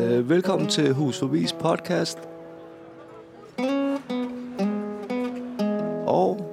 Øh, 0.00 0.28
velkommen 0.28 0.68
til 0.68 0.92
Hus 0.92 1.18
Forvis 1.18 1.52
podcast. 1.52 2.18
Og 6.06 6.46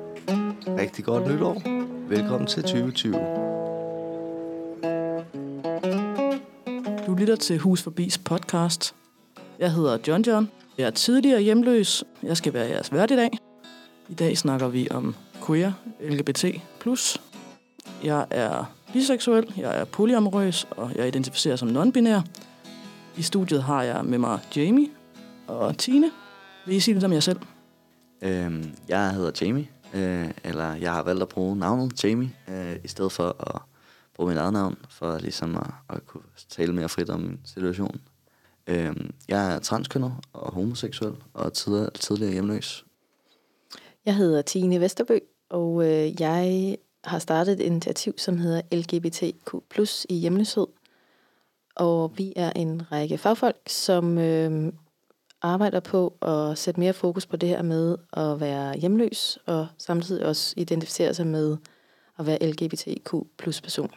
rigtig 0.80 1.06
godt 1.06 1.32
nytår. 1.32 1.62
Velkommen 2.10 2.48
til 2.48 2.64
2020. 2.64 3.14
Du 7.08 7.14
lytter 7.14 7.36
til 7.36 7.58
Hus 7.60 7.82
Forbis 7.82 8.18
podcast. 8.18 8.96
Jeg 9.60 9.72
hedder 9.74 9.98
John 10.08 10.22
John. 10.22 10.50
Jeg 10.78 10.86
er 10.86 10.92
tidligere 10.92 11.42
hjemløs. 11.42 12.04
Jeg 12.24 12.38
skal 12.38 12.54
være 12.54 12.70
jeres 12.70 12.94
vært 12.94 13.12
i 13.12 13.16
dag. 13.16 13.30
I 14.10 14.14
dag 14.14 14.38
snakker 14.38 14.68
vi 14.68 14.88
om 14.92 15.16
queer, 15.48 15.72
LGBT+. 16.02 16.46
Jeg 18.04 18.26
er 18.32 18.74
biseksuel, 18.94 19.54
jeg 19.58 19.80
er 19.80 19.86
polyamorøs, 19.86 20.68
og 20.72 20.92
jeg 20.96 21.08
identificerer 21.08 21.56
som 21.56 21.70
non-binær. 21.70 22.22
I 23.18 23.22
studiet 23.22 23.64
har 23.64 23.84
jeg 23.84 24.06
med 24.06 24.18
mig 24.18 24.40
Jamie 24.56 24.88
og 25.48 25.78
Tine. 25.78 26.12
Vil 26.66 26.76
I 26.76 26.80
sige 26.80 26.96
lidt 26.96 27.06
om 27.06 27.14
jer 27.14 27.20
selv? 27.20 27.40
Øhm, 28.22 28.72
jeg 28.88 29.14
hedder 29.14 29.32
Jamie, 29.42 29.68
øh, 29.94 30.32
eller 30.44 30.74
jeg 30.74 30.94
har 30.94 31.04
valgt 31.04 31.22
at 31.22 31.30
bruge 31.30 31.56
navnet 31.56 32.04
Jamie, 32.04 32.30
øh, 32.48 32.76
i 32.84 32.88
stedet 32.88 33.12
for 33.12 33.56
at 33.56 33.62
bruge 34.16 34.30
mit 34.30 34.38
eget 34.38 34.54
navn, 34.54 34.78
for 34.90 35.18
ligesom 35.20 35.56
at, 35.56 35.68
at 35.90 36.06
kunne 36.06 36.24
tale 36.50 36.74
mere 36.74 36.90
frit 36.90 37.10
om 37.10 37.20
min 37.20 37.40
situation. 37.46 38.02
Øhm, 38.68 39.14
jeg 39.28 39.56
er 39.56 39.60
transkønnet 39.60 40.14
og 40.34 40.54
homoseksuel, 40.54 41.14
og 41.34 41.54
tidligere, 41.54 41.90
tidligere 41.90 42.34
hjemløs. 42.34 42.86
Jeg 44.06 44.16
hedder 44.16 44.42
Tine 44.42 44.80
Vesterbø, 44.80 45.20
og 45.50 45.86
øh, 45.86 46.22
jeg 46.22 46.78
har 47.04 47.20
startet 47.20 47.54
et 47.54 47.60
initiativ, 47.60 48.14
som 48.18 48.38
hedder 48.38 48.62
LGBTQ 48.72 49.54
i 50.10 50.16
hjemløshed. 50.16 50.68
Og 51.78 52.18
vi 52.18 52.34
er 52.36 52.52
en 52.56 52.92
række 52.92 53.18
fagfolk, 53.18 53.62
som 53.68 54.18
øh, 54.18 54.74
arbejder 55.42 55.80
på 55.80 56.14
at 56.22 56.58
sætte 56.58 56.80
mere 56.80 56.94
fokus 56.94 57.26
på 57.26 57.38
det 57.38 57.50
her 57.50 57.62
med 57.62 57.98
at 58.14 58.40
være 58.40 58.78
hjemløs, 58.78 59.40
og 59.46 59.68
samtidig 59.78 60.26
også 60.26 60.54
identificere 60.58 61.14
sig 61.14 61.28
med 61.28 61.58
at 62.20 62.26
være 62.26 62.44
LGBTQ 62.44 63.14
person. 63.38 63.92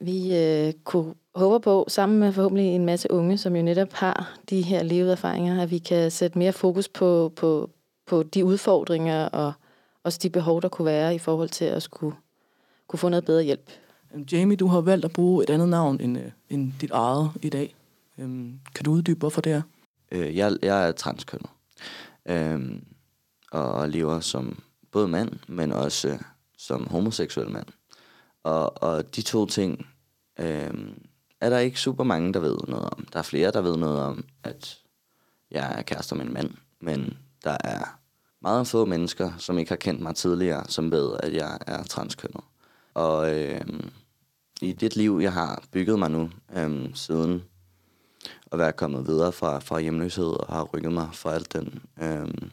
Vi 0.00 0.36
øh, 0.36 0.72
kunne 0.84 1.14
håber 1.34 1.58
på, 1.58 1.84
sammen 1.88 2.18
med 2.18 2.32
forhåbentlig 2.32 2.66
en 2.66 2.86
masse 2.86 3.10
unge, 3.10 3.38
som 3.38 3.56
jo 3.56 3.62
netop 3.62 3.92
har 3.92 4.38
de 4.50 4.62
her 4.62 4.82
levede 4.82 5.12
erfaringer, 5.12 5.62
at 5.62 5.70
vi 5.70 5.78
kan 5.78 6.10
sætte 6.10 6.38
mere 6.38 6.52
fokus 6.52 6.88
på, 6.88 7.32
på, 7.36 7.70
på 8.06 8.22
de 8.22 8.44
udfordringer 8.44 9.28
og 9.28 9.52
også 10.04 10.18
de 10.22 10.30
behov, 10.30 10.62
der 10.62 10.68
kunne 10.68 10.86
være 10.86 11.14
i 11.14 11.18
forhold 11.18 11.48
til 11.48 11.64
at 11.64 11.82
skulle 11.82 12.16
kunne 12.86 12.98
få 12.98 13.08
noget 13.08 13.24
bedre 13.24 13.42
hjælp. 13.42 13.70
Øhm, 14.14 14.22
Jamie, 14.32 14.56
du 14.56 14.66
har 14.66 14.80
valgt 14.80 15.04
at 15.04 15.12
bruge 15.12 15.44
et 15.44 15.50
andet 15.50 15.68
navn 15.68 16.00
end, 16.00 16.18
øh, 16.18 16.30
end 16.50 16.72
dit 16.80 16.90
eget 16.90 17.30
i 17.42 17.48
dag. 17.48 17.74
Øhm, 18.18 18.60
kan 18.74 18.84
du 18.84 18.92
uddybe, 18.92 19.18
hvorfor 19.18 19.40
det 19.40 19.52
er? 19.52 19.62
Øh, 20.12 20.36
jeg, 20.36 20.56
jeg 20.62 20.88
er 20.88 20.92
transkønnet, 20.92 21.50
øhm, 22.26 22.84
og 23.52 23.88
lever 23.88 24.20
som 24.20 24.62
både 24.90 25.08
mand, 25.08 25.30
men 25.48 25.72
også 25.72 26.08
øh, 26.08 26.18
som 26.58 26.86
homoseksuel 26.86 27.50
mand. 27.50 27.66
Og, 28.42 28.82
og 28.82 29.16
de 29.16 29.22
to 29.22 29.46
ting 29.46 29.86
øh, 30.38 30.74
er 31.40 31.50
der 31.50 31.58
ikke 31.58 31.80
super 31.80 32.04
mange, 32.04 32.32
der 32.32 32.40
ved 32.40 32.56
noget 32.68 32.84
om. 32.84 33.06
Der 33.12 33.18
er 33.18 33.22
flere, 33.22 33.50
der 33.50 33.60
ved 33.60 33.76
noget 33.76 34.00
om, 34.00 34.24
at 34.42 34.78
jeg 35.50 35.74
er 35.78 35.82
kærester 35.82 36.16
med 36.16 36.26
en 36.26 36.32
mand, 36.32 36.50
men 36.80 37.18
der 37.44 37.56
er 37.64 37.98
meget 38.42 38.66
få 38.66 38.84
mennesker, 38.84 39.32
som 39.38 39.58
ikke 39.58 39.70
har 39.70 39.76
kendt 39.76 40.00
mig 40.00 40.14
tidligere, 40.14 40.64
som 40.68 40.90
ved, 40.90 41.10
at 41.22 41.32
jeg 41.34 41.58
er 41.66 41.82
transkønnet. 41.82 42.44
Og 42.94 43.40
øh, 43.40 43.60
i 44.62 44.72
det 44.72 44.96
liv, 44.96 45.18
jeg 45.22 45.32
har 45.32 45.64
bygget 45.72 45.98
mig 45.98 46.10
nu, 46.10 46.30
øhm, 46.56 46.94
siden 46.94 47.44
at 48.52 48.58
være 48.58 48.72
kommet 48.72 49.06
videre 49.06 49.32
fra, 49.32 49.58
fra 49.58 49.80
hjemløshed 49.80 50.26
og 50.26 50.46
har 50.54 50.64
rykket 50.64 50.92
mig 50.92 51.08
fra 51.12 51.34
alt 51.34 51.52
den, 51.52 51.82
øhm, 52.02 52.50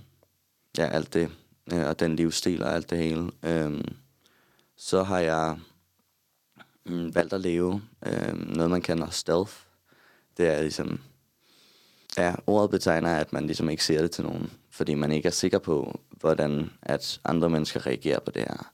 ja, 0.78 0.86
alt 0.86 1.14
det, 1.14 1.32
øh, 1.74 1.88
og 1.88 2.00
den 2.00 2.16
livsstil 2.16 2.64
og 2.64 2.76
alt 2.76 2.90
det 2.90 2.98
hele, 2.98 3.32
øhm, 3.44 3.96
så 4.78 5.04
har 5.04 5.20
jeg 5.20 5.58
øh, 6.86 7.16
valgt 7.16 7.34
at 7.34 7.42
leve 7.42 7.82
øh, 8.06 8.56
noget, 8.56 8.72
man 8.72 8.82
kalder 8.82 9.10
stealth. 9.10 9.54
Det 10.38 10.48
er 10.48 10.62
ligesom, 10.62 11.00
ja, 12.18 12.36
ordet 12.48 12.70
betegner, 12.70 13.16
at 13.16 13.34
man 13.34 13.46
ligesom 13.46 13.70
ikke 13.70 13.84
ser 13.84 14.02
det 14.02 14.12
til 14.12 14.24
nogen 14.24 14.52
fordi 14.80 14.96
man 14.96 15.12
ikke 15.12 15.28
er 15.28 15.32
sikker 15.32 15.60
på, 15.60 16.00
hvordan 16.10 16.70
at 16.82 17.20
andre 17.26 17.50
mennesker 17.50 17.88
reagerer 17.88 18.20
på 18.20 18.32
det 18.32 18.42
her. 18.42 18.72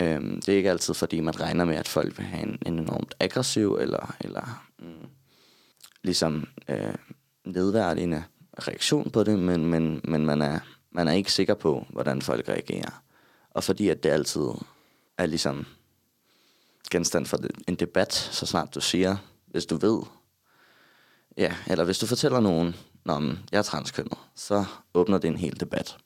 Øhm, 0.00 0.40
det 0.40 0.52
er 0.52 0.56
ikke 0.56 0.70
altid, 0.70 0.94
fordi 0.94 1.20
man 1.20 1.40
regner 1.40 1.64
med, 1.64 1.76
at 1.76 1.88
folk 1.88 2.18
vil 2.18 2.26
have 2.26 2.42
en, 2.42 2.58
en 2.66 2.78
enormt 2.78 3.14
aggressiv 3.20 3.78
eller, 3.80 4.16
eller 4.20 4.66
mm, 4.78 5.08
ligesom 6.02 6.48
øh, 6.68 6.94
nedværdigende 7.44 8.24
reaktion 8.68 9.10
på 9.10 9.24
det, 9.24 9.38
men, 9.38 9.66
men, 9.66 10.00
men 10.04 10.26
man, 10.26 10.42
er, 10.42 10.58
man 10.90 11.08
er 11.08 11.12
ikke 11.12 11.32
sikker 11.32 11.54
på, 11.54 11.86
hvordan 11.90 12.22
folk 12.22 12.48
reagerer. 12.48 13.02
Og 13.50 13.64
fordi 13.64 13.88
at 13.88 14.02
det 14.02 14.10
altid 14.10 14.48
er 15.18 15.26
ligesom 15.26 15.66
genstand 16.90 17.26
for 17.26 17.38
en 17.68 17.74
debat, 17.74 18.14
så 18.14 18.46
snart 18.46 18.74
du 18.74 18.80
siger, 18.80 19.16
hvis 19.46 19.66
du 19.66 19.76
ved, 19.76 20.02
ja, 21.36 21.54
eller 21.66 21.84
hvis 21.84 21.98
du 21.98 22.06
fortæller 22.06 22.40
nogen, 22.40 22.74
Nå, 23.08 23.20
jeg 23.52 23.58
er 23.58 23.62
transkønnet, 23.62 24.18
så 24.34 24.64
åbner 24.94 25.18
det 25.18 25.28
en 25.28 25.36
hel 25.36 25.60
debat. 25.60 25.96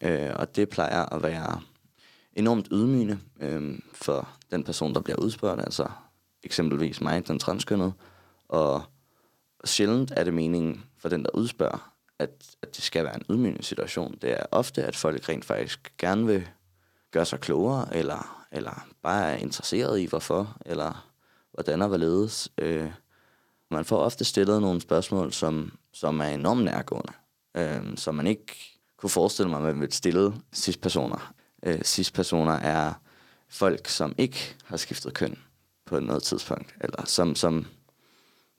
Øh, 0.00 0.30
og 0.34 0.56
det 0.56 0.68
plejer 0.68 1.04
at 1.04 1.22
være 1.22 1.60
enormt 2.38 2.68
ydmygende 2.72 3.18
øh, 3.40 3.78
for 3.92 4.28
den 4.50 4.64
person, 4.64 4.94
der 4.94 5.00
bliver 5.00 5.18
udspurgt, 5.18 5.60
altså 5.60 5.88
eksempelvis 6.42 7.00
mig, 7.00 7.28
den 7.28 7.38
transkønnet. 7.38 7.92
Og 8.48 8.82
sjældent 9.64 10.12
er 10.16 10.24
det 10.24 10.34
meningen 10.34 10.84
for 10.98 11.08
den, 11.08 11.22
der 11.22 11.30
udspørger, 11.34 11.92
at, 12.18 12.30
at 12.62 12.76
det 12.76 12.84
skal 12.84 13.04
være 13.04 13.14
en 13.14 13.24
ydmygende 13.30 13.62
situation. 13.62 14.18
Det 14.22 14.32
er 14.32 14.42
ofte, 14.52 14.84
at 14.84 14.96
folk 14.96 15.28
rent 15.28 15.44
faktisk 15.44 15.92
gerne 15.98 16.26
vil 16.26 16.48
gøre 17.10 17.24
sig 17.24 17.40
klogere, 17.40 17.96
eller, 17.96 18.46
eller 18.52 18.86
bare 19.02 19.32
er 19.32 19.36
interesseret 19.36 20.00
i, 20.00 20.04
hvorfor, 20.04 20.56
eller 20.66 21.10
hvordan 21.52 21.82
og 21.82 21.88
hvorledes. 21.88 22.48
Øh, 22.58 22.90
man 23.70 23.84
får 23.84 23.98
ofte 23.98 24.24
stillet 24.24 24.60
nogle 24.60 24.80
spørgsmål, 24.80 25.32
som, 25.32 25.72
som 25.92 26.20
er 26.20 26.26
enormt 26.28 26.64
nærgående, 26.64 27.12
øh, 27.56 27.96
som 27.96 28.14
man 28.14 28.26
ikke 28.26 28.76
kunne 28.96 29.10
forestille 29.10 29.50
mig, 29.50 29.56
at 29.56 29.62
man 29.62 29.80
ville 29.80 29.94
stille 29.94 30.34
cis-personer. 30.54 31.32
Øh, 31.62 31.82
cis-personer 31.82 32.52
er 32.52 32.92
folk, 33.48 33.88
som 33.88 34.14
ikke 34.18 34.56
har 34.64 34.76
skiftet 34.76 35.14
køn 35.14 35.38
på 35.84 36.00
noget 36.00 36.22
tidspunkt, 36.22 36.74
eller 36.80 37.04
som, 37.04 37.34
som 37.34 37.66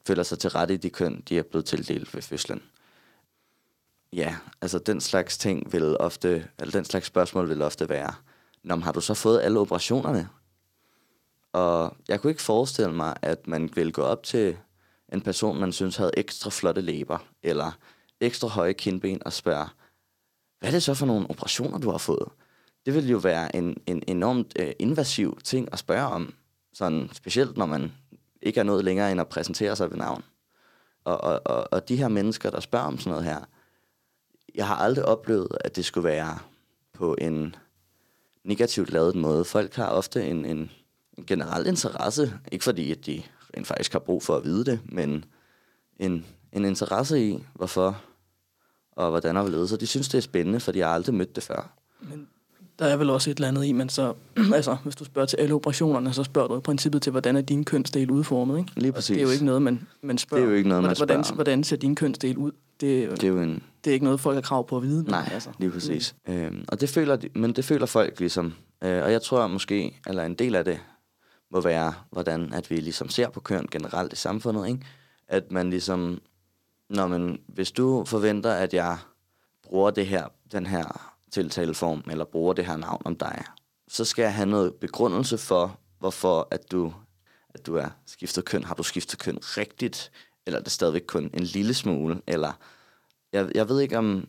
føler 0.06 0.22
sig 0.22 0.38
til 0.38 0.50
rette 0.50 0.74
i 0.74 0.76
de 0.76 0.90
køn, 0.90 1.22
de 1.28 1.38
er 1.38 1.42
blevet 1.42 1.64
tildelt 1.64 2.14
ved 2.14 2.22
fødslen. 2.22 2.62
Ja, 4.12 4.36
altså 4.60 4.78
den 4.78 5.00
slags 5.00 5.38
ting 5.38 5.72
vil 5.72 5.96
ofte, 6.00 6.48
eller 6.58 6.72
den 6.72 6.84
slags 6.84 7.06
spørgsmål 7.06 7.48
vil 7.48 7.62
ofte 7.62 7.88
være, 7.88 8.14
Nå, 8.62 8.76
har 8.76 8.92
du 8.92 9.00
så 9.00 9.14
fået 9.14 9.40
alle 9.40 9.60
operationerne? 9.60 10.28
Og 11.52 11.96
jeg 12.08 12.20
kunne 12.20 12.30
ikke 12.30 12.42
forestille 12.42 12.92
mig, 12.92 13.16
at 13.22 13.46
man 13.46 13.70
ville 13.74 13.92
gå 13.92 14.02
op 14.02 14.22
til 14.22 14.56
en 15.12 15.20
person, 15.20 15.60
man 15.60 15.72
synes 15.72 15.96
havde 15.96 16.10
ekstra 16.16 16.50
flotte 16.50 16.80
læber, 16.80 17.18
eller 17.42 17.78
ekstra 18.20 18.48
høje 18.48 18.72
kindben, 18.72 19.22
og 19.26 19.32
spørge, 19.32 19.68
hvad 20.58 20.68
er 20.68 20.72
det 20.72 20.82
så 20.82 20.94
for 20.94 21.06
nogle 21.06 21.30
operationer, 21.30 21.78
du 21.78 21.90
har 21.90 21.98
fået? 21.98 22.28
Det 22.86 22.94
vil 22.94 23.10
jo 23.10 23.18
være 23.18 23.56
en, 23.56 23.76
en 23.86 24.02
enormt 24.06 24.52
øh, 24.58 24.72
invasiv 24.78 25.38
ting 25.44 25.68
at 25.72 25.78
spørge 25.78 26.06
om, 26.06 26.34
sådan 26.72 27.10
specielt 27.12 27.56
når 27.56 27.66
man 27.66 27.92
ikke 28.42 28.60
er 28.60 28.64
nået 28.64 28.84
længere 28.84 29.12
end 29.12 29.20
at 29.20 29.28
præsentere 29.28 29.76
sig 29.76 29.90
ved 29.90 29.98
navn. 29.98 30.24
Og, 31.04 31.24
og, 31.24 31.40
og, 31.44 31.68
og 31.72 31.88
de 31.88 31.96
her 31.96 32.08
mennesker, 32.08 32.50
der 32.50 32.60
spørger 32.60 32.86
om 32.86 32.98
sådan 32.98 33.10
noget 33.10 33.24
her, 33.24 33.40
jeg 34.54 34.66
har 34.66 34.76
aldrig 34.76 35.04
oplevet, 35.04 35.48
at 35.60 35.76
det 35.76 35.84
skulle 35.84 36.04
være 36.04 36.38
på 36.92 37.16
en 37.20 37.56
negativt 38.44 38.90
lavet 38.90 39.14
måde. 39.14 39.44
Folk 39.44 39.74
har 39.74 39.88
ofte 39.88 40.26
en, 40.26 40.44
en, 40.44 40.70
en 41.18 41.26
generel 41.26 41.66
interesse, 41.66 42.32
ikke 42.52 42.64
fordi 42.64 42.92
at 42.92 43.06
de 43.06 43.22
rent 43.56 43.66
faktisk 43.66 43.92
har 43.92 43.98
brug 43.98 44.22
for 44.22 44.36
at 44.36 44.44
vide 44.44 44.64
det, 44.64 44.80
men 44.84 45.24
en, 45.98 46.26
en 46.52 46.64
interesse 46.64 47.28
i, 47.28 47.44
hvorfor 47.54 48.02
og 48.92 49.10
hvordan 49.10 49.36
og 49.36 49.42
hvorledes. 49.42 49.70
Så 49.70 49.76
de 49.76 49.86
synes, 49.86 50.08
det 50.08 50.18
er 50.18 50.22
spændende, 50.22 50.60
for 50.60 50.72
de 50.72 50.80
har 50.80 50.88
aldrig 50.88 51.14
mødt 51.14 51.36
det 51.36 51.44
før. 51.44 51.72
Men 52.00 52.28
der 52.80 52.86
er 52.86 52.96
vel 52.96 53.10
også 53.10 53.30
et 53.30 53.34
eller 53.36 53.48
andet 53.48 53.64
i, 53.64 53.72
men 53.72 53.88
så, 53.88 54.14
altså, 54.54 54.76
hvis 54.84 54.96
du 54.96 55.04
spørger 55.04 55.26
til 55.26 55.36
alle 55.36 55.54
operationerne, 55.54 56.12
så 56.12 56.24
spørger 56.24 56.48
du 56.48 56.56
i 56.56 56.60
princippet 56.60 57.02
til, 57.02 57.10
hvordan 57.10 57.36
er 57.36 57.40
din 57.40 57.64
kønsdel 57.64 58.10
udformet, 58.10 58.58
ikke? 58.58 58.72
Lige 58.76 58.92
præcis. 58.92 59.10
Og 59.10 59.14
det 59.14 59.22
er 59.22 59.26
jo 59.26 59.32
ikke 59.32 59.44
noget, 59.44 59.62
man, 59.62 59.86
man 60.02 60.18
spørger. 60.18 60.44
Det 60.44 60.48
er 60.48 60.50
jo 60.50 60.56
ikke 60.56 60.68
noget, 60.68 60.84
man 60.84 60.96
hvordan, 60.96 61.24
spørger 61.24 61.34
hvordan 61.34 61.64
ser 61.64 61.76
din 61.76 61.94
kønsdel 61.94 62.36
ud? 62.36 62.52
Det, 62.80 63.10
det 63.10 63.24
er 63.24 63.28
jo 63.28 63.40
en... 63.40 63.62
Det 63.84 63.90
er 63.90 63.94
ikke 63.94 64.04
noget, 64.04 64.20
folk 64.20 64.34
har 64.34 64.40
krav 64.40 64.66
på 64.66 64.76
at 64.76 64.82
vide. 64.82 65.04
Nej, 65.04 65.30
altså. 65.32 65.50
lige 65.58 65.70
præcis. 65.70 66.14
Mm. 66.26 66.34
Øhm, 66.34 66.64
og 66.68 66.80
det 66.80 66.88
føler, 66.88 67.16
men 67.34 67.52
det 67.52 67.64
føler 67.64 67.86
folk 67.86 68.20
ligesom. 68.20 68.54
Øh, 68.84 69.02
og 69.02 69.12
jeg 69.12 69.22
tror 69.22 69.46
måske, 69.46 70.00
eller 70.06 70.24
en 70.24 70.34
del 70.34 70.54
af 70.54 70.64
det, 70.64 70.80
må 71.52 71.60
være, 71.60 71.94
hvordan 72.10 72.52
at 72.52 72.70
vi 72.70 72.76
ligesom 72.76 73.08
ser 73.08 73.28
på 73.28 73.40
køn 73.40 73.66
generelt 73.70 74.12
i 74.12 74.16
samfundet, 74.16 74.68
ikke? 74.68 74.80
At 75.28 75.52
man 75.52 75.70
ligesom, 75.70 76.20
når 76.90 77.06
man, 77.06 77.38
hvis 77.46 77.72
du 77.72 78.04
forventer, 78.04 78.52
at 78.52 78.74
jeg 78.74 78.98
bruger 79.62 79.90
det 79.90 80.06
her, 80.06 80.24
den 80.52 80.66
her 80.66 81.09
tiltaleform, 81.32 82.04
eller 82.10 82.24
bruger 82.24 82.52
det 82.52 82.66
her 82.66 82.76
navn 82.76 83.02
om 83.04 83.16
dig, 83.16 83.44
så 83.88 84.04
skal 84.04 84.22
jeg 84.22 84.34
have 84.34 84.48
noget 84.48 84.74
begrundelse 84.74 85.38
for, 85.38 85.78
hvorfor 85.98 86.48
at 86.50 86.72
du, 86.72 86.92
at 87.54 87.66
du 87.66 87.76
er 87.76 87.88
skiftet 88.06 88.44
køn. 88.44 88.64
Har 88.64 88.74
du 88.74 88.82
skiftet 88.82 89.18
køn 89.18 89.38
rigtigt? 89.40 90.10
eller 90.46 90.60
det 90.60 90.72
stadigvæk 90.72 91.04
kun 91.06 91.30
en 91.34 91.42
lille 91.42 91.74
smule, 91.74 92.22
eller 92.26 92.52
jeg, 93.32 93.50
jeg 93.54 93.68
ved 93.68 93.80
ikke 93.80 93.98
om, 93.98 94.28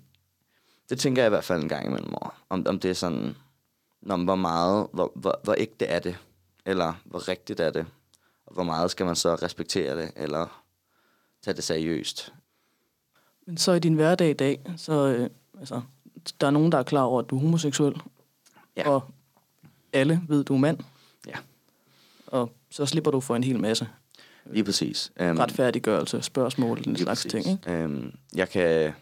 det 0.89 0.99
tænker 0.99 1.21
jeg 1.21 1.27
i 1.27 1.29
hvert 1.29 1.43
fald 1.43 1.63
en 1.63 1.69
gang 1.69 1.87
imellem 1.87 2.13
over, 2.13 2.43
om, 2.49 2.65
om 2.67 2.79
det 2.79 2.89
er 2.89 2.95
sådan, 2.95 3.35
når, 4.01 4.17
hvor 4.17 4.35
meget, 4.35 4.87
hvor, 4.93 5.11
hvor, 5.15 5.39
hvor 5.43 5.55
ægte 5.57 5.85
er 5.85 5.99
det, 5.99 6.17
eller 6.65 6.93
hvor 7.05 7.27
rigtigt 7.27 7.59
er 7.59 7.69
det, 7.69 7.85
og 8.45 8.53
hvor 8.53 8.63
meget 8.63 8.91
skal 8.91 9.05
man 9.05 9.15
så 9.15 9.35
respektere 9.35 10.01
det, 10.01 10.11
eller 10.15 10.63
tage 11.41 11.55
det 11.55 11.63
seriøst. 11.63 12.33
Men 13.47 13.57
så 13.57 13.71
i 13.71 13.79
din 13.79 13.93
hverdag 13.93 14.29
i 14.29 14.33
dag, 14.33 14.61
så 14.77 14.93
øh, 14.93 15.29
altså, 15.59 15.81
der 16.41 16.47
er 16.47 16.51
nogen, 16.51 16.71
der 16.71 16.77
er 16.77 16.83
klar 16.83 17.03
over, 17.03 17.21
at 17.21 17.29
du 17.29 17.35
er 17.35 17.41
homoseksuel. 17.41 18.01
Ja. 18.77 18.89
Og 18.89 19.03
alle 19.93 20.21
ved, 20.27 20.43
du 20.43 20.53
er 20.53 20.57
mand. 20.57 20.77
Ja. 21.27 21.35
Og 22.27 22.51
så 22.69 22.85
slipper 22.85 23.11
du 23.11 23.19
for 23.19 23.35
en 23.35 23.43
hel 23.43 23.59
masse 23.59 23.87
Lige 24.45 24.63
præcis. 24.63 25.11
Um, 25.19 25.37
retfærdiggørelse, 25.37 26.21
spørgsmål, 26.21 26.83
den 26.83 26.97
slags 26.97 27.23
præcis. 27.23 27.45
ting. 27.45 27.59
Ikke? 27.67 27.83
Øhm, 27.83 28.13
jeg 28.35 28.49
kan 28.49 28.93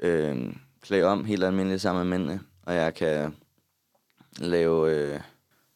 øhm, 0.00 0.58
klæde 0.80 1.04
om 1.04 1.24
helt 1.24 1.44
almindeligt 1.44 1.82
sammen 1.82 2.08
med 2.08 2.18
mændene, 2.18 2.40
og 2.62 2.74
jeg 2.74 2.94
kan 2.94 3.34
lave... 4.38 4.90
Øh, 4.90 5.20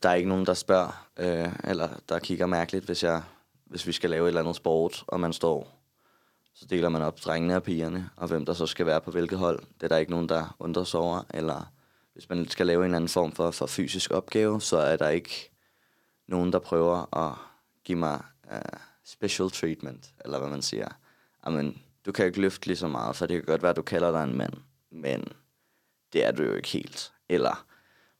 der 0.02 0.08
er 0.08 0.14
ikke 0.14 0.28
nogen, 0.28 0.46
der 0.46 0.54
spørger, 0.54 1.06
øh, 1.16 1.52
eller 1.64 1.88
der 2.08 2.18
kigger 2.18 2.46
mærkeligt, 2.46 2.84
hvis, 2.84 3.04
jeg, 3.04 3.22
hvis 3.64 3.86
vi 3.86 3.92
skal 3.92 4.10
lave 4.10 4.24
et 4.24 4.28
eller 4.28 4.40
andet 4.40 4.56
sport, 4.56 5.04
og 5.06 5.20
man 5.20 5.32
står... 5.32 5.79
Så 6.60 6.66
deler 6.66 6.88
man 6.88 7.02
op 7.02 7.24
drengene 7.24 7.56
og 7.56 7.62
pigerne, 7.62 8.10
og 8.16 8.28
hvem 8.28 8.44
der 8.44 8.52
så 8.52 8.66
skal 8.66 8.86
være 8.86 9.00
på 9.00 9.10
hvilket 9.10 9.38
hold. 9.38 9.58
Det 9.58 9.82
er 9.82 9.88
der 9.88 9.96
ikke 9.96 10.10
nogen, 10.10 10.28
der 10.28 10.56
undrer 10.58 10.84
sig 10.84 11.00
over. 11.00 11.22
Eller 11.34 11.72
hvis 12.12 12.28
man 12.28 12.48
skal 12.48 12.66
lave 12.66 12.80
en 12.80 12.84
eller 12.84 12.96
anden 12.96 13.08
form 13.08 13.32
for, 13.32 13.50
for 13.50 13.66
fysisk 13.66 14.10
opgave, 14.10 14.60
så 14.60 14.76
er 14.76 14.96
der 14.96 15.08
ikke 15.08 15.50
nogen, 16.28 16.52
der 16.52 16.58
prøver 16.58 17.16
at 17.16 17.34
give 17.84 17.98
mig 17.98 18.22
uh, 18.52 18.80
special 19.04 19.50
treatment, 19.50 20.14
eller 20.24 20.38
hvad 20.38 20.48
man 20.48 20.62
siger. 20.62 20.88
Amen, 21.42 21.82
du 22.06 22.12
kan 22.12 22.24
jo 22.24 22.26
ikke 22.26 22.40
løfte 22.40 22.66
lige 22.66 22.76
så 22.76 22.88
meget, 22.88 23.16
for 23.16 23.26
det 23.26 23.36
kan 23.36 23.44
godt 23.44 23.62
være, 23.62 23.70
at 23.70 23.76
du 23.76 23.82
kalder 23.82 24.10
dig 24.10 24.24
en 24.24 24.36
mand, 24.36 24.54
men 24.90 25.24
det 26.12 26.24
er 26.24 26.32
du 26.32 26.42
jo 26.42 26.54
ikke 26.54 26.68
helt. 26.68 27.12
Eller 27.28 27.66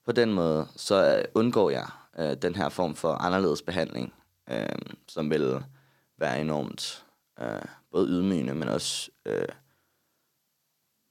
på 0.04 0.12
den 0.12 0.32
måde, 0.32 0.68
så 0.76 1.18
øh, 1.18 1.24
undgår 1.34 1.70
jeg 1.70 1.88
øh, 2.18 2.36
den 2.42 2.54
her 2.54 2.68
form 2.68 2.94
for 2.94 3.12
anderledes 3.12 3.62
behandling, 3.62 4.12
øh, 4.50 4.66
som 5.08 5.30
vil 5.30 5.64
være 6.18 6.40
enormt 6.40 7.04
øh, 7.40 7.62
både 7.92 8.08
ydmygende, 8.08 8.54
men 8.54 8.68
også 8.68 9.10
øh, 9.26 9.48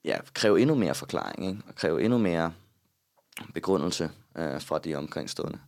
ja, 0.06 0.18
kræve 0.34 0.62
endnu 0.62 0.76
mere 0.76 0.96
forklaring, 0.96 1.48
ikke? 1.48 1.62
og 1.68 1.76
kræve 1.76 2.04
endnu 2.04 2.18
mere 2.18 2.54
begrundelse 3.54 4.10
øh, 4.38 4.62
fra 4.62 4.80
de 4.80 4.96
omkringstående. 4.96 5.60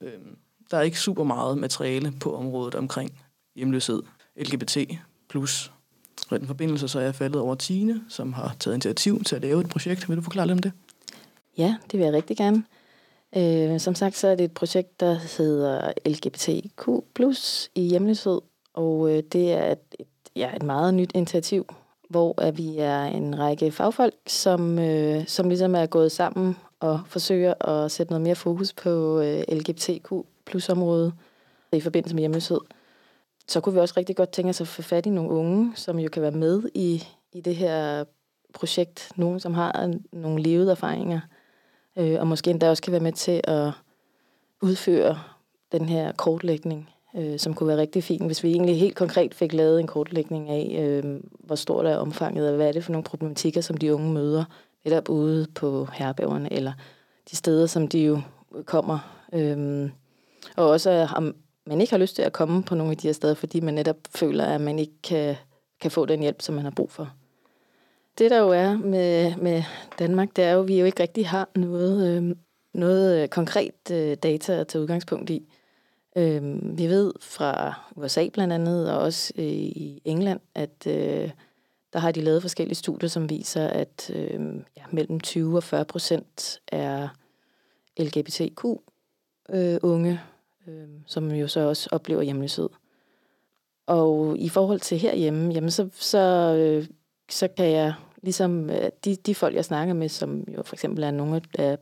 Øhm, 0.00 0.38
der 0.70 0.76
er 0.76 0.82
ikke 0.82 1.00
super 1.00 1.24
meget 1.24 1.58
materiale 1.58 2.12
på 2.20 2.36
området 2.36 2.74
omkring 2.74 3.22
hjemløshed, 3.54 4.02
LGBT+. 4.36 4.76
Og 6.30 6.36
i 6.36 6.38
den 6.38 6.46
forbindelse 6.46 6.88
så 6.88 6.98
er 6.98 7.02
jeg 7.02 7.14
faldet 7.14 7.40
over 7.40 7.54
Tine, 7.54 8.04
som 8.08 8.32
har 8.32 8.56
taget 8.60 8.74
initiativ 8.74 9.24
til 9.24 9.36
at 9.36 9.42
lave 9.42 9.60
et 9.60 9.68
projekt. 9.68 10.08
Vil 10.08 10.16
du 10.16 10.22
forklare 10.22 10.46
lidt 10.46 10.56
om 10.56 10.62
det? 10.62 10.72
Ja, 11.58 11.76
det 11.90 11.98
vil 11.98 12.04
jeg 12.04 12.12
rigtig 12.14 12.36
gerne. 12.36 12.64
Øh, 13.36 13.80
som 13.80 13.94
sagt, 13.94 14.16
så 14.16 14.28
er 14.28 14.34
det 14.34 14.44
et 14.44 14.52
projekt, 14.52 15.00
der 15.00 15.14
hedder 15.14 15.92
LGBTQ 16.06 16.88
i 17.74 17.88
hjemløshed, 17.88 18.40
og 18.76 19.10
øh, 19.10 19.22
det 19.22 19.52
er 19.52 19.72
et, 19.72 19.78
et, 19.98 20.06
ja, 20.36 20.56
et 20.56 20.62
meget 20.62 20.94
nyt 20.94 21.10
initiativ, 21.14 21.66
hvor 22.08 22.40
at 22.42 22.58
vi 22.58 22.78
er 22.78 23.02
en 23.02 23.38
række 23.38 23.72
fagfolk, 23.72 24.14
som, 24.26 24.78
øh, 24.78 25.26
som 25.26 25.48
ligesom 25.48 25.74
er 25.74 25.86
gået 25.86 26.12
sammen 26.12 26.56
og 26.80 27.00
forsøger 27.06 27.68
at 27.68 27.90
sætte 27.90 28.12
noget 28.12 28.22
mere 28.22 28.34
fokus 28.34 28.72
på 28.72 29.20
øh, 29.20 29.42
LGBTQ 29.48 30.12
området 30.68 31.12
i 31.72 31.80
forbindelse 31.80 32.14
med 32.14 32.22
hjemløshed. 32.22 32.60
Så 33.48 33.60
kunne 33.60 33.72
vi 33.74 33.80
også 33.80 33.94
rigtig 33.96 34.16
godt 34.16 34.32
tænke 34.32 34.50
os 34.50 34.60
at 34.60 34.68
få 34.68 34.82
fat 34.82 35.06
i 35.06 35.10
nogle 35.10 35.30
unge, 35.30 35.72
som 35.76 35.98
jo 35.98 36.08
kan 36.08 36.22
være 36.22 36.30
med 36.30 36.62
i, 36.74 37.02
i 37.32 37.40
det 37.40 37.56
her 37.56 38.04
projekt. 38.54 39.10
Nogen, 39.16 39.40
som 39.40 39.54
har 39.54 39.94
nogle 40.12 40.42
levede 40.42 40.70
erfaringer, 40.70 41.20
øh, 41.96 42.20
og 42.20 42.26
måske 42.26 42.50
endda 42.50 42.70
også 42.70 42.82
kan 42.82 42.92
være 42.92 43.00
med 43.00 43.12
til 43.12 43.40
at 43.44 43.70
udføre 44.62 45.18
den 45.72 45.88
her 45.88 46.12
kortlægning, 46.12 46.90
øh, 47.16 47.38
som 47.38 47.54
kunne 47.54 47.68
være 47.68 47.76
rigtig 47.76 48.04
fint, 48.04 48.26
hvis 48.26 48.42
vi 48.44 48.52
egentlig 48.52 48.78
helt 48.78 48.96
konkret 48.96 49.34
fik 49.34 49.52
lavet 49.52 49.80
en 49.80 49.86
kortlægning 49.86 50.50
af, 50.50 50.76
øh, 50.78 51.20
hvor 51.38 51.54
stort 51.54 51.86
er 51.86 51.96
omfanget, 51.96 52.48
og 52.48 52.56
hvad 52.56 52.68
er 52.68 52.72
det 52.72 52.84
for 52.84 52.92
nogle 52.92 53.04
problematikker, 53.04 53.60
som 53.60 53.76
de 53.76 53.94
unge 53.94 54.12
møder, 54.12 54.44
netop 54.84 55.08
ude 55.08 55.46
på 55.54 55.88
herbergerne, 55.92 56.52
eller 56.52 56.72
de 57.30 57.36
steder, 57.36 57.66
som 57.66 57.88
de 57.88 57.98
jo 57.98 58.20
kommer. 58.64 59.26
Øh, 59.32 59.90
og 60.56 60.68
også 60.68 61.08
om 61.16 61.34
man 61.66 61.80
ikke 61.80 61.92
har 61.92 61.98
lyst 61.98 62.14
til 62.14 62.22
at 62.22 62.32
komme 62.32 62.62
på 62.62 62.74
nogle 62.74 62.90
af 62.90 62.96
de 62.96 63.08
her 63.08 63.12
steder, 63.12 63.34
fordi 63.34 63.60
man 63.60 63.74
netop 63.74 63.96
føler, 64.14 64.44
at 64.44 64.60
man 64.60 64.78
ikke 64.78 65.02
kan, 65.02 65.36
kan 65.80 65.90
få 65.90 66.06
den 66.06 66.20
hjælp, 66.20 66.42
som 66.42 66.54
man 66.54 66.64
har 66.64 66.70
brug 66.70 66.90
for. 66.90 67.12
Det 68.18 68.30
der 68.30 68.38
jo 68.38 68.48
er 68.48 68.76
med, 68.76 69.36
med 69.36 69.62
Danmark, 69.98 70.28
det 70.36 70.44
er 70.44 70.52
jo, 70.52 70.60
at 70.60 70.68
vi 70.68 70.78
jo 70.78 70.84
ikke 70.84 71.02
rigtig 71.02 71.28
har 71.28 71.48
noget, 71.54 72.16
øh, 72.16 72.36
noget 72.72 73.22
øh, 73.22 73.28
konkret 73.28 73.90
øh, 73.92 74.16
data 74.16 74.52
at 74.52 74.66
tage 74.68 74.82
udgangspunkt 74.82 75.30
i. 75.30 75.48
Øh, 76.16 76.78
vi 76.78 76.86
ved 76.86 77.12
fra 77.20 77.80
USA 77.96 78.28
blandt 78.32 78.52
andet, 78.52 78.92
og 78.92 78.98
også 78.98 79.32
øh, 79.36 79.44
i 79.44 80.02
England, 80.04 80.40
at 80.54 80.86
øh, 80.86 81.30
der 81.92 81.98
har 81.98 82.12
de 82.12 82.20
lavet 82.20 82.42
forskellige 82.42 82.74
studier, 82.74 83.08
som 83.08 83.30
viser, 83.30 83.66
at 83.66 84.10
øh, 84.14 84.40
ja, 84.76 84.82
mellem 84.90 85.20
20 85.20 85.56
og 85.56 85.62
40 85.62 85.84
procent 85.84 86.60
er 86.68 87.08
LGBTQ 87.98 88.64
øh, 89.50 89.78
unge, 89.82 90.20
øh, 90.68 90.88
som 91.06 91.30
jo 91.32 91.48
så 91.48 91.60
også 91.60 91.88
oplever 91.92 92.22
hjemløshed. 92.22 92.68
Og 93.86 94.38
i 94.38 94.48
forhold 94.48 94.80
til 94.80 94.98
herhjemme, 94.98 95.52
jamen 95.52 95.70
så, 95.70 95.88
så, 95.92 96.18
øh, 96.58 96.86
så 97.30 97.48
kan 97.48 97.70
jeg 97.70 97.94
ligesom 98.22 98.70
øh, 98.70 98.90
de, 99.04 99.16
de 99.16 99.34
folk, 99.34 99.54
jeg 99.54 99.64
snakker 99.64 99.94
med, 99.94 100.08
som 100.08 100.44
jo 100.56 100.62
for 100.62 100.74
eksempel 100.74 101.04
er 101.04 101.10
nogle 101.10 101.42
af 101.58 101.78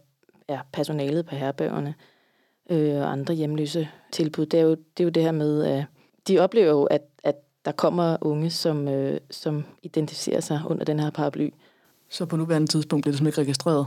er 0.49 0.61
personalet 0.73 1.27
på 1.27 1.35
herrebøgerne 1.35 1.89
øh, 1.89 1.95
og 2.71 3.13
andre 3.13 3.35
hjemløse 3.35 3.89
tilbud, 4.13 4.47
det 4.47 4.61
er, 4.61 4.65
jo, 4.65 4.71
det 4.71 5.01
er 5.01 5.05
jo 5.05 5.11
det 5.11 5.23
her 5.23 5.33
med, 5.33 5.65
at 5.65 5.85
de 6.29 6.39
oplever 6.39 6.71
jo, 6.71 6.85
at, 6.85 7.03
at 7.25 7.35
der 7.65 7.73
kommer 7.73 8.17
unge, 8.21 8.51
som, 8.51 8.89
øh, 8.89 9.21
som 9.31 9.65
identificerer 9.83 10.41
sig 10.41 10.61
under 10.67 10.85
den 10.85 11.01
her 11.01 11.11
paraply. 11.11 11.51
Så 12.09 12.27
på 12.27 12.37
nuværende 12.37 12.67
tidspunkt 12.67 13.03
bliver 13.03 13.13
det 13.13 13.19
simpelthen 13.19 13.43
ikke 13.43 13.49
registreret? 13.49 13.87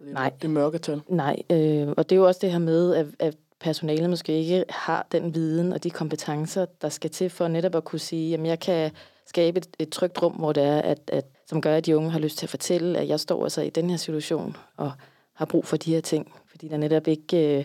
Nej. 0.00 0.32
Det 0.42 0.44
er 0.44 0.52
mørketal? 0.52 1.02
Nej, 1.08 1.36
øh, 1.50 1.88
og 1.96 2.10
det 2.10 2.16
er 2.16 2.20
jo 2.20 2.26
også 2.26 2.40
det 2.42 2.52
her 2.52 2.58
med, 2.58 2.94
at, 2.94 3.06
at 3.18 3.36
personalet 3.60 4.10
måske 4.10 4.32
ikke 4.32 4.64
har 4.68 5.06
den 5.12 5.34
viden 5.34 5.72
og 5.72 5.84
de 5.84 5.90
kompetencer, 5.90 6.66
der 6.82 6.88
skal 6.88 7.10
til 7.10 7.30
for 7.30 7.48
netop 7.48 7.74
at 7.74 7.84
kunne 7.84 7.98
sige, 7.98 8.34
at 8.34 8.46
jeg 8.46 8.60
kan 8.60 8.90
skabe 9.26 9.58
et, 9.58 9.68
et 9.78 9.88
trygt 9.88 10.22
rum, 10.22 10.32
hvor 10.32 10.52
det 10.52 10.62
er, 10.62 10.78
at, 10.78 10.98
at, 11.12 11.24
som 11.46 11.60
gør, 11.60 11.76
at 11.76 11.86
de 11.86 11.96
unge 11.96 12.10
har 12.10 12.18
lyst 12.18 12.38
til 12.38 12.46
at 12.46 12.50
fortælle, 12.50 12.98
at 12.98 13.08
jeg 13.08 13.20
står 13.20 13.42
altså 13.42 13.62
i 13.62 13.70
den 13.70 13.90
her 13.90 13.96
situation 13.96 14.56
og 14.76 14.92
har 15.34 15.44
brug 15.44 15.66
for 15.66 15.76
de 15.76 15.94
her 15.94 16.00
ting, 16.00 16.32
fordi 16.46 16.68
der 16.68 16.76
netop 16.76 17.08
ikke 17.08 17.58
øh, 17.58 17.64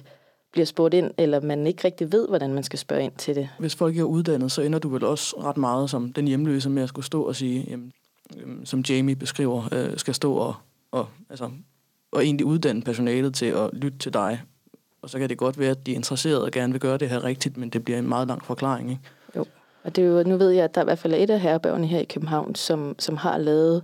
bliver 0.51 0.65
spurgt 0.65 0.93
ind, 0.93 1.11
eller 1.17 1.41
man 1.41 1.67
ikke 1.67 1.85
rigtig 1.85 2.11
ved, 2.11 2.27
hvordan 2.27 2.53
man 2.53 2.63
skal 2.63 2.79
spørge 2.79 3.03
ind 3.03 3.13
til 3.17 3.35
det. 3.35 3.49
Hvis 3.59 3.75
folk 3.75 3.91
ikke 3.91 4.01
er 4.01 4.05
uddannet, 4.05 4.51
så 4.51 4.61
ender 4.61 4.79
du 4.79 4.89
vel 4.89 5.03
også 5.03 5.35
ret 5.43 5.57
meget 5.57 5.89
som 5.89 6.13
den 6.13 6.27
hjemløse 6.27 6.69
med 6.69 6.83
at 6.83 6.89
skulle 6.89 7.05
stå 7.05 7.23
og 7.23 7.35
sige, 7.35 7.65
jamen, 7.69 7.91
som 8.65 8.79
Jamie 8.79 9.15
beskriver, 9.15 9.69
øh, 9.71 9.97
skal 9.97 10.13
stå 10.13 10.33
og, 10.33 10.55
og, 10.91 11.07
altså, 11.29 11.49
og 12.11 12.25
egentlig 12.25 12.45
uddanne 12.45 12.81
personalet 12.81 13.33
til 13.33 13.45
at 13.45 13.69
lytte 13.73 13.97
til 13.97 14.13
dig. 14.13 14.41
Og 15.01 15.09
så 15.09 15.19
kan 15.19 15.29
det 15.29 15.37
godt 15.37 15.59
være, 15.59 15.71
at 15.71 15.85
de 15.85 15.91
er 15.91 15.95
interesserede 15.95 16.43
og 16.43 16.51
gerne 16.51 16.73
vil 16.73 16.81
gøre 16.81 16.97
det 16.97 17.09
her 17.09 17.23
rigtigt, 17.23 17.57
men 17.57 17.69
det 17.69 17.83
bliver 17.85 17.99
en 17.99 18.09
meget 18.09 18.27
lang 18.27 18.45
forklaring, 18.45 18.89
ikke? 18.89 19.01
Jo, 19.35 19.45
og 19.83 19.95
det 19.95 20.03
er 20.03 20.07
jo, 20.07 20.23
nu 20.23 20.37
ved 20.37 20.49
jeg, 20.49 20.63
at 20.63 20.75
der 20.75 20.81
er 20.81 20.85
i 20.85 20.89
hvert 20.89 20.99
fald 20.99 21.13
et 21.13 21.29
af 21.29 21.39
herrebærgerne 21.39 21.87
her 21.87 21.99
i 21.99 22.03
København, 22.03 22.55
som, 22.55 22.95
som 22.99 23.17
har 23.17 23.37
lavet 23.37 23.83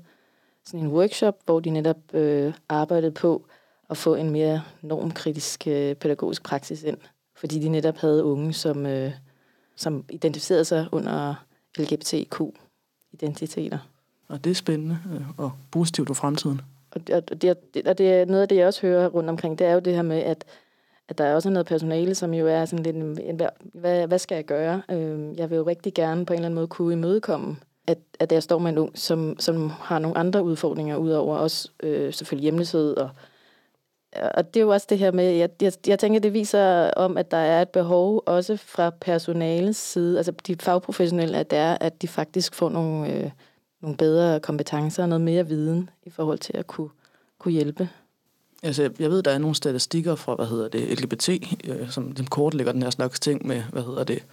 sådan 0.66 0.80
en 0.80 0.92
workshop, 0.92 1.36
hvor 1.46 1.60
de 1.60 1.70
netop 1.70 1.98
øh, 2.14 2.54
arbejdede 2.70 3.12
på 3.12 3.46
at 3.90 3.98
få 3.98 4.16
en 4.16 4.30
mere 4.30 4.62
normkritisk 4.82 5.68
øh, 5.68 5.96
pædagogisk 5.96 6.44
praksis 6.44 6.84
ind. 6.84 6.98
Fordi 7.36 7.60
de 7.60 7.70
netop 7.70 7.98
havde 7.98 8.24
unge, 8.24 8.54
som, 8.54 8.86
øh, 8.86 9.12
som 9.76 10.06
identificerede 10.10 10.66
sig 10.66 10.88
under 10.92 11.36
LGBTQ-identiteter. 11.78 13.78
Og 14.28 14.44
det 14.44 14.50
er 14.50 14.56
spændende 14.56 15.00
øh, 15.14 15.22
og 15.38 15.52
positivt 15.72 16.08
for 16.08 16.14
fremtiden. 16.14 16.62
Og, 16.92 17.02
og, 17.14 17.42
det, 17.42 17.58
og 17.86 17.98
det 17.98 18.14
er 18.14 18.26
noget 18.26 18.42
af 18.42 18.48
det, 18.48 18.56
jeg 18.56 18.68
også 18.68 18.82
hører 18.82 19.08
rundt 19.08 19.30
omkring, 19.30 19.60
det 19.60 19.68
er 19.68 19.74
jo 19.74 19.80
det 19.80 19.96
her 19.96 20.02
med, 20.02 20.20
at, 20.20 20.46
at 21.10 21.18
der 21.18 21.24
er 21.24 21.36
også 21.36 21.50
noget 21.50 21.66
personale, 21.66 22.16
som 22.16 22.34
jo 22.34 22.48
er 22.48 22.66
sådan 22.66 22.84
lidt, 22.84 22.96
en, 22.96 23.40
hvad, 23.74 24.08
hvad 24.08 24.20
skal 24.20 24.36
jeg 24.36 24.46
gøre? 24.46 24.82
Øh, 24.92 25.38
jeg 25.38 25.50
vil 25.50 25.56
jo 25.56 25.68
rigtig 25.68 25.94
gerne 25.94 26.26
på 26.26 26.34
en 26.34 26.38
eller 26.38 26.46
anden 26.46 26.56
måde 26.56 26.68
kunne 26.68 26.94
imødekomme, 26.94 27.56
at, 27.88 27.98
at 28.20 28.32
jeg 28.32 28.44
står 28.44 28.60
med 28.60 28.72
en 28.72 28.78
ung, 28.78 28.98
som, 28.98 29.36
som 29.40 29.70
har 29.70 30.00
nogle 30.00 30.18
andre 30.18 30.44
udfordringer, 30.44 30.98
udover 30.98 31.38
også 31.38 31.70
øh, 31.84 32.14
selvfølgelig 32.14 32.44
hjemløshed 32.44 32.98
og 32.98 33.10
og 34.16 34.54
det 34.54 34.60
er 34.60 34.64
jo 34.64 34.70
også 34.70 34.88
det 34.90 35.00
her 35.00 35.12
med, 35.12 35.24
jeg, 35.24 35.50
jeg, 35.62 35.74
jeg 35.88 36.00
tænker, 36.00 36.20
det 36.20 36.34
viser 36.34 36.92
om, 36.92 37.18
at 37.18 37.32
der 37.32 37.38
er 37.38 37.62
et 37.62 37.70
behov 37.70 38.24
også 38.26 38.58
fra 38.58 38.90
personalets 38.90 39.80
side, 39.80 40.18
altså 40.18 40.34
de 40.48 40.56
fagprofessionelle, 40.60 41.38
at 41.38 41.52
det 41.52 41.60
er, 41.60 41.78
at 41.82 42.02
de 42.02 42.08
faktisk 42.08 42.56
får 42.56 42.70
nogle, 42.70 43.14
øh, 43.14 43.32
nogle 43.82 43.98
bedre 43.98 44.40
kompetencer 44.40 45.04
og 45.04 45.10
noget 45.10 45.22
mere 45.22 45.48
viden 45.48 45.90
i 46.04 46.10
forhold 46.10 46.40
til 46.40 46.58
at 46.58 46.68
kunne, 46.68 46.90
kunne 47.40 47.52
hjælpe. 47.52 47.90
Altså, 48.64 48.90
jeg 49.00 49.10
ved, 49.10 49.24
der 49.24 49.32
er 49.32 49.38
nogle 49.38 49.56
statistikker 49.56 50.16
fra, 50.16 50.36
hvad 50.36 50.46
hedder 50.46 50.68
det, 50.68 51.02
LGBT, 51.02 51.30
øh, 51.68 51.90
som, 51.90 52.16
som 52.18 52.28
kortlægger 52.28 52.72
den 52.72 52.84
her 52.84 52.90
slags 52.90 53.20
ting 53.20 53.48
med, 53.48 53.64
hvad 53.72 53.84
hedder 53.84 54.04
det, 54.04 54.24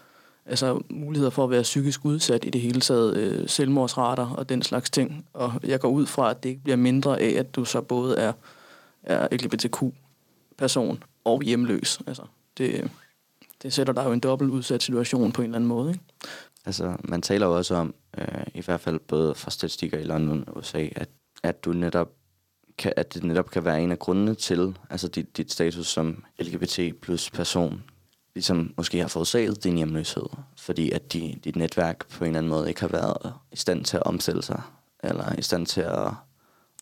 altså 0.46 0.80
muligheder 0.90 1.30
for 1.30 1.44
at 1.44 1.50
være 1.50 1.62
psykisk 1.62 2.04
udsat 2.04 2.44
i 2.44 2.50
det 2.50 2.60
hele 2.60 2.80
taget, 2.80 3.16
øh, 3.16 3.49
selvmordsrater 3.49 4.26
og 4.30 4.49
den 4.49 4.62
slags 4.62 4.90
ting. 4.90 5.26
Og 5.32 5.52
jeg 5.64 5.80
går 5.80 5.88
ud 5.88 6.06
fra, 6.06 6.30
at 6.30 6.42
det 6.42 6.49
ikke 6.49 6.62
bliver 6.62 6.76
mindre 6.76 7.20
af, 7.20 7.38
at 7.38 7.56
du 7.56 7.64
så 7.64 7.80
både 7.80 8.16
er, 8.16 8.32
er 9.02 9.28
LGBTQ-person 9.33 11.02
og 11.25 11.42
hjemløs. 11.42 12.00
Altså, 12.07 12.23
det, 12.59 12.90
det 13.62 13.73
sætter 13.73 13.92
dig 13.92 14.04
jo 14.04 14.12
en 14.12 14.21
dobbelt 14.21 14.50
udsat 14.50 14.83
situation 14.83 15.33
på 15.33 15.42
en 15.42 15.47
eller 15.47 15.57
anden 15.57 15.69
måde. 15.69 15.90
Ikke? 15.90 16.04
Altså, 16.66 16.97
man 17.04 17.23
taler 17.23 17.47
jo 17.47 17.57
også 17.57 17.75
om, 17.75 17.95
øh, 18.19 18.47
i 18.54 18.61
hvert 18.61 18.80
fald 18.80 18.99
både 18.99 19.35
fra 19.35 19.50
statistikker 19.50 19.99
i 19.99 20.02
London 20.02 20.45
og 20.47 20.57
USA, 20.57 20.88
at, 20.97 21.09
at 21.42 21.64
du 21.64 21.73
netop 21.73 22.11
kan, 22.78 22.92
at 22.97 23.14
det 23.14 23.25
netop 23.25 23.50
kan 23.50 23.64
være 23.64 23.83
en 23.83 23.90
af 23.90 23.99
grundene 23.99 24.35
til, 24.35 24.78
altså 24.90 25.09
dit, 25.09 25.37
dit 25.37 25.52
status 25.52 25.87
som 25.87 26.25
LGBT 26.38 27.00
plus 27.02 27.30
person, 27.30 27.83
ligesom 28.35 28.75
måske 28.76 28.99
har 28.99 29.09
forårsaget 29.09 29.64
din 29.64 29.76
hjemløshed, 29.76 30.26
fordi 30.59 30.90
at 30.90 31.12
de, 31.12 31.38
dit 31.45 31.57
netværk 31.57 32.09
på 32.09 32.25
en 32.25 32.28
eller 32.28 32.38
anden 32.38 32.50
måde 32.50 32.69
ikke 32.69 32.80
har 32.80 32.88
været 32.88 33.35
i 33.52 33.57
stand 33.57 33.85
til 33.85 33.97
at 33.97 34.02
omstille 34.02 34.42
sig, 34.42 34.62
eller 35.02 35.38
i 35.38 35.42
stand 35.42 35.66
til 35.66 35.80
at, 35.80 36.09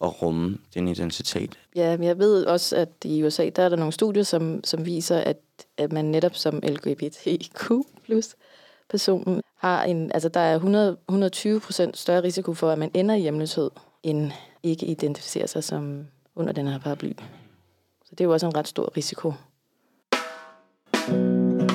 at 0.03 0.23
rumme 0.23 0.59
din 0.75 0.89
identitet. 0.89 1.59
Ja, 1.77 1.97
men 1.97 2.07
jeg 2.07 2.19
ved 2.19 2.45
også, 2.45 2.77
at 2.77 2.89
i 3.05 3.25
USA, 3.25 3.51
der 3.57 3.63
er 3.63 3.69
der 3.69 3.77
nogle 3.77 3.93
studier, 3.93 4.23
som, 4.23 4.65
som 4.65 4.87
viser, 4.87 5.19
at, 5.19 5.37
at 5.77 5.93
man 5.93 6.05
netop 6.05 6.35
som 6.35 6.61
LGBTQ 6.63 7.73
plus 8.05 8.37
person 8.91 9.41
har 9.57 9.85
en, 9.85 10.13
altså 10.13 10.29
der 10.29 10.41
er 10.41 10.55
100, 10.55 10.97
120 11.09 11.61
procent 11.61 11.97
større 11.97 12.23
risiko 12.23 12.55
for, 12.55 12.71
at 12.71 12.79
man 12.79 12.91
ender 12.95 13.15
i 13.15 13.21
hjemløshed, 13.21 13.71
end 14.03 14.31
ikke 14.63 14.87
identificerer 14.87 15.47
sig 15.47 15.65
som 15.65 16.07
under 16.37 16.53
den 16.53 16.67
her 16.67 16.79
paraply. 16.79 17.13
Så 18.05 18.11
det 18.11 18.21
er 18.21 18.25
jo 18.25 18.33
også 18.33 18.47
en 18.47 18.57
ret 18.57 18.69
stor 18.69 18.93
risiko. 18.97 19.33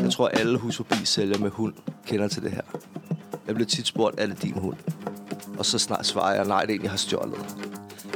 Jeg 0.03 0.12
tror, 0.12 0.27
alle 0.27 0.58
hus 0.58 0.77
forbi 0.77 0.96
sælger 1.06 1.38
med 1.38 1.50
hund 1.50 1.74
kender 2.06 2.27
til 2.27 2.44
det 2.44 2.51
her. 2.51 2.62
Jeg 3.48 3.56
bliver 3.56 3.68
tit 3.68 3.88
spurgt, 3.88 4.20
er 4.20 4.27
det 4.27 4.42
din 4.42 4.53
hund? 4.53 4.77
Og 5.58 5.65
så 5.65 5.80
snart 5.80 6.06
svarer 6.06 6.36
jeg, 6.36 6.46
nej, 6.46 6.62
det 6.62 6.72
er 6.72 6.75
en, 6.75 6.84
jeg 6.84 6.92
har 6.92 6.98
stjålet. 6.98 7.56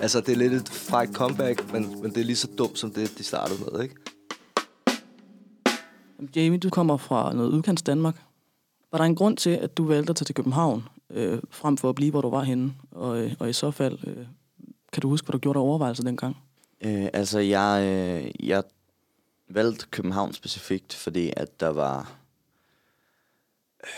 Altså, 0.02 0.22
det 0.22 0.32
er 0.32 0.36
lidt 0.36 0.54
et 0.54 0.70
frækt 0.70 1.14
comeback, 1.14 1.74
men, 1.74 2.02
men 2.02 2.12
det 2.12 2.18
er 2.22 2.26
lige 2.26 2.36
så 2.36 2.48
dumt, 2.58 2.80
som 2.80 2.92
det, 2.92 3.18
de 3.18 3.24
startede 3.24 3.60
med, 3.60 3.82
ikke? 3.84 3.96
Jamie, 6.36 6.60
du 6.60 6.70
kommer 6.70 6.98
fra 6.98 7.34
noget 7.34 7.50
udkants 7.50 7.82
Danmark. 7.82 8.22
Var 8.92 8.98
der 8.98 9.06
en 9.06 9.16
grund 9.16 9.38
til, 9.38 9.50
at 9.50 9.78
du 9.78 9.88
valgte 9.88 10.10
at 10.10 10.16
tage 10.16 10.26
til 10.26 10.36
København, 10.36 10.84
øh, 11.10 11.40
frem 11.50 11.78
for 11.78 11.90
at 11.90 11.96
blive, 11.96 12.12
hvor 12.12 12.22
du 12.22 12.30
var 12.30 12.44
henne? 12.44 12.74
Og, 12.92 13.20
øh, 13.20 13.34
og 13.40 13.50
i 13.50 13.54
så 13.54 13.72
fald, 13.72 14.00
øh, 14.08 14.26
kan 14.94 15.02
du 15.02 15.10
huske, 15.10 15.26
hvad 15.26 15.32
du 15.32 15.38
gjorde 15.38 15.60
af 15.60 15.64
overvejelser 15.64 16.04
dengang? 16.04 16.38
Øh, 16.82 17.08
altså, 17.14 17.40
jeg, 17.40 17.84
øh, 17.84 18.48
jeg 18.48 18.64
valgte 19.50 19.86
København 19.92 20.34
specifikt, 20.34 20.94
fordi 20.94 21.34
at 21.38 21.60
der 21.60 21.70
var 21.70 22.12
øh, 23.84 23.90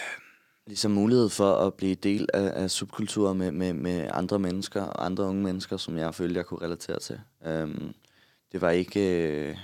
ligesom 0.69 0.91
mulighed 0.91 1.29
for 1.29 1.55
at 1.55 1.73
blive 1.73 1.95
del 1.95 2.29
af, 2.33 2.63
af 2.63 2.71
subkulturer 2.71 3.33
med, 3.33 3.51
med, 3.51 3.73
med 3.73 4.09
andre 4.13 4.39
mennesker 4.39 4.81
og 4.81 5.05
andre 5.05 5.23
unge 5.23 5.43
mennesker, 5.43 5.77
som 5.77 5.97
jeg 5.97 6.15
følte, 6.15 6.37
jeg 6.37 6.45
kunne 6.45 6.61
relatere 6.61 6.99
til. 6.99 7.19
Øhm, 7.45 7.93
det 8.51 8.61
var 8.61 8.69
ikke... 8.69 9.29
Øh, 9.29 9.57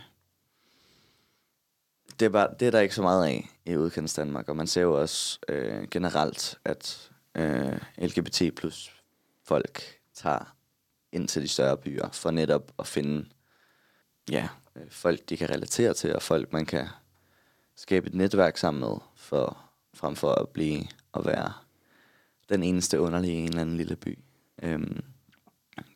det, 2.19 2.33
var, 2.33 2.47
det 2.59 2.67
er 2.67 2.71
der 2.71 2.79
ikke 2.79 2.95
så 2.95 3.01
meget 3.01 3.25
af 3.25 3.49
i 3.65 3.77
udkendts 3.77 4.13
Danmark, 4.13 4.49
og 4.49 4.55
man 4.55 4.67
ser 4.67 4.81
jo 4.81 5.01
også 5.01 5.39
øh, 5.49 5.87
generelt, 5.91 6.59
at 6.65 7.11
øh, 7.35 7.79
LGBT 7.97 8.55
plus 8.55 8.91
folk 9.43 9.81
tager 10.13 10.55
ind 11.11 11.27
til 11.27 11.41
de 11.41 11.47
større 11.47 11.77
byer 11.77 12.09
for 12.11 12.31
netop 12.31 12.71
at 12.79 12.87
finde 12.87 13.25
ja, 14.31 14.47
øh, 14.75 14.89
folk, 14.89 15.29
de 15.29 15.37
kan 15.37 15.49
relatere 15.49 15.93
til, 15.93 16.15
og 16.15 16.21
folk, 16.21 16.53
man 16.53 16.65
kan 16.65 16.87
skabe 17.75 18.07
et 18.07 18.13
netværk 18.13 18.57
sammen 18.57 18.81
med, 18.81 18.97
for, 19.15 19.64
frem 20.05 20.15
for 20.15 20.31
at 20.31 20.49
blive 20.49 20.83
og 21.11 21.25
være 21.25 21.53
den 22.49 22.63
eneste 22.63 22.99
underlige 22.99 23.33
i 23.33 23.37
en 23.37 23.47
eller 23.47 23.61
anden 23.61 23.77
lille 23.77 23.95
by. 23.95 24.19
Øhm, 24.63 25.03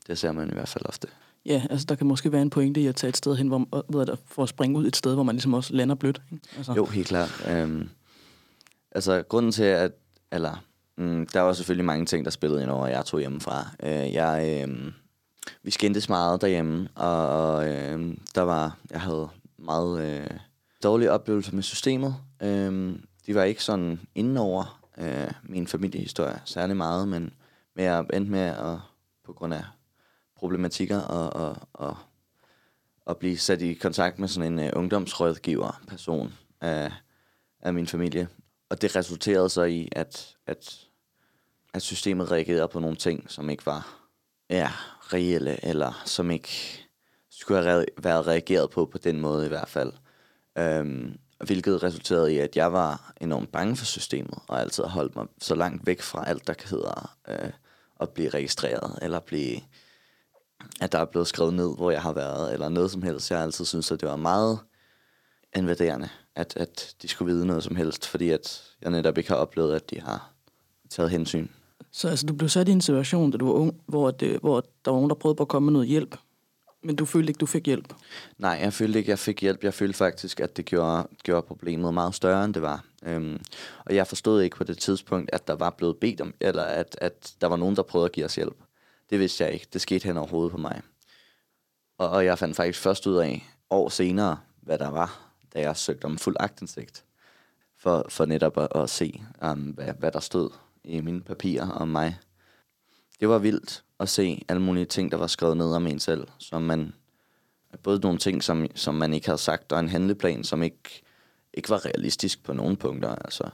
det 0.07 0.17
ser 0.17 0.31
man 0.31 0.49
i 0.49 0.53
hvert 0.53 0.67
fald 0.67 0.85
ofte. 0.85 1.07
Ja, 1.45 1.63
altså 1.69 1.85
der 1.89 1.95
kan 1.95 2.07
måske 2.07 2.31
være 2.31 2.41
en 2.41 2.49
pointe 2.49 2.81
i 2.81 2.87
at 2.87 2.95
tage 2.95 3.09
et 3.09 3.17
sted 3.17 3.35
hen, 3.35 3.47
hvor, 3.47 3.91
ved 3.91 4.07
jeg, 4.07 4.17
for 4.25 4.43
at 4.43 4.49
springe 4.49 4.79
ud 4.79 4.87
et 4.87 4.95
sted, 4.95 5.13
hvor 5.13 5.23
man 5.23 5.35
ligesom 5.35 5.53
også 5.53 5.73
lander 5.73 5.95
blødt. 5.95 6.21
Ikke? 6.31 6.47
Altså. 6.57 6.73
Jo, 6.73 6.85
helt 6.85 7.07
klart. 7.07 7.45
Øhm, 7.49 7.89
altså 8.91 9.23
grunden 9.29 9.51
til, 9.51 9.63
at, 9.63 9.91
eller, 10.31 10.63
mm, 10.97 11.27
der 11.33 11.41
var 11.41 11.53
selvfølgelig 11.53 11.85
mange 11.85 12.05
ting, 12.05 12.25
der 12.25 12.31
spillede 12.31 12.61
ind 12.61 12.71
over, 12.71 12.87
jeg 12.87 13.05
tog 13.05 13.19
hjemmefra. 13.19 13.67
Øh, 13.83 14.13
jeg, 14.13 14.65
øh, 14.69 14.91
vi 15.63 15.71
skændtes 15.71 16.09
meget 16.09 16.41
derhjemme, 16.41 16.89
og, 16.95 17.27
og 17.27 17.67
øh, 17.69 18.17
der 18.35 18.41
var, 18.41 18.77
jeg 18.91 19.01
havde 19.01 19.29
meget 19.57 20.01
øh, 20.07 20.37
dårlige 20.83 21.11
oplevelser 21.11 21.53
med 21.53 21.63
systemet. 21.63 22.15
Øh, 22.43 22.95
de 23.29 23.35
var 23.35 23.43
ikke 23.43 23.63
sådan 23.63 23.99
indenover 24.15 24.89
øh, 24.97 25.31
min 25.43 25.67
familiehistorie 25.67 26.41
særlig 26.45 26.77
meget, 26.77 27.07
men, 27.07 27.33
men 27.75 27.85
jeg 27.85 27.99
endte 27.99 28.31
med 28.31 28.39
at, 28.39 28.77
på 29.25 29.33
grund 29.33 29.53
af 29.53 29.63
problematikker 30.35 31.01
og, 31.01 31.33
og, 31.33 31.57
og, 31.73 31.97
og 33.05 33.17
blive 33.17 33.37
sat 33.37 33.61
i 33.61 33.73
kontakt 33.73 34.19
med 34.19 34.27
sådan 34.27 34.53
en 34.53 34.59
øh, 34.59 34.71
ungdomsrådgiver 34.75 35.81
person 35.87 36.33
af, 36.61 36.91
af 37.59 37.73
min 37.73 37.87
familie. 37.87 38.27
Og 38.69 38.81
det 38.81 38.95
resulterede 38.95 39.49
så 39.49 39.63
i, 39.63 39.89
at, 39.91 40.37
at, 40.47 40.87
at 41.73 41.81
systemet 41.81 42.31
reagerede 42.31 42.67
på 42.67 42.79
nogle 42.79 42.97
ting, 42.97 43.31
som 43.31 43.49
ikke 43.49 43.65
var 43.65 44.09
ja, 44.49 44.71
reelle, 44.99 45.65
eller 45.65 46.01
som 46.05 46.31
ikke 46.31 46.83
skulle 47.29 47.63
have 47.63 47.85
været 47.97 48.27
reageret 48.27 48.69
på 48.69 48.85
på 48.85 48.97
den 48.97 49.19
måde 49.19 49.45
i 49.45 49.49
hvert 49.49 49.69
fald. 49.69 49.93
Øhm, 50.57 51.19
hvilket 51.45 51.83
resulterede 51.83 52.33
i, 52.33 52.37
at 52.37 52.55
jeg 52.55 52.73
var 52.73 53.13
enormt 53.21 53.51
bange 53.51 53.75
for 53.75 53.85
systemet, 53.85 54.39
og 54.47 54.59
altid 54.59 54.83
holdt 54.83 55.15
mig 55.15 55.25
så 55.41 55.55
langt 55.55 55.87
væk 55.87 56.01
fra 56.01 56.29
alt, 56.29 56.47
der 56.47 56.53
hedder 56.69 57.15
øh, 57.29 57.51
at 57.99 58.09
blive 58.09 58.29
registreret, 58.29 58.99
eller 59.01 59.19
blive, 59.19 59.59
at 60.81 60.91
der 60.91 60.99
er 60.99 61.05
blevet 61.05 61.27
skrevet 61.27 61.53
ned, 61.53 61.75
hvor 61.75 61.91
jeg 61.91 62.01
har 62.01 62.13
været, 62.13 62.53
eller 62.53 62.69
noget 62.69 62.91
som 62.91 63.01
helst. 63.01 63.31
Jeg 63.31 63.39
har 63.39 63.45
altid 63.45 63.65
synes 63.65 63.91
at 63.91 64.01
det 64.01 64.09
var 64.09 64.15
meget 64.15 64.59
invaderende, 65.55 66.09
at, 66.35 66.57
at 66.57 66.95
de 67.01 67.07
skulle 67.07 67.33
vide 67.33 67.45
noget 67.45 67.63
som 67.63 67.75
helst, 67.75 68.07
fordi 68.07 68.29
at 68.29 68.63
jeg 68.81 68.91
netop 68.91 69.17
ikke 69.17 69.29
har 69.29 69.37
oplevet, 69.37 69.75
at 69.75 69.89
de 69.89 70.01
har 70.01 70.33
taget 70.89 71.11
hensyn. 71.11 71.47
Så 71.91 72.09
altså, 72.09 72.25
du 72.25 72.33
blev 72.33 72.49
sat 72.49 72.67
i 72.67 72.71
en 72.71 72.81
situation, 72.81 73.31
da 73.31 73.37
du 73.37 73.45
var 73.45 73.53
ung, 73.53 73.81
hvor, 73.87 74.11
det, 74.11 74.27
øh, 74.27 74.39
hvor 74.41 74.61
der 74.85 74.91
var 74.91 74.97
nogen, 74.97 75.09
der 75.09 75.15
prøvede 75.15 75.35
på 75.35 75.43
at 75.43 75.49
komme 75.49 75.65
med 75.65 75.73
noget 75.73 75.87
hjælp, 75.87 76.17
men 76.81 76.95
du 76.95 77.05
følte 77.05 77.29
ikke, 77.29 77.39
du 77.39 77.45
fik 77.45 77.65
hjælp? 77.65 77.93
Nej, 78.37 78.59
jeg 78.61 78.73
følte 78.73 78.99
ikke, 78.99 79.09
jeg 79.09 79.19
fik 79.19 79.41
hjælp. 79.41 79.63
Jeg 79.63 79.73
følte 79.73 79.97
faktisk, 79.97 80.39
at 80.39 80.57
det 80.57 80.65
gjorde, 80.65 81.07
gjorde 81.23 81.47
problemet 81.47 81.93
meget 81.93 82.15
større, 82.15 82.45
end 82.45 82.53
det 82.53 82.61
var. 82.61 82.83
Øhm, 83.03 83.41
og 83.85 83.95
jeg 83.95 84.07
forstod 84.07 84.41
ikke 84.41 84.55
på 84.55 84.63
det 84.63 84.77
tidspunkt, 84.77 85.29
at 85.33 85.47
der 85.47 85.55
var 85.55 85.69
blevet 85.69 85.97
bedt 85.97 86.21
om, 86.21 86.33
eller 86.39 86.63
at, 86.63 86.97
at 87.01 87.33
der 87.41 87.47
var 87.47 87.55
nogen, 87.55 87.75
der 87.75 87.81
prøvede 87.81 88.05
at 88.05 88.11
give 88.11 88.25
os 88.25 88.35
hjælp. 88.35 88.57
Det 89.09 89.19
vidste 89.19 89.43
jeg 89.43 89.53
ikke. 89.53 89.67
Det 89.73 89.81
skete 89.81 90.07
hen 90.07 90.17
overhovedet 90.17 90.51
på 90.51 90.57
mig. 90.57 90.81
Og, 91.97 92.09
og 92.09 92.25
jeg 92.25 92.39
fandt 92.39 92.55
faktisk 92.55 92.79
først 92.79 93.07
ud 93.07 93.15
af, 93.15 93.49
år 93.69 93.89
senere, 93.89 94.37
hvad 94.61 94.77
der 94.77 94.89
var, 94.89 95.31
da 95.53 95.59
jeg 95.59 95.77
søgte 95.77 96.05
om 96.05 96.17
fuld 96.17 96.35
agtindsigt. 96.39 97.03
For, 97.77 98.05
for 98.09 98.25
netop 98.25 98.57
at, 98.57 98.67
at 98.75 98.89
se, 98.89 99.23
um, 99.41 99.59
hvad, 99.59 99.93
hvad 99.99 100.11
der 100.11 100.19
stod 100.19 100.49
i 100.83 101.01
mine 101.01 101.21
papirer 101.21 101.69
om 101.69 101.87
mig. 101.87 102.17
Det 103.19 103.29
var 103.29 103.37
vildt 103.37 103.83
at 103.99 104.09
se 104.09 104.45
alle 104.47 104.61
mulige 104.61 104.85
ting, 104.85 105.11
der 105.11 105.17
var 105.17 105.27
skrevet 105.27 105.57
ned 105.57 105.73
om 105.73 105.87
en 105.87 105.99
selv, 105.99 106.27
som 106.37 106.61
man, 106.61 106.93
både 107.83 107.99
nogle 107.99 108.17
ting, 108.17 108.43
som, 108.43 108.67
som 108.75 108.95
man 108.95 109.13
ikke 109.13 109.27
havde 109.27 109.37
sagt, 109.37 109.71
og 109.71 109.79
en 109.79 109.89
handleplan, 109.89 110.43
som 110.43 110.63
ikke, 110.63 111.03
ikke 111.53 111.69
var 111.69 111.85
realistisk 111.85 112.43
på 112.43 112.53
nogle 112.53 112.77
punkter. 112.77 113.15
Altså. 113.15 113.49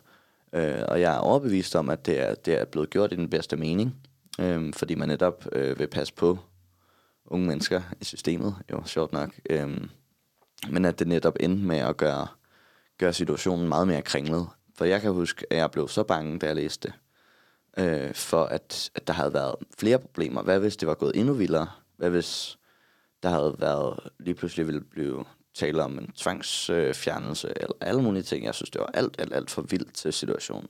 Øh, 0.54 0.84
og 0.88 1.02
jeg 1.02 1.16
er 1.16 1.20
overbevist 1.20 1.76
om, 1.76 1.90
at 1.90 2.06
det 2.06 2.20
er, 2.20 2.36
det 2.36 2.62
er 2.62 2.66
blevet 2.66 2.90
gjort 2.90 3.14
i 3.14 3.16
den 3.16 3.30
bedste 3.30 3.58
mening, 3.58 3.96
øh, 4.40 4.74
fordi 4.74 4.96
man 4.96 5.08
netop 5.08 5.46
øh, 5.52 5.80
vil 5.80 5.88
passe 5.88 6.14
på 6.14 6.38
unge 7.26 7.48
mennesker 7.48 7.82
i 8.02 8.04
systemet, 8.04 8.56
jo, 8.72 8.84
sjovt 8.86 9.14
nok. 9.14 9.30
Øh, 9.50 9.78
men 10.70 10.86
at 10.86 11.00
det 11.00 11.08
netop 11.08 11.36
endte 11.40 11.66
med 11.66 11.78
at 11.78 11.98
gøre, 11.98 12.28
gøre 12.98 13.14
situationen 13.14 13.70
meget 13.70 13.88
mere 13.88 14.02
kringlet. 14.02 14.48
For 14.76 14.86
jeg 14.86 15.02
kan 15.02 15.12
huske, 15.12 15.46
at 15.50 15.58
jeg 15.58 15.72
blev 15.72 15.88
så 15.88 16.04
bange, 16.04 16.40
da 16.40 16.46
jeg 16.46 16.56
læste 16.56 16.88
det 16.88 16.96
øh, 17.78 18.14
for 18.14 18.44
at, 18.44 18.92
at 18.96 19.08
der 19.08 19.14
havde 19.14 19.34
været 19.34 19.56
flere 19.78 20.00
problemer. 20.00 20.42
Hvad 20.42 20.60
hvis 20.60 20.78
det 20.78 20.88
var 20.88 20.96
gået 20.96 21.16
endnu 21.16 21.34
vildere? 21.34 21.68
Hvad 21.98 22.10
hvis 22.10 22.58
der 23.24 23.30
havde 23.30 23.56
været 23.60 24.00
lige 24.20 24.36
pludselig 24.36 24.68
ville 24.68 24.82
blive 24.82 25.26
tale 25.54 25.84
om 25.84 25.98
en 26.00 26.12
tvangsfjernelse, 26.12 27.48
øh, 27.48 27.54
eller 27.56 27.76
alle 27.82 28.02
mulige 28.02 28.24
ting. 28.24 28.46
Jeg 28.46 28.56
synes, 28.56 28.70
det 28.70 28.82
var 28.82 28.90
alt, 28.94 29.16
alt, 29.20 29.34
alt 29.34 29.52
for 29.52 29.62
vildt 29.62 29.94
til 29.94 30.14
situationen. 30.14 30.70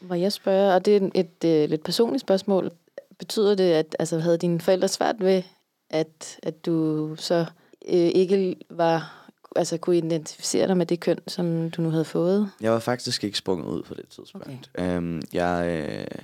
Må 0.00 0.14
jeg 0.14 0.32
spørge, 0.32 0.74
og 0.74 0.84
det 0.84 0.96
er 0.96 1.00
et, 1.00 1.10
et, 1.14 1.62
et 1.62 1.70
lidt 1.70 1.84
personligt 1.84 2.20
spørgsmål. 2.20 2.70
Betyder 3.18 3.54
det, 3.54 3.72
at 3.72 3.96
altså, 3.98 4.18
havde 4.18 4.38
dine 4.38 4.60
forældre 4.60 4.88
svært 4.88 5.16
ved, 5.18 5.42
at, 5.90 6.38
at 6.42 6.66
du 6.66 7.16
så 7.18 7.46
øh, 7.88 7.94
ikke 7.94 8.56
var 8.70 9.25
altså 9.56 9.78
kunne 9.78 9.96
identificere 9.96 10.68
dig 10.68 10.76
med 10.76 10.86
det 10.86 11.00
køn, 11.00 11.18
som 11.26 11.70
du 11.70 11.82
nu 11.82 11.90
havde 11.90 12.04
fået? 12.04 12.50
Jeg 12.60 12.72
var 12.72 12.78
faktisk 12.78 13.24
ikke 13.24 13.38
sprunget 13.38 13.66
ud 13.66 13.82
på 13.82 13.94
det 13.94 14.08
tidspunkt. 14.08 14.70
Okay. 14.74 14.96
Øhm, 14.96 15.22
jeg, 15.32 15.86
øh, 15.88 16.22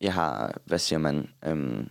jeg 0.00 0.14
har, 0.14 0.58
hvad 0.64 0.78
siger 0.78 0.98
man, 0.98 1.28
øhm, 1.44 1.88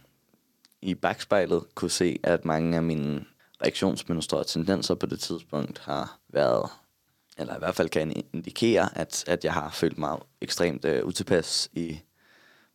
i 0.82 0.96
bagspejlet 0.96 1.64
kunne 1.76 1.92
se, 1.92 2.20
at 2.24 2.46
mange 2.46 2.76
af 2.76 2.84
mine 2.84 3.26
reaktionsmønstre 3.62 4.38
og 4.38 4.48
tendenser 4.48 4.96
på 4.96 5.06
det 5.06 5.20
tidspunkt 5.20 5.80
har 5.80 6.20
været 6.30 6.70
eller 7.38 7.56
i 7.56 7.60
hvert 7.60 7.76
fald 7.76 7.90
kan 7.90 8.24
indikere, 8.34 8.98
at, 8.98 9.24
at 9.28 9.46
jeg 9.46 9.54
har 9.54 9.70
følt 9.70 9.98
mig 9.98 10.18
ekstremt 10.42 10.86
øh, 10.86 11.06
utilpas 11.06 11.70
i, 11.74 12.00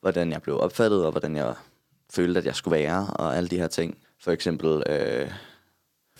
hvordan 0.00 0.32
jeg 0.32 0.42
blev 0.42 0.60
opfattet, 0.60 1.04
og 1.04 1.10
hvordan 1.10 1.36
jeg 1.36 1.54
følte, 2.10 2.38
at 2.38 2.46
jeg 2.46 2.54
skulle 2.54 2.78
være, 2.78 3.06
og 3.06 3.36
alle 3.36 3.48
de 3.48 3.58
her 3.58 3.68
ting. 3.68 3.98
For 4.20 4.32
eksempel 4.32 4.82
øh, 4.86 5.30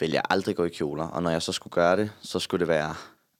ville 0.02 0.14
jeg 0.14 0.22
aldrig 0.30 0.56
gå 0.56 0.64
i 0.64 0.68
kjoler, 0.68 1.04
og 1.04 1.22
når 1.22 1.30
jeg 1.30 1.42
så 1.42 1.52
skulle 1.52 1.72
gøre 1.72 1.96
det, 1.96 2.10
så 2.22 2.38
skulle 2.38 2.60
det 2.60 2.68
være... 2.68 2.94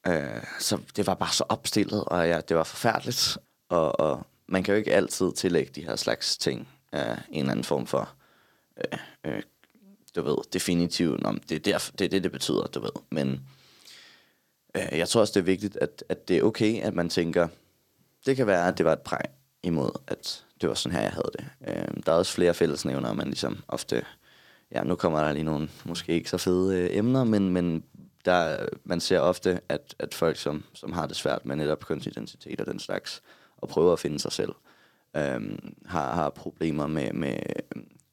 Øh, 0.06 0.42
så 0.58 0.78
det 0.96 1.06
var 1.06 1.14
bare 1.14 1.32
så 1.32 1.44
opstillet, 1.48 2.04
og 2.04 2.28
jeg, 2.28 2.48
det 2.48 2.56
var 2.56 2.64
forfærdeligt. 2.64 3.38
Og, 3.68 4.00
og 4.00 4.26
man 4.46 4.62
kan 4.62 4.72
jo 4.72 4.78
ikke 4.78 4.94
altid 4.94 5.32
tillægge 5.32 5.72
de 5.74 5.84
her 5.84 5.96
slags 5.96 6.36
ting 6.36 6.68
øh, 6.94 7.00
en 7.30 7.38
eller 7.38 7.50
anden 7.50 7.64
form 7.64 7.86
for... 7.86 8.08
Øh, 8.76 8.98
øh, 9.24 9.42
du 10.16 10.22
ved, 10.22 10.36
definitivt, 10.52 11.24
om 11.24 11.40
det, 11.48 11.54
er 11.54 11.72
der, 11.72 11.90
det 11.98 12.04
er 12.04 12.08
det, 12.08 12.22
det 12.22 12.32
betyder, 12.32 12.66
du 12.66 12.80
ved. 12.80 13.02
Men 13.10 13.40
øh, 14.74 14.98
jeg 14.98 15.08
tror 15.08 15.20
også, 15.20 15.32
det 15.32 15.40
er 15.40 15.44
vigtigt, 15.44 15.76
at, 15.76 16.04
at 16.08 16.28
det 16.28 16.38
er 16.38 16.42
okay, 16.42 16.82
at 16.82 16.94
man 16.94 17.08
tænker, 17.08 17.48
det 18.26 18.36
kan 18.36 18.46
være, 18.46 18.68
at 18.68 18.78
det 18.78 18.86
var 18.86 18.92
et 18.92 19.02
præg 19.02 19.24
imod, 19.62 19.90
at 20.06 20.44
det 20.60 20.68
var 20.68 20.74
sådan 20.74 20.96
her, 20.98 21.02
jeg 21.02 21.12
havde 21.12 21.30
det. 21.38 21.44
Øh, 21.68 22.02
der 22.06 22.12
er 22.12 22.16
også 22.16 22.32
flere 22.32 22.54
fællesnævner, 22.54 23.12
man 23.12 23.26
ligesom 23.26 23.64
ofte, 23.68 24.04
ja, 24.74 24.84
nu 24.84 24.94
kommer 24.94 25.20
der 25.20 25.32
lige 25.32 25.44
nogle 25.44 25.68
måske 25.84 26.12
ikke 26.12 26.30
så 26.30 26.38
fede 26.38 26.78
øh, 26.78 26.96
emner, 26.96 27.24
men, 27.24 27.50
men 27.50 27.84
der, 28.24 28.66
man 28.84 29.00
ser 29.00 29.20
ofte, 29.20 29.60
at, 29.68 29.94
at 29.98 30.14
folk, 30.14 30.36
som, 30.36 30.64
som 30.74 30.92
har 30.92 31.06
det 31.06 31.16
svært 31.16 31.46
med 31.46 31.56
netop 31.56 31.84
kønsidentitet 31.86 32.60
og 32.60 32.66
den 32.66 32.78
slags, 32.78 33.22
og 33.56 33.68
prøver 33.68 33.92
at 33.92 33.98
finde 33.98 34.18
sig 34.18 34.32
selv, 34.32 34.52
øh, 35.16 35.58
har, 35.86 36.14
har 36.14 36.30
problemer 36.30 36.86
med, 36.86 37.12
med 37.12 37.38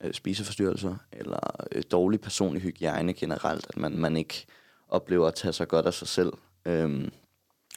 øh, 0.02 0.14
spiseforstyrrelser, 0.14 0.96
eller 1.12 1.66
øh, 1.72 1.84
dårlig 1.92 2.22
personlig 2.22 2.62
hygiejne 2.62 3.14
generelt, 3.14 3.66
at 3.70 3.78
man, 3.78 3.98
man 3.98 4.18
ikke 4.18 4.46
oplever 4.90 5.28
at 5.28 5.36
tage 5.36 5.54
sig 5.54 5.68
godt 5.68 5.86
af 5.86 5.94
sig 5.94 6.08
selv, 6.08 6.34
øh, 6.66 7.08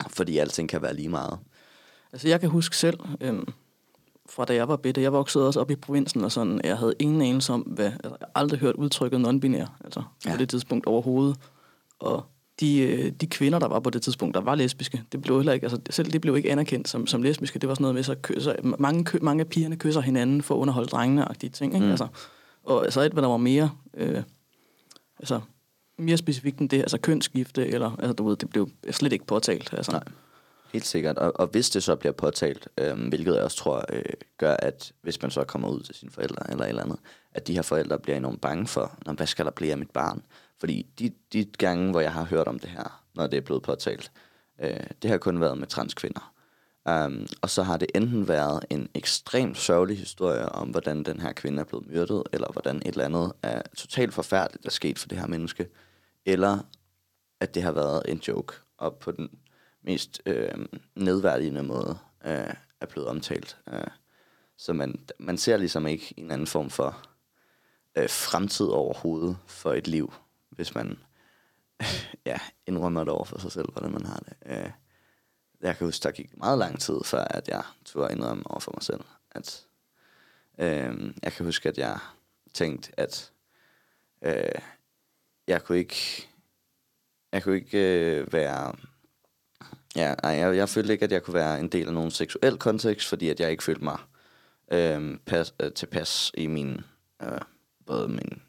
fordi 0.09 0.39
alting 0.39 0.69
kan 0.69 0.83
være 0.83 0.95
lige 0.95 1.09
meget. 1.09 1.39
Altså, 2.12 2.29
jeg 2.29 2.41
kan 2.41 2.49
huske 2.49 2.77
selv, 2.77 2.99
øh, 3.21 3.43
fra 4.33 4.45
da 4.45 4.55
jeg 4.55 4.69
var 4.69 4.77
bitte, 4.77 5.03
jeg 5.03 5.12
voksede 5.12 5.47
også 5.47 5.61
op 5.61 5.71
i 5.71 5.77
provinsen, 5.77 6.25
og 6.25 6.33
sådan, 6.33 6.61
jeg 6.65 6.79
havde 6.79 6.95
ingen 6.99 7.23
anelse 7.23 7.53
om, 7.53 7.61
hvad, 7.61 7.87
altså, 7.87 8.17
jeg 8.21 8.29
aldrig 8.35 8.61
hørt 8.61 8.75
udtrykket 8.75 9.19
non-binær, 9.27 9.67
altså 9.85 10.03
ja. 10.27 10.31
på 10.31 10.37
det 10.37 10.49
tidspunkt 10.49 10.87
overhovedet. 10.87 11.37
Og 11.99 12.25
de, 12.61 12.79
øh, 12.81 13.12
de 13.12 13.27
kvinder, 13.27 13.59
der 13.59 13.69
var 13.69 13.81
på 13.81 13.91
det 13.91 14.03
tidspunkt, 14.03 14.35
der 14.35 14.41
var 14.41 14.55
lesbiske, 14.55 15.03
det 15.12 15.23
blev 15.23 15.37
heller 15.37 15.53
ikke, 15.53 15.65
altså 15.65 15.81
selv 15.91 16.12
det 16.12 16.21
blev 16.21 16.37
ikke 16.37 16.51
anerkendt 16.51 16.89
som, 16.89 17.07
som 17.07 17.23
lesbiske. 17.23 17.59
Det 17.59 17.69
var 17.69 17.75
sådan 17.75 17.83
noget 17.83 17.95
med, 17.95 18.03
så, 18.03 18.17
så 18.39 18.57
mange, 18.79 19.05
kø, 19.05 19.19
mange 19.23 19.41
af 19.41 19.47
pigerne 19.47 19.77
kysser 19.77 20.01
hinanden 20.01 20.43
for 20.43 20.55
at 20.55 20.59
underholde 20.59 20.89
drengene 20.89 21.29
og 21.29 21.43
de 21.43 21.49
ting, 21.49 21.75
ikke? 21.75 21.87
Mm. 21.87 21.91
Altså, 21.91 22.07
og 22.65 22.85
altså 22.85 23.01
et, 23.01 23.12
hvad 23.12 23.23
der 23.23 23.29
var 23.29 23.37
mere, 23.37 23.71
øh, 23.95 24.23
altså 25.19 25.41
mere 25.99 26.17
specifikt 26.17 26.59
end 26.59 26.69
det, 26.69 26.79
altså 26.79 26.99
kønsskifte, 26.99 27.67
eller, 27.67 27.91
altså 27.91 28.12
du 28.12 28.29
ved, 28.29 28.37
det 28.37 28.51
blev 28.51 28.69
slet 28.91 29.12
ikke 29.12 29.27
påtalt. 29.27 29.73
Altså. 29.73 29.93
Nej. 29.93 30.03
Helt 30.73 30.87
sikkert. 30.87 31.19
Og, 31.19 31.33
og 31.35 31.47
hvis 31.47 31.71
det 31.71 31.83
så 31.83 31.97
bliver 31.97 32.12
påtalt, 32.12 32.69
øh, 32.79 33.09
hvilket 33.09 33.35
jeg 33.35 33.45
også 33.45 33.57
tror 33.57 33.85
øh, 33.93 34.02
gør, 34.38 34.57
at 34.59 34.93
hvis 35.02 35.23
man 35.23 35.31
så 35.31 35.45
kommer 35.45 35.69
ud 35.69 35.81
til 35.81 35.95
sine 35.95 36.11
forældre 36.11 36.50
eller 36.50 36.64
et 36.64 36.69
eller 36.69 36.83
andet, 36.83 36.99
at 37.33 37.47
de 37.47 37.55
her 37.55 37.62
forældre 37.62 37.99
bliver 37.99 38.17
enormt 38.17 38.41
bange 38.41 38.67
for, 38.67 38.99
når, 39.07 39.12
hvad 39.12 39.26
skal 39.26 39.45
der 39.45 39.50
blive 39.50 39.73
af 39.73 39.79
mit 39.79 39.91
barn? 39.91 40.23
Fordi 40.61 40.87
de, 40.99 41.12
de 41.33 41.45
gange, 41.45 41.91
hvor 41.91 42.00
jeg 42.00 42.12
har 42.12 42.25
hørt 42.25 42.49
om 42.49 42.59
det 42.59 42.71
her, 42.71 43.05
når 43.14 43.26
det 43.26 43.37
er 43.37 43.41
blevet 43.41 43.62
påtalt, 43.62 44.12
øh, 44.62 44.87
det 45.02 45.11
har 45.11 45.19
kun 45.19 45.41
været 45.41 45.59
med 45.59 45.67
transkvinder. 45.67 46.33
Um, 46.91 47.26
og 47.43 47.50
så 47.50 47.62
har 47.62 47.76
det 47.76 47.88
enten 47.95 48.29
været 48.29 48.64
en 48.71 48.88
ekstremt 48.95 49.59
sørgelig 49.59 49.99
historie 49.99 50.49
om, 50.49 50.69
hvordan 50.69 51.02
den 51.02 51.21
her 51.21 51.33
kvinde 51.33 51.61
er 51.61 51.64
blevet 51.64 51.87
myrdet, 51.87 52.23
eller 52.33 52.52
hvordan 52.52 52.76
et 52.76 52.87
eller 52.87 53.05
andet 53.05 53.33
er 53.43 53.62
totalt 53.76 54.14
forfærdeligt, 54.14 54.62
der 54.62 54.69
er 54.69 54.73
sket 54.73 54.99
for 54.99 55.09
det 55.09 55.19
her 55.19 55.26
menneske, 55.26 55.69
eller 56.26 56.59
at 57.41 57.55
det 57.55 57.62
har 57.62 57.73
været 57.73 58.02
en 58.09 58.19
joke, 58.29 58.55
og 58.79 58.95
på 58.95 59.12
den 59.12 59.31
mest 59.83 60.23
øh, 60.27 60.67
nedværdigende 60.95 61.62
måde 61.62 61.99
øh, 62.25 62.55
er 62.81 62.87
blevet 62.87 63.09
omtalt. 63.09 63.59
Øh, 63.73 63.87
så 64.57 64.73
man, 64.73 65.07
man 65.19 65.39
ser 65.39 65.57
ligesom 65.57 65.87
ikke 65.87 66.14
en 66.16 66.31
anden 66.31 66.47
form 66.47 66.71
for 66.71 67.03
øh, 67.97 68.11
fremtid 68.11 68.66
overhovedet 68.66 69.38
for 69.47 69.73
et 69.73 69.88
liv, 69.88 70.12
hvis 70.51 70.75
man 70.75 70.99
ja, 72.27 72.38
indrømmer 72.66 73.05
det 73.05 73.12
over 73.12 73.25
for 73.25 73.38
sig 73.38 73.53
selv, 73.53 73.73
hvordan 73.73 73.92
man 73.92 74.07
har 74.07 74.18
det. 74.18 74.37
Øh, 74.47 74.71
jeg 75.61 75.77
kan 75.77 75.87
huske, 75.87 76.03
der 76.03 76.11
gik 76.11 76.37
meget 76.37 76.59
lang 76.59 76.81
tid, 76.81 77.01
før 77.05 77.25
at 77.25 77.49
jeg 77.49 77.62
turde 77.85 78.12
indrømme 78.12 78.47
over 78.47 78.61
for 78.61 78.73
mig 78.75 78.83
selv. 78.83 79.05
At, 79.31 79.66
øh, 80.59 81.14
jeg 81.23 81.33
kan 81.33 81.47
huske, 81.47 81.68
at 81.68 81.79
jeg 81.79 81.99
tænkte, 82.55 82.92
at 82.97 83.33
øh, 84.23 84.62
jeg 85.47 85.64
kunne 85.64 85.79
ikke 85.79 86.29
jeg 87.33 87.42
kunne 87.42 87.57
ikke 87.57 88.11
øh, 88.18 88.33
være 88.33 88.75
Ja, 89.96 90.14
nej, 90.22 90.33
jeg, 90.33 90.57
jeg 90.57 90.68
følte 90.68 90.92
ikke, 90.92 91.05
at 91.05 91.12
jeg 91.12 91.22
kunne 91.22 91.35
være 91.35 91.61
en 91.61 91.68
del 91.68 91.87
af 91.87 91.94
nogen 91.94 92.11
seksuel 92.11 92.59
kontekst, 92.59 93.09
fordi 93.09 93.28
at 93.28 93.40
jeg 93.40 93.50
ikke 93.50 93.64
følte 93.64 93.85
mig 93.85 93.98
øh, 94.72 95.18
pas, 95.26 95.55
øh, 95.61 95.72
tilpas 95.72 96.33
i 96.35 96.46
min, 96.46 96.81
øh, 97.22 97.40
både 97.87 98.09
min, 98.09 98.42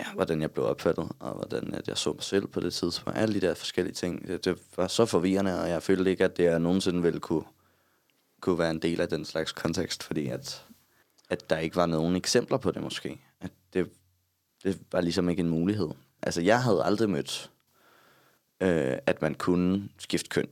ja, 0.00 0.12
hvordan 0.14 0.40
jeg 0.40 0.50
blev 0.50 0.66
opfattet, 0.66 1.08
og 1.18 1.32
hvordan 1.32 1.74
at 1.74 1.88
jeg 1.88 1.98
så 1.98 2.12
mig 2.12 2.22
selv 2.22 2.46
på 2.46 2.60
det 2.60 2.74
tidspunkt. 2.74 3.18
Alle 3.18 3.34
de 3.34 3.46
der 3.46 3.54
forskellige 3.54 3.94
ting. 3.94 4.28
Det, 4.28 4.44
det 4.44 4.58
var 4.76 4.88
så 4.88 5.06
forvirrende, 5.06 5.62
og 5.62 5.68
jeg 5.68 5.82
følte 5.82 6.10
ikke, 6.10 6.24
at 6.24 6.36
det 6.36 6.44
jeg 6.44 6.58
nogensinde 6.58 7.02
ville 7.02 7.20
kunne, 7.20 7.44
kunne 8.40 8.58
være 8.58 8.70
en 8.70 8.82
del 8.82 9.00
af 9.00 9.08
den 9.08 9.24
slags 9.24 9.52
kontekst, 9.52 10.02
fordi 10.02 10.28
at, 10.28 10.66
at 11.30 11.50
der 11.50 11.58
ikke 11.58 11.76
var 11.76 11.86
nogen 11.86 12.16
eksempler 12.16 12.58
på 12.58 12.70
det 12.70 12.82
måske. 12.82 13.20
At 13.40 13.50
det, 13.74 13.90
det 14.64 14.78
var 14.92 15.00
ligesom 15.00 15.28
ikke 15.28 15.40
en 15.40 15.48
mulighed. 15.48 15.88
Altså, 16.22 16.40
jeg 16.40 16.62
havde 16.62 16.82
aldrig 16.84 17.10
mødt 17.10 17.51
øh, 18.62 18.98
at 19.06 19.22
man 19.22 19.34
kunne 19.34 19.88
skifte 19.98 20.28
køn. 20.28 20.48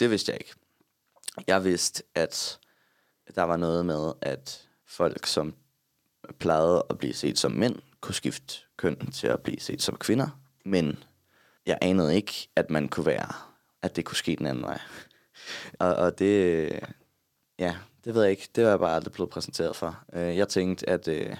Det 0.00 0.10
vidste 0.10 0.32
jeg 0.32 0.40
ikke. 0.40 0.54
Jeg 1.46 1.64
vidste, 1.64 2.02
at 2.14 2.58
der 3.34 3.42
var 3.42 3.56
noget 3.56 3.86
med, 3.86 4.12
at 4.20 4.68
folk, 4.86 5.26
som 5.26 5.54
plejede 6.38 6.86
at 6.90 6.98
blive 6.98 7.14
set 7.14 7.38
som 7.38 7.52
mænd, 7.52 7.76
kunne 8.00 8.14
skifte 8.14 8.54
køn 8.76 9.10
til 9.12 9.26
at 9.26 9.40
blive 9.40 9.60
set 9.60 9.82
som 9.82 9.96
kvinder. 9.96 10.40
Men 10.64 11.04
jeg 11.66 11.78
anede 11.80 12.16
ikke, 12.16 12.48
at 12.56 12.70
man 12.70 12.88
kunne 12.88 13.06
være, 13.06 13.32
at 13.82 13.96
det 13.96 14.04
kunne 14.04 14.16
ske 14.16 14.36
den 14.36 14.46
anden 14.46 14.64
vej. 14.64 14.80
og, 15.80 15.94
og 15.94 16.18
det, 16.18 16.70
ja, 17.58 17.76
det 18.04 18.14
ved 18.14 18.22
jeg 18.22 18.30
ikke. 18.30 18.48
Det 18.54 18.64
var 18.64 18.70
jeg 18.70 18.78
bare 18.78 18.94
aldrig 18.94 19.12
blevet 19.12 19.30
præsenteret 19.30 19.76
for. 19.76 20.04
Øh, 20.12 20.36
jeg 20.36 20.48
tænkte, 20.48 20.88
at, 20.88 21.08
øh, 21.08 21.36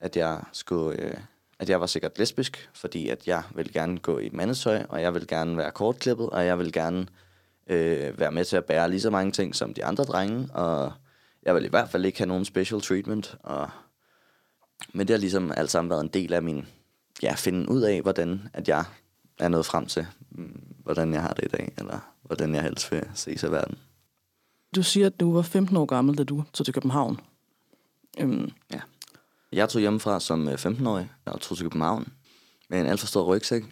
at 0.00 0.16
jeg 0.16 0.42
skulle 0.52 1.00
øh, 1.00 1.16
at 1.58 1.68
jeg 1.68 1.80
var 1.80 1.86
sikkert 1.86 2.18
lesbisk, 2.18 2.70
fordi 2.74 3.08
at 3.08 3.26
jeg 3.26 3.42
vil 3.54 3.72
gerne 3.72 3.98
gå 3.98 4.18
i 4.18 4.30
mandetøj, 4.32 4.82
og 4.88 5.02
jeg 5.02 5.14
vil 5.14 5.26
gerne 5.26 5.56
være 5.56 5.70
kortklippet, 5.70 6.30
og 6.30 6.46
jeg 6.46 6.58
vil 6.58 6.72
gerne 6.72 7.06
øh, 7.66 8.18
være 8.18 8.32
med 8.32 8.44
til 8.44 8.56
at 8.56 8.64
bære 8.64 8.90
lige 8.90 9.00
så 9.00 9.10
mange 9.10 9.32
ting 9.32 9.54
som 9.54 9.74
de 9.74 9.84
andre 9.84 10.04
drenge, 10.04 10.48
og 10.54 10.92
jeg 11.42 11.54
vil 11.54 11.64
i 11.64 11.68
hvert 11.68 11.88
fald 11.88 12.04
ikke 12.04 12.18
have 12.18 12.28
nogen 12.28 12.44
special 12.44 12.80
treatment. 12.80 13.36
Og... 13.42 13.70
Men 14.92 15.08
det 15.08 15.14
har 15.14 15.20
ligesom 15.20 15.52
alt 15.56 15.70
sammen 15.70 15.90
været 15.90 16.02
en 16.02 16.08
del 16.08 16.32
af 16.32 16.42
min, 16.42 16.66
ja, 17.22 17.34
finde 17.34 17.68
ud 17.68 17.82
af, 17.82 18.02
hvordan 18.02 18.48
at 18.52 18.68
jeg 18.68 18.84
er 19.38 19.48
nået 19.48 19.66
frem 19.66 19.86
til, 19.86 20.06
mm, 20.30 20.62
hvordan 20.78 21.12
jeg 21.12 21.22
har 21.22 21.32
det 21.32 21.44
i 21.44 21.48
dag, 21.48 21.72
eller 21.78 21.98
hvordan 22.22 22.54
jeg 22.54 22.62
helst 22.62 22.92
vil 22.92 23.02
se 23.14 23.38
sig 23.38 23.52
verden. 23.52 23.78
Du 24.74 24.82
siger, 24.82 25.06
at 25.06 25.20
du 25.20 25.32
var 25.32 25.42
15 25.42 25.76
år 25.76 25.86
gammel, 25.86 26.18
da 26.18 26.24
du 26.24 26.44
tog 26.52 26.64
til 26.64 26.74
København. 26.74 27.20
Øhm, 28.20 28.50
ja. 28.72 28.80
Jeg 29.54 29.68
tog 29.68 29.80
hjemmefra 29.80 30.20
som 30.20 30.48
øh, 30.48 30.54
15-årig 30.54 31.10
og 31.24 31.40
tog 31.40 31.56
til 31.56 31.64
København 31.64 32.12
med 32.68 32.80
en 32.80 32.86
alt 32.86 33.00
for 33.00 33.06
stor 33.06 33.24
rygsæk. 33.24 33.62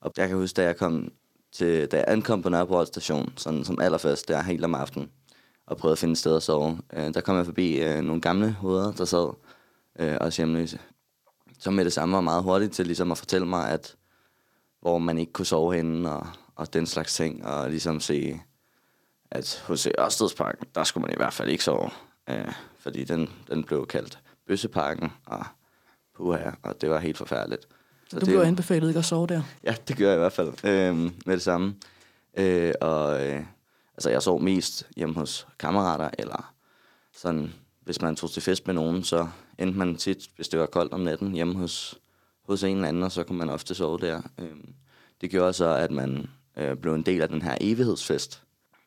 Og 0.00 0.12
jeg 0.16 0.28
kan 0.28 0.36
huske, 0.36 0.56
da 0.56 0.62
jeg, 0.62 0.76
kom 0.76 1.12
til, 1.52 1.86
da 1.86 1.96
jeg 1.96 2.04
ankom 2.08 2.42
på 2.42 2.48
Nørrebro 2.48 2.84
station, 2.84 3.32
sådan 3.36 3.64
som 3.64 3.80
allerførst, 3.80 4.28
der 4.28 4.42
helt 4.42 4.64
om 4.64 4.74
aftenen, 4.74 5.10
og 5.66 5.76
prøvede 5.76 5.92
at 5.92 5.98
finde 5.98 6.12
et 6.12 6.18
sted 6.18 6.36
at 6.36 6.42
sove, 6.42 6.78
øh, 6.92 7.14
der 7.14 7.20
kom 7.20 7.36
jeg 7.36 7.44
forbi 7.44 7.82
øh, 7.82 8.00
nogle 8.00 8.20
gamle 8.20 8.52
hoveder, 8.52 8.92
der 8.92 9.04
sad 9.04 9.34
øh, 9.98 10.16
også 10.20 10.42
hjemløse. 10.42 10.78
Som 11.58 11.74
med 11.74 11.84
det 11.84 11.92
samme 11.92 12.14
var 12.14 12.20
meget 12.20 12.42
hurtigt 12.42 12.72
til 12.72 12.86
ligesom 12.86 13.12
at 13.12 13.18
fortælle 13.18 13.46
mig, 13.46 13.70
at 13.70 13.96
hvor 14.80 14.98
man 14.98 15.18
ikke 15.18 15.32
kunne 15.32 15.46
sove 15.46 15.74
henne, 15.74 16.12
og, 16.12 16.26
og 16.56 16.72
den 16.72 16.86
slags 16.86 17.14
ting, 17.14 17.46
og 17.46 17.70
ligesom 17.70 18.00
se, 18.00 18.40
at 19.30 19.64
hos 19.66 19.88
Ørstedsparken, 20.00 20.66
der 20.74 20.84
skulle 20.84 21.02
man 21.02 21.12
i 21.12 21.16
hvert 21.16 21.32
fald 21.32 21.48
ikke 21.48 21.64
sove, 21.64 21.90
øh, 22.30 22.52
fordi 22.78 23.04
den, 23.04 23.30
den 23.48 23.64
blev 23.64 23.86
kaldt 23.86 24.19
Bøsseparken, 24.50 25.12
og 25.26 25.44
puha, 26.16 26.50
og 26.62 26.80
det 26.80 26.90
var 26.90 26.98
helt 26.98 27.18
forfærdeligt. 27.18 27.66
Så 28.08 28.16
du 28.16 28.20
det, 28.20 28.28
blev 28.28 28.40
anbefalet 28.40 28.88
ikke 28.88 28.98
at 28.98 29.04
sove 29.04 29.26
der? 29.26 29.42
Ja, 29.64 29.74
det 29.88 29.96
gør 29.96 30.06
jeg 30.06 30.16
i 30.16 30.18
hvert 30.18 30.32
fald 30.32 30.48
øh, 30.64 30.96
med 30.96 31.34
det 31.34 31.42
samme. 31.42 31.74
Øh, 32.38 32.72
og 32.80 33.26
øh, 33.26 33.42
altså, 33.96 34.10
jeg 34.10 34.22
sov 34.22 34.42
mest 34.42 34.86
hjemme 34.96 35.14
hos 35.14 35.46
kammerater, 35.58 36.10
eller 36.18 36.54
sådan, 37.16 37.52
hvis 37.80 38.02
man 38.02 38.16
tog 38.16 38.30
til 38.30 38.42
fest 38.42 38.66
med 38.66 38.74
nogen, 38.74 39.04
så 39.04 39.28
endte 39.58 39.78
man 39.78 39.96
tit, 39.96 40.28
hvis 40.36 40.48
det 40.48 40.60
var 40.60 40.66
koldt 40.66 40.92
om 40.92 41.00
natten, 41.00 41.32
hjemme 41.32 41.54
hos, 41.54 41.98
hos 42.48 42.64
en 42.64 42.76
eller 42.76 42.88
anden, 42.88 43.02
og 43.02 43.12
så 43.12 43.24
kunne 43.24 43.38
man 43.38 43.50
ofte 43.50 43.74
sove 43.74 43.98
der. 43.98 44.22
Øh, 44.38 44.56
det 45.20 45.30
gjorde 45.30 45.52
så, 45.52 45.74
at 45.74 45.90
man 45.90 46.30
øh, 46.56 46.76
blev 46.76 46.94
en 46.94 47.02
del 47.02 47.22
af 47.22 47.28
den 47.28 47.42
her 47.42 47.56
evighedsfest, 47.60 48.42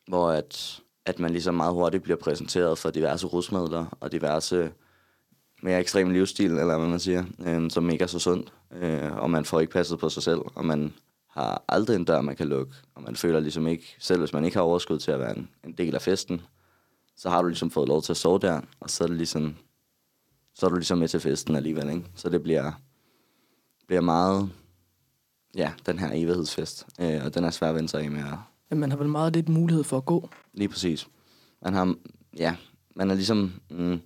hvor 0.07 0.29
at, 0.29 0.81
at 1.05 1.19
man 1.19 1.31
ligesom 1.31 1.55
meget 1.55 1.73
hurtigt 1.73 2.03
bliver 2.03 2.17
præsenteret 2.17 2.77
for 2.77 2.89
diverse 2.91 3.27
rusmidler 3.27 3.97
og 3.99 4.11
diverse 4.11 4.71
mere 5.63 5.79
ekstrem 5.79 6.09
livsstil, 6.09 6.51
eller 6.51 6.77
hvad 6.77 6.87
man 6.87 6.99
siger, 6.99 7.23
øh, 7.39 7.69
som 7.69 7.89
ikke 7.89 8.03
er 8.03 8.07
så 8.07 8.19
sundt, 8.19 8.53
øh, 8.71 9.17
og 9.17 9.29
man 9.29 9.45
får 9.45 9.59
ikke 9.59 9.73
passet 9.73 9.99
på 9.99 10.09
sig 10.09 10.23
selv, 10.23 10.39
og 10.55 10.65
man 10.65 10.93
har 11.29 11.63
aldrig 11.67 11.95
en 11.95 12.05
dør, 12.05 12.21
man 12.21 12.35
kan 12.35 12.47
lukke, 12.47 12.73
og 12.95 13.03
man 13.03 13.15
føler 13.15 13.39
ligesom 13.39 13.67
ikke, 13.67 13.95
selv 13.99 14.19
hvis 14.19 14.33
man 14.33 14.45
ikke 14.45 14.57
har 14.57 14.63
overskud 14.63 14.99
til 14.99 15.11
at 15.11 15.19
være 15.19 15.37
en, 15.37 15.49
en 15.63 15.71
del 15.71 15.95
af 15.95 16.01
festen, 16.01 16.41
så 17.17 17.29
har 17.29 17.41
du 17.41 17.47
ligesom 17.47 17.71
fået 17.71 17.87
lov 17.87 18.01
til 18.01 18.13
at 18.13 18.17
sove 18.17 18.39
der, 18.39 18.61
og 18.79 18.89
så 18.89 19.03
er 19.03 19.07
det 19.07 19.17
ligesom, 19.17 19.55
så 20.55 20.65
er 20.65 20.69
du 20.69 20.75
ligesom 20.75 20.97
med 20.97 21.07
til 21.07 21.19
festen 21.19 21.55
alligevel, 21.55 21.89
ikke? 21.89 22.05
Så 22.15 22.29
det 22.29 22.43
bliver, 22.43 22.71
bliver 23.87 24.01
meget, 24.01 24.49
ja, 25.55 25.71
den 25.85 25.99
her 25.99 26.09
evighedsfest, 26.13 26.87
øh, 26.99 27.25
og 27.25 27.35
den 27.35 27.43
er 27.43 27.49
svær 27.49 27.69
at 27.69 27.75
vende 27.75 27.89
sig 27.89 28.01
af 28.01 28.11
med. 28.11 28.23
Ja, 28.71 28.75
man 28.75 28.91
har 28.91 28.97
vel 28.97 29.09
meget 29.09 29.33
lidt 29.33 29.49
mulighed 29.49 29.83
for 29.83 29.97
at 29.97 30.05
gå. 30.05 30.29
Lige 30.53 30.69
præcis. 30.69 31.07
Man 31.61 31.73
har, 31.73 31.95
ja, 32.37 32.55
man 32.95 33.11
er 33.11 33.15
ligesom, 33.15 33.53
mm, 33.69 33.99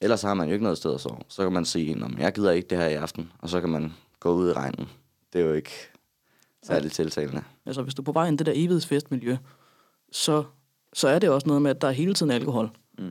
ellers 0.00 0.22
har 0.22 0.34
man 0.34 0.46
jo 0.46 0.52
ikke 0.52 0.62
noget 0.62 0.78
sted 0.78 0.94
at 0.94 1.00
sove. 1.00 1.18
Så 1.28 1.42
kan 1.42 1.52
man 1.52 1.64
sige, 1.64 1.94
"Nå, 1.94 2.08
men 2.08 2.18
jeg 2.18 2.32
gider 2.32 2.50
ikke 2.50 2.68
det 2.68 2.78
her 2.78 2.86
i 2.86 2.94
aften, 2.94 3.32
og 3.38 3.48
så 3.48 3.60
kan 3.60 3.68
man 3.70 3.92
gå 4.20 4.32
ud 4.34 4.48
i 4.50 4.52
regnen. 4.52 4.88
Det 5.32 5.40
er 5.40 5.44
jo 5.44 5.52
ikke 5.52 5.70
særligt 6.62 6.94
tiltalende. 6.94 7.42
Altså, 7.66 7.82
hvis 7.82 7.94
du 7.94 8.02
er 8.02 8.04
på 8.04 8.12
vej 8.12 8.26
ind 8.28 8.34
i 8.34 8.38
det 8.38 8.46
der 8.46 8.52
evighedsfestmiljø, 8.52 9.36
så, 10.12 10.44
så 10.92 11.08
er 11.08 11.18
det 11.18 11.30
også 11.30 11.46
noget 11.46 11.62
med, 11.62 11.70
at 11.70 11.80
der 11.80 11.88
er 11.88 11.92
hele 11.92 12.14
tiden 12.14 12.32
alkohol. 12.32 12.70
Mm. 12.98 13.10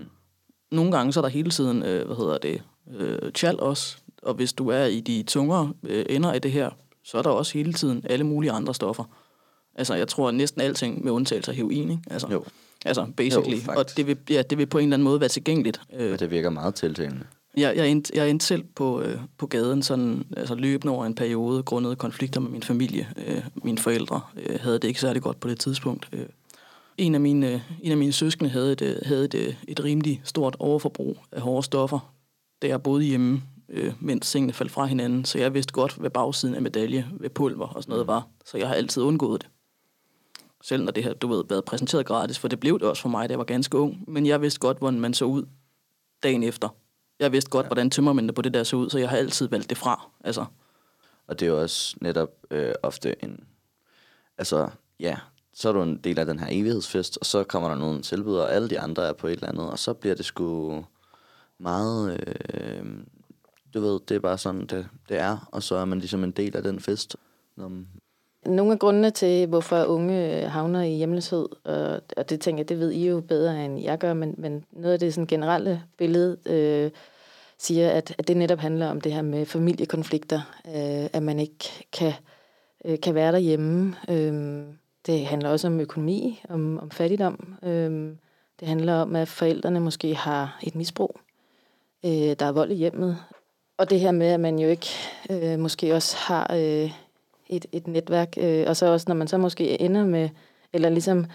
Nogle 0.71 0.91
gange 0.91 1.13
så 1.13 1.19
er 1.19 1.21
der 1.21 1.29
hele 1.29 1.49
tiden, 1.51 1.83
øh, 1.83 2.05
hvad 2.05 2.15
hedder 2.15 2.37
det, 2.37 2.63
øh, 2.97 3.31
chal 3.31 3.59
også. 3.59 3.97
Og 4.21 4.33
hvis 4.33 4.53
du 4.53 4.67
er 4.69 4.85
i 4.85 4.99
de 4.99 5.23
tungere 5.23 5.73
øh, 5.83 6.05
ender 6.09 6.31
af 6.31 6.41
det 6.41 6.51
her, 6.51 6.69
så 7.03 7.17
er 7.17 7.21
der 7.21 7.29
også 7.29 7.53
hele 7.53 7.73
tiden 7.73 8.01
alle 8.09 8.25
mulige 8.25 8.51
andre 8.51 8.73
stoffer. 8.73 9.03
Altså, 9.75 9.95
jeg 9.95 10.07
tror 10.07 10.27
at 10.27 10.35
næsten 10.35 10.61
alting 10.61 11.03
med 11.03 11.11
undtagelse 11.11 11.51
af 11.51 11.55
heroin, 11.57 11.91
ikke? 11.91 12.03
Altså, 12.11 12.27
Jo. 12.31 12.43
Altså, 12.85 13.07
basically. 13.17 13.57
Jo, 13.67 13.73
og 13.77 13.97
det 13.97 14.07
vil, 14.07 14.17
ja, 14.29 14.41
det 14.41 14.57
vil 14.57 14.65
på 14.65 14.77
en 14.77 14.83
eller 14.83 14.95
anden 14.95 15.03
måde 15.03 15.19
være 15.19 15.29
tilgængeligt. 15.29 15.81
Øh, 15.93 16.19
det 16.19 16.31
virker 16.31 16.49
meget 16.49 16.75
tiltalende. 16.75 17.23
jeg, 17.57 17.77
jeg, 17.77 17.87
endte, 17.87 18.11
jeg 18.15 18.29
endte 18.29 18.45
selv 18.45 18.63
på, 18.75 19.01
øh, 19.01 19.19
på 19.37 19.47
gaden 19.47 19.83
sådan, 19.83 20.25
altså 20.37 20.55
løbende 20.55 20.93
over 20.93 21.05
en 21.05 21.15
periode, 21.15 21.63
grundet 21.63 21.97
konflikter 21.97 22.39
med 22.39 22.49
min 22.49 22.63
familie. 22.63 23.07
Øh, 23.27 23.41
mine 23.63 23.77
forældre 23.77 24.21
øh, 24.37 24.59
havde 24.59 24.79
det 24.79 24.87
ikke 24.87 25.01
særlig 25.01 25.21
godt 25.21 25.39
på 25.39 25.47
det 25.47 25.59
tidspunkt. 25.59 26.09
Øh, 26.13 26.25
en, 26.97 27.15
af 27.15 27.21
mine, 27.21 27.53
øh, 27.53 27.59
en 27.81 27.91
af 27.91 27.97
mine 27.97 28.13
søskende 28.13 28.49
havde 28.49 28.71
et, 28.71 28.81
øh, 28.81 28.95
havde 29.05 29.25
et, 29.25 29.35
øh, 29.35 29.53
et 29.67 29.83
rimelig 29.83 30.21
stort 30.23 30.55
overforbrug 30.59 31.17
af 31.31 31.41
hårde 31.41 31.63
stoffer, 31.65 32.13
da 32.61 32.67
jeg 32.67 32.83
boede 32.83 33.03
hjemme, 33.03 33.41
øh, 33.69 33.93
mens 33.99 34.31
tingene 34.31 34.53
faldt 34.53 34.71
fra 34.71 34.85
hinanden. 34.85 35.25
Så 35.25 35.39
jeg 35.39 35.53
vidste 35.53 35.73
godt, 35.73 35.95
hvad 35.95 36.09
bagsiden 36.09 36.55
af 36.55 36.61
medalje 36.61 37.07
ved 37.19 37.29
pulver 37.29 37.67
og 37.67 37.83
sådan 37.83 37.91
noget 37.91 38.07
var. 38.07 38.27
Så 38.45 38.57
jeg 38.57 38.67
har 38.67 38.75
altid 38.75 39.03
undgået 39.03 39.41
det. 39.41 39.49
Selv 40.61 40.83
når 40.83 40.91
det 40.91 41.03
her, 41.03 41.13
du 41.13 41.27
ved, 41.27 41.43
været 41.49 41.65
præsenteret 41.65 42.05
gratis, 42.05 42.39
for 42.39 42.47
det 42.47 42.59
blev 42.59 42.79
det 42.79 42.87
også 42.87 43.01
for 43.01 43.09
mig, 43.09 43.29
da 43.29 43.31
jeg 43.31 43.39
var 43.39 43.45
ganske 43.45 43.77
ung. 43.77 44.03
Men 44.07 44.25
jeg 44.25 44.41
vidste 44.41 44.59
godt, 44.59 44.77
hvordan 44.77 44.99
man 44.99 45.13
så 45.13 45.25
ud 45.25 45.45
dagen 46.23 46.43
efter. 46.43 46.69
Jeg 47.19 47.31
vidste 47.31 47.49
godt, 47.49 47.63
ja. 47.63 47.67
hvordan 47.67 47.89
tømmermændene 47.89 48.33
på 48.33 48.41
det 48.41 48.53
der 48.53 48.63
så 48.63 48.75
ud, 48.75 48.89
så 48.89 48.99
jeg 48.99 49.09
har 49.09 49.17
altid 49.17 49.47
valgt 49.47 49.69
det 49.69 49.77
fra. 49.77 50.09
Altså, 50.23 50.45
Og 51.27 51.39
det 51.39 51.45
er 51.45 51.49
jo 51.49 51.61
også 51.61 51.97
netop 52.01 52.29
øh, 52.51 52.73
ofte 52.83 53.23
en... 53.23 53.43
Altså, 54.37 54.69
ja, 54.99 55.17
så 55.53 55.69
er 55.69 55.73
du 55.73 55.81
en 55.81 55.97
del 55.97 56.19
af 56.19 56.25
den 56.25 56.39
her 56.39 56.47
evighedsfest, 56.49 57.17
og 57.17 57.25
så 57.25 57.43
kommer 57.43 57.69
der 57.69 57.75
nogle 57.75 58.01
tilbud, 58.01 58.35
og 58.35 58.53
alle 58.53 58.69
de 58.69 58.79
andre 58.79 59.07
er 59.07 59.13
på 59.13 59.27
et 59.27 59.33
eller 59.33 59.47
andet, 59.47 59.69
og 59.69 59.79
så 59.79 59.93
bliver 59.93 60.15
det 60.15 60.25
sgu 60.25 60.85
meget... 61.57 62.19
Øh, 62.53 62.85
du 63.73 63.81
ved, 63.81 63.99
det 64.07 64.15
er 64.15 64.19
bare 64.19 64.37
sådan, 64.37 64.65
det, 64.65 64.87
det 65.09 65.19
er, 65.19 65.49
og 65.51 65.63
så 65.63 65.75
er 65.75 65.85
man 65.85 65.99
ligesom 65.99 66.23
en 66.23 66.31
del 66.31 66.57
af 66.57 66.63
den 66.63 66.79
fest. 66.79 67.15
Når, 67.55 67.71
nogle 68.47 68.71
af 68.71 68.79
grundene 68.79 69.11
til, 69.11 69.47
hvorfor 69.47 69.83
unge 69.83 70.43
øh, 70.43 70.51
havner 70.51 70.81
i 70.81 70.95
hjemløshed, 70.95 71.47
og, 71.63 72.01
og 72.17 72.29
det 72.29 72.41
tænker 72.41 72.59
jeg, 72.59 72.69
det 72.69 72.79
ved 72.79 72.91
I 72.91 73.07
jo 73.07 73.21
bedre, 73.21 73.65
end 73.65 73.79
jeg 73.79 73.97
gør, 73.97 74.13
men, 74.13 74.35
men 74.37 74.65
noget 74.71 74.93
af 74.93 74.99
det 74.99 75.13
sådan 75.13 75.27
generelle 75.27 75.83
billede 75.97 76.37
øh, 76.45 76.91
siger, 77.57 77.89
at, 77.89 78.15
at 78.17 78.27
det 78.27 78.37
netop 78.37 78.59
handler 78.59 78.87
om 78.87 79.01
det 79.01 79.13
her 79.13 79.21
med 79.21 79.45
familiekonflikter, 79.45 80.41
øh, 80.67 81.09
at 81.13 81.23
man 81.23 81.39
ikke 81.39 81.85
kan, 81.93 82.13
øh, 82.85 82.99
kan 82.99 83.15
være 83.15 83.31
derhjemme. 83.31 83.95
Øh, 84.09 84.63
det 85.05 85.25
handler 85.25 85.49
også 85.49 85.67
om 85.67 85.79
økonomi, 85.79 86.41
om, 86.49 86.79
om 86.79 86.91
fattigdom. 86.91 87.55
Øh, 87.63 88.11
det 88.59 88.67
handler 88.67 88.93
om, 88.93 89.15
at 89.15 89.27
forældrene 89.27 89.79
måske 89.79 90.15
har 90.15 90.59
et 90.63 90.75
misbrug. 90.75 91.19
Øh, 92.05 92.11
der 92.11 92.45
er 92.45 92.51
vold 92.51 92.71
i 92.71 92.75
hjemmet. 92.75 93.17
Og 93.77 93.89
det 93.89 93.99
her 93.99 94.11
med, 94.11 94.27
at 94.27 94.39
man 94.39 94.59
jo 94.59 94.67
ikke 94.67 94.89
øh, 95.29 95.59
måske 95.59 95.93
også 95.93 96.17
har... 96.17 96.55
Øh, 96.55 96.91
et, 97.49 97.65
et 97.71 97.87
netværk, 97.87 98.33
øh, 98.37 98.65
og 98.67 98.75
så 98.75 98.85
også 98.85 99.05
når 99.07 99.15
man 99.15 99.27
så 99.27 99.37
måske 99.37 99.81
ender 99.81 100.05
med, 100.05 100.29
eller 100.73 100.89
ligesom 100.89 101.25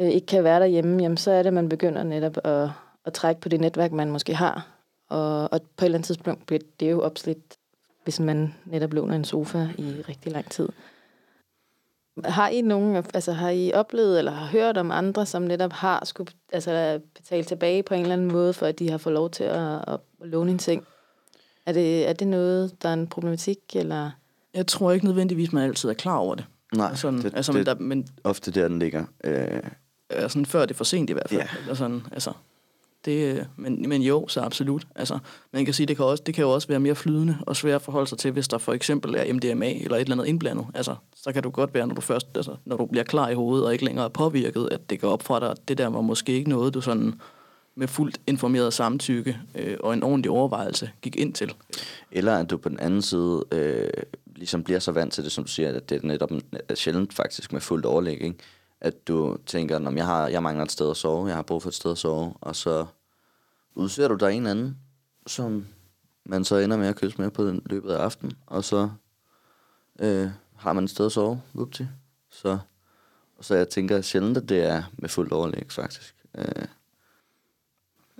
øh, 0.00 0.08
ikke 0.08 0.26
kan 0.26 0.44
være 0.44 0.60
derhjemme, 0.60 1.02
jamen 1.02 1.16
så 1.16 1.30
er 1.30 1.38
det, 1.38 1.46
at 1.46 1.54
man 1.54 1.68
begynder 1.68 2.02
netop 2.02 2.38
at, 2.44 2.68
at 3.04 3.12
trække 3.12 3.40
på 3.40 3.48
det 3.48 3.60
netværk, 3.60 3.92
man 3.92 4.10
måske 4.10 4.34
har. 4.34 4.68
Og, 5.08 5.52
og 5.52 5.60
på 5.76 5.84
et 5.84 5.86
eller 5.86 5.98
andet 5.98 6.06
tidspunkt 6.06 6.46
bliver 6.46 6.60
det 6.80 6.90
jo 6.90 7.00
opslidt, 7.02 7.56
hvis 8.04 8.20
man 8.20 8.54
netop 8.64 8.92
låner 8.92 9.16
en 9.16 9.24
sofa 9.24 9.68
i 9.78 9.94
rigtig 10.08 10.32
lang 10.32 10.50
tid. 10.50 10.68
Har 12.24 12.48
I 12.48 12.60
nogen, 12.60 12.96
altså 12.96 13.32
har 13.32 13.50
I 13.50 13.72
oplevet 13.72 14.18
eller 14.18 14.32
har 14.32 14.46
hørt 14.46 14.76
om 14.76 14.90
andre, 14.90 15.26
som 15.26 15.42
netop 15.42 15.72
har 15.72 16.04
skulle 16.04 16.32
altså, 16.52 17.00
betale 17.14 17.44
tilbage 17.44 17.82
på 17.82 17.94
en 17.94 18.00
eller 18.00 18.12
anden 18.12 18.32
måde, 18.32 18.52
for 18.52 18.66
at 18.66 18.78
de 18.78 18.90
har 18.90 18.98
fået 18.98 19.12
lov 19.12 19.30
til 19.30 19.44
at, 19.44 19.88
at 19.88 20.00
låne 20.20 20.50
en 20.50 20.58
ting? 20.58 20.86
Er 21.66 21.72
det, 21.72 22.08
er 22.08 22.12
det 22.12 22.28
noget, 22.28 22.82
der 22.82 22.88
er 22.88 22.92
en 22.92 23.06
problematik, 23.06 23.58
eller 23.74 24.10
jeg 24.56 24.66
tror 24.66 24.92
ikke 24.92 25.06
nødvendigvis, 25.06 25.52
man 25.52 25.62
altid 25.62 25.88
er 25.88 25.94
klar 25.94 26.16
over 26.16 26.34
det. 26.34 26.44
nej, 26.74 26.94
Sådan, 26.94 27.22
det, 27.22 27.34
altså, 27.34 27.52
det, 27.52 27.58
men, 27.58 27.66
der, 27.66 27.74
men 27.74 28.06
ofte 28.24 28.50
der, 28.50 28.68
den 28.68 28.78
ligger. 28.78 29.04
Øh, 29.24 29.60
sådan, 30.28 30.46
før 30.46 30.60
det 30.60 30.70
er 30.70 30.74
for 30.74 30.84
sent 30.84 31.10
i 31.10 31.12
hvert 31.12 31.30
fald. 31.30 31.48
Eller 31.62 31.74
sådan, 31.74 32.02
altså, 32.12 32.32
det, 33.06 33.36
øh, 33.36 33.44
men, 33.56 33.88
men 33.88 34.02
jo, 34.02 34.28
så 34.28 34.40
absolut. 34.40 34.86
Altså, 34.94 35.18
man 35.52 35.64
kan 35.64 35.74
sige, 35.74 35.86
det 35.86 35.96
kan, 35.96 36.04
også, 36.04 36.22
det 36.26 36.34
kan 36.34 36.42
jo 36.42 36.50
også 36.50 36.68
være 36.68 36.80
mere 36.80 36.94
flydende 36.94 37.36
og 37.40 37.56
svært 37.56 37.74
at 37.74 37.82
forholde 37.82 38.06
sig 38.06 38.18
til, 38.18 38.30
hvis 38.30 38.48
der 38.48 38.58
for 38.58 38.72
eksempel 38.72 39.14
er 39.14 39.32
MDMA 39.34 39.72
eller 39.72 39.96
et 39.96 40.00
eller 40.00 40.14
andet 40.14 40.26
indblandet. 40.26 40.66
Altså, 40.74 40.94
så 41.16 41.32
kan 41.32 41.42
du 41.42 41.50
godt 41.50 41.74
være, 41.74 41.86
når 41.86 41.94
du 41.94 42.00
først, 42.00 42.26
altså, 42.34 42.56
når 42.64 42.76
du 42.76 42.86
bliver 42.86 43.04
klar 43.04 43.28
i 43.28 43.34
hovedet 43.34 43.66
og 43.66 43.72
ikke 43.72 43.84
længere 43.84 44.04
er 44.04 44.08
påvirket, 44.08 44.68
at 44.70 44.90
det 44.90 45.00
går 45.00 45.10
op 45.10 45.22
fra 45.22 45.40
dig, 45.40 45.50
at 45.50 45.68
det 45.68 45.78
der 45.78 45.86
var 45.86 46.00
måske 46.00 46.32
ikke 46.32 46.50
noget, 46.50 46.74
du 46.74 46.80
sådan 46.80 47.14
med 47.74 47.88
fuldt 47.88 48.20
informeret 48.26 48.72
samtykke 48.72 49.38
øh, 49.54 49.76
og 49.80 49.94
en 49.94 50.02
ordentlig 50.02 50.30
overvejelse 50.30 50.90
gik 51.02 51.16
ind 51.16 51.32
til. 51.32 51.54
Eller 52.12 52.36
at 52.36 52.50
du 52.50 52.56
på 52.56 52.68
den 52.68 52.80
anden 52.80 53.02
side 53.02 53.44
øh, 53.52 53.88
ligesom 54.36 54.64
bliver 54.64 54.80
så 54.80 54.92
vant 54.92 55.12
til 55.12 55.24
det, 55.24 55.32
som 55.32 55.44
du 55.44 55.50
siger, 55.50 55.68
at 55.72 55.88
det 55.88 56.02
er 56.04 56.06
netop 56.06 56.30
sjældent 56.74 57.14
faktisk 57.14 57.52
med 57.52 57.60
fuldt 57.60 57.86
overlæg, 57.86 58.22
ikke? 58.22 58.38
At 58.80 59.08
du 59.08 59.36
tænker, 59.46 59.88
at 59.88 59.94
jeg, 59.96 60.06
har, 60.06 60.28
jeg 60.28 60.42
mangler 60.42 60.64
et 60.64 60.72
sted 60.72 60.90
at 60.90 60.96
sove, 60.96 61.26
jeg 61.26 61.34
har 61.36 61.42
brug 61.42 61.62
for 61.62 61.68
et 61.68 61.74
sted 61.74 61.90
at 61.90 61.98
sove, 61.98 62.34
og 62.40 62.56
så 62.56 62.86
udser 63.74 64.08
du 64.08 64.14
dig 64.14 64.32
en 64.32 64.46
anden, 64.46 64.78
som 65.26 65.66
man 66.24 66.44
så 66.44 66.56
ender 66.56 66.76
med 66.76 66.88
at 66.88 66.96
kysse 66.96 67.20
med 67.20 67.30
på 67.30 67.46
den 67.46 67.62
løbet 67.66 67.92
af 67.92 67.98
aftenen, 67.98 68.32
og 68.46 68.64
så 68.64 68.90
øh, 69.98 70.30
har 70.56 70.72
man 70.72 70.84
et 70.84 70.90
sted 70.90 71.06
at 71.06 71.12
sove, 71.12 71.42
vupti. 71.54 71.86
Så, 72.30 72.58
så 73.40 73.54
jeg 73.54 73.68
tænker 73.68 74.00
sjældent, 74.00 74.36
at 74.36 74.48
det 74.48 74.62
er 74.64 74.82
med 74.98 75.08
fuldt 75.08 75.32
overlæg, 75.32 75.66
faktisk. 75.68 76.14
Øh, 76.38 76.44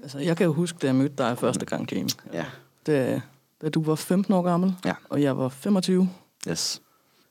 Altså, 0.02 0.18
jeg 0.18 0.36
kan 0.36 0.46
jo 0.46 0.52
huske, 0.52 0.78
da 0.82 0.86
jeg 0.86 0.94
mødte 0.94 1.14
dig 1.18 1.38
første 1.38 1.66
gang, 1.66 1.92
Jamie. 1.92 2.08
ja, 2.32 2.46
Da, 2.86 3.20
da 3.66 3.70
du 3.70 3.82
var 3.82 3.94
15 3.94 4.34
år 4.34 4.42
gammel, 4.42 4.74
Ja. 4.84 4.94
og 5.08 5.22
jeg 5.22 5.38
var 5.38 5.48
25. 5.48 6.08
yes. 6.48 6.82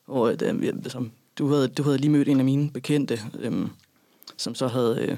Og 0.07 0.33
øh, 0.43 0.73
som, 0.87 1.11
du, 1.37 1.47
havde, 1.49 1.67
du 1.67 1.83
havde 1.83 1.97
lige 1.97 2.09
mødt 2.11 2.27
en 2.27 2.39
af 2.39 2.45
mine 2.45 2.69
bekendte, 2.69 3.19
øhm, 3.39 3.69
som 4.37 4.55
så 4.55 4.67
havde 4.67 4.97
øh, 5.01 5.17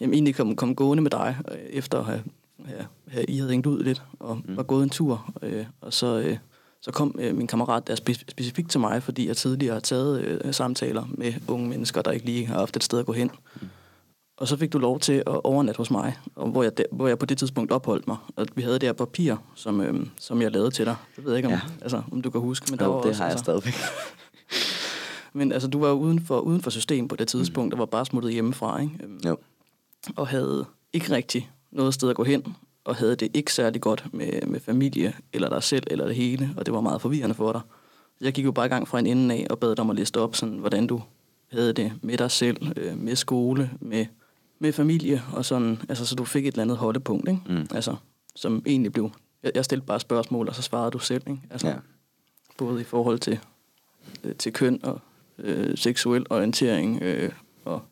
jamen, 0.00 0.14
egentlig 0.14 0.34
kom, 0.34 0.56
kom 0.56 0.74
gående 0.74 1.02
med 1.02 1.10
dig, 1.10 1.36
øh, 1.52 1.58
efter 1.58 1.98
at 1.98 2.04
have, 2.04 2.22
have, 2.64 2.86
have, 3.08 3.24
I 3.24 3.36
havde 3.36 3.50
hængt 3.50 3.66
ud 3.66 3.82
lidt, 3.82 4.02
og 4.20 4.36
mm. 4.44 4.56
var 4.56 4.62
gået 4.62 4.82
en 4.82 4.90
tur. 4.90 5.34
Øh, 5.42 5.66
og 5.80 5.92
så, 5.92 6.18
øh, 6.18 6.38
så 6.80 6.92
kom 6.92 7.14
øh, 7.18 7.36
min 7.36 7.46
kammerat 7.46 7.86
der 7.86 7.94
spe- 7.96 8.24
specifikt 8.28 8.70
til 8.70 8.80
mig, 8.80 9.02
fordi 9.02 9.28
jeg 9.28 9.36
tidligere 9.36 9.72
har 9.72 9.80
taget 9.80 10.20
øh, 10.44 10.54
samtaler 10.54 11.04
med 11.10 11.32
unge 11.48 11.68
mennesker, 11.68 12.02
der 12.02 12.10
ikke 12.10 12.26
lige 12.26 12.46
har 12.46 12.58
haft 12.58 12.76
et 12.76 12.84
sted 12.84 12.98
at 12.98 13.06
gå 13.06 13.12
hen. 13.12 13.30
Mm. 13.60 13.68
Og 14.38 14.48
så 14.48 14.56
fik 14.56 14.72
du 14.72 14.78
lov 14.78 15.00
til 15.00 15.12
at 15.12 15.44
overnatte 15.44 15.78
hos 15.78 15.90
mig, 15.90 16.16
og 16.34 16.48
hvor, 16.50 16.62
jeg 16.62 16.78
der, 16.78 16.84
hvor 16.92 17.08
jeg 17.08 17.18
på 17.18 17.26
det 17.26 17.38
tidspunkt 17.38 17.72
opholdt 17.72 18.08
mig. 18.08 18.16
Og 18.36 18.46
vi 18.54 18.62
havde 18.62 18.74
det 18.74 18.82
her 18.82 18.92
papir, 18.92 19.36
som, 19.54 19.80
øhm, 19.80 20.10
som 20.20 20.42
jeg 20.42 20.52
lavede 20.52 20.70
til 20.70 20.84
dig. 20.86 20.96
Det 21.16 21.24
ved 21.24 21.32
jeg 21.32 21.36
ikke, 21.38 21.46
om, 21.46 21.52
Ja. 21.52 21.60
altså, 21.82 22.02
om 22.12 22.22
du 22.22 22.30
kan 22.30 22.40
huske. 22.40 22.66
Men 22.70 22.80
Jo, 22.80 22.92
var 22.92 23.00
det 23.00 23.08
også, 23.10 23.22
har 23.22 23.26
jeg 23.26 23.30
altså, 23.30 23.44
stadigvæk. 23.44 23.74
Men 25.32 25.52
altså, 25.52 25.68
du 25.68 25.78
var 25.80 25.92
uden 25.92 26.20
for, 26.20 26.40
uden 26.40 26.60
for 26.62 26.70
system 26.70 27.08
på 27.08 27.16
det 27.16 27.28
tidspunkt, 27.28 27.74
og 27.74 27.78
var 27.78 27.86
bare 27.86 28.06
smuttet 28.06 28.32
hjemmefra, 28.32 28.80
ikke? 28.80 28.92
Øhm, 29.02 29.20
Jo. 29.26 29.36
Og 30.16 30.28
havde 30.28 30.64
ikke 30.92 31.12
rigtig 31.12 31.50
noget 31.70 31.94
sted 31.94 32.10
at 32.10 32.16
gå 32.16 32.24
hen, 32.24 32.56
og 32.84 32.96
havde 32.96 33.16
det 33.16 33.30
ikke 33.34 33.52
særlig 33.52 33.80
godt 33.80 34.04
med, 34.12 34.46
med 34.46 34.60
familie, 34.60 35.14
eller 35.32 35.48
dig 35.48 35.62
selv, 35.62 35.84
eller 35.90 36.06
det 36.06 36.16
hele, 36.16 36.54
og 36.56 36.66
det 36.66 36.74
var 36.74 36.80
meget 36.80 37.00
forvirrende 37.00 37.34
for 37.34 37.52
dig. 37.52 37.60
Jeg 38.20 38.32
gik 38.32 38.44
jo 38.44 38.52
bare 38.52 38.66
i 38.66 38.68
gang 38.68 38.88
fra 38.88 38.98
en 38.98 39.06
ende 39.06 39.34
af, 39.34 39.46
og 39.50 39.58
bad 39.58 39.70
dig 39.76 39.80
om 39.80 39.90
at 39.90 39.96
liste 39.96 40.20
op, 40.20 40.36
sådan, 40.36 40.54
hvordan 40.58 40.86
du 40.86 41.02
havde 41.52 41.72
det 41.72 41.92
med 42.02 42.16
dig 42.18 42.30
selv, 42.30 42.72
øh, 42.76 42.98
med 42.98 43.16
skole, 43.16 43.70
med, 43.80 44.06
med 44.58 44.72
familie, 44.72 45.22
og 45.32 45.44
sådan, 45.44 45.82
altså, 45.88 46.06
så 46.06 46.14
du 46.14 46.24
fik 46.24 46.46
et 46.46 46.52
eller 46.52 46.62
andet 46.62 46.76
holdepunkt, 46.76 47.28
ikke? 47.28 47.40
Mm. 47.48 47.66
Altså, 47.74 47.96
som 48.34 48.62
egentlig 48.66 48.92
blev... 48.92 49.10
Jeg, 49.42 49.52
jeg 49.54 49.64
stillede 49.64 49.86
bare 49.86 50.00
spørgsmål, 50.00 50.48
og 50.48 50.54
så 50.54 50.62
svarede 50.62 50.90
du 50.90 50.98
selv, 50.98 51.22
ikke? 51.30 51.42
Altså, 51.50 51.68
Ja. 51.68 51.76
både 52.58 52.80
i 52.80 52.84
forhold 52.84 53.18
til, 53.18 53.40
øh, 54.24 54.34
til 54.36 54.52
køn 54.52 54.80
og 54.82 55.00
øh, 55.38 55.76
seksuel 55.78 56.26
orientering 56.30 57.02
øh, 57.02 57.32
og 57.64 57.82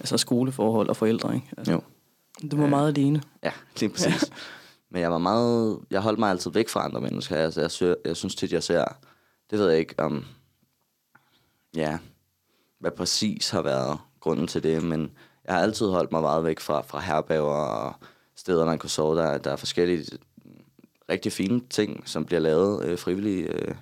altså 0.00 0.16
skoleforhold 0.18 0.88
og 0.88 0.96
forældre. 0.96 1.34
Ikke? 1.34 1.46
Altså, 1.56 1.72
Jo. 1.72 1.80
Du 2.50 2.56
var 2.56 2.64
Øh. 2.64 2.70
meget 2.70 2.88
alene. 2.88 3.22
Ja, 3.42 3.52
lige 3.80 3.90
præcis. 3.90 4.24
Men 4.90 5.02
jeg 5.02 5.10
var 5.10 5.18
meget... 5.18 5.78
Jeg 5.90 6.00
holdt 6.00 6.18
mig 6.18 6.30
altid 6.30 6.50
væk 6.50 6.68
fra 6.68 6.84
andre 6.84 7.00
mennesker. 7.00 7.36
Altså, 7.36 7.60
jeg, 7.60 7.70
søger, 7.70 7.94
jeg 8.04 8.16
synes 8.16 8.34
tit, 8.34 8.52
jeg 8.52 8.62
ser 8.62 8.84
det 9.50 9.58
ved 9.58 9.68
jeg 9.68 9.78
ikke 9.78 9.94
om, 9.98 10.24
ja, 11.76 11.98
hvad 12.78 12.90
præcis 12.90 13.50
har 13.50 13.62
været 13.62 13.98
grunden 14.20 14.46
til 14.46 14.62
det, 14.62 14.82
men 14.82 15.10
jeg 15.48 15.56
har 15.56 15.62
altid 15.62 15.86
holdt 15.86 16.12
mig 16.12 16.22
meget 16.22 16.44
væk 16.44 16.60
fra, 16.60 16.80
fra 16.80 17.00
herberger 17.00 17.66
og 17.66 17.94
steder, 18.36 18.64
man 18.64 18.78
kunne 18.78 18.90
sove. 18.90 19.16
Der, 19.16 19.38
der 19.38 19.50
er 19.50 19.56
forskellige 19.56 20.18
rigtig 21.10 21.32
fine 21.32 21.60
ting, 21.70 22.08
som 22.08 22.24
bliver 22.24 22.40
lavet 22.40 22.84
øh, 22.84 22.98
frivillige 22.98 23.42
øh, 23.42 23.74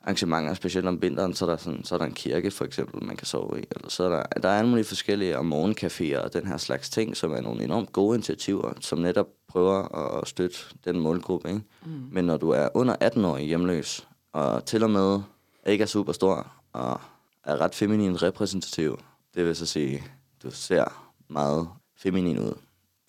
arrangementer, 0.00 0.54
specielt 0.54 0.86
om 0.86 1.02
vinteren, 1.02 1.34
så 1.34 1.44
er, 1.44 1.48
der 1.48 1.56
sådan, 1.56 1.84
så 1.84 1.94
er 1.94 1.98
der 1.98 2.06
en 2.06 2.14
kirke 2.14 2.50
for 2.50 2.64
eksempel, 2.64 3.04
man 3.04 3.16
kan 3.16 3.26
sove 3.26 3.60
i. 3.60 3.64
Eller 3.70 3.88
så 3.88 4.04
er 4.04 4.08
der, 4.08 4.40
der 4.40 4.48
er 4.48 4.58
alle 4.58 4.70
mulige 4.70 4.84
forskellige 4.84 5.38
om 5.38 5.52
morgencaféer 5.52 6.18
og 6.18 6.32
den 6.32 6.46
her 6.46 6.56
slags 6.56 6.90
ting, 6.90 7.16
som 7.16 7.32
er 7.32 7.40
nogle 7.40 7.64
enormt 7.64 7.92
gode 7.92 8.14
initiativer, 8.14 8.72
som 8.80 8.98
netop 8.98 9.28
prøver 9.48 9.98
at 10.18 10.28
støtte 10.28 10.58
den 10.84 11.00
målgruppe. 11.00 11.48
Ikke? 11.48 11.60
Mm. 11.84 12.08
Men 12.12 12.24
når 12.24 12.36
du 12.36 12.50
er 12.50 12.68
under 12.74 12.96
18 13.00 13.24
år 13.24 13.38
hjemløs, 13.38 14.08
og 14.32 14.64
til 14.64 14.82
og 14.82 14.90
med 14.90 15.20
ikke 15.66 15.82
er 15.82 15.86
super 15.86 16.12
stor, 16.12 16.52
og 16.72 17.00
er 17.44 17.60
ret 17.60 17.74
feminin 17.74 18.22
repræsentativ, 18.22 18.98
det 19.34 19.44
vil 19.44 19.56
så 19.56 19.66
sige, 19.66 20.02
du 20.46 20.50
ser 20.50 21.12
meget 21.28 21.68
feminin 21.96 22.38
ud, 22.38 22.54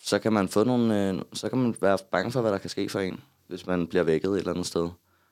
så 0.00 0.18
kan 0.18 0.32
man 0.32 0.48
få 0.48 0.64
nogle, 0.64 1.08
øh, 1.08 1.22
så 1.32 1.48
kan 1.48 1.58
man 1.58 1.74
være 1.80 1.98
bange 2.10 2.32
for, 2.32 2.40
hvad 2.40 2.52
der 2.52 2.58
kan 2.58 2.70
ske 2.70 2.88
for 2.88 3.00
en, 3.00 3.20
hvis 3.46 3.66
man 3.66 3.86
bliver 3.86 4.02
vækket 4.02 4.30
et 4.30 4.38
eller 4.38 4.50
andet 4.50 4.66
sted. 4.66 4.88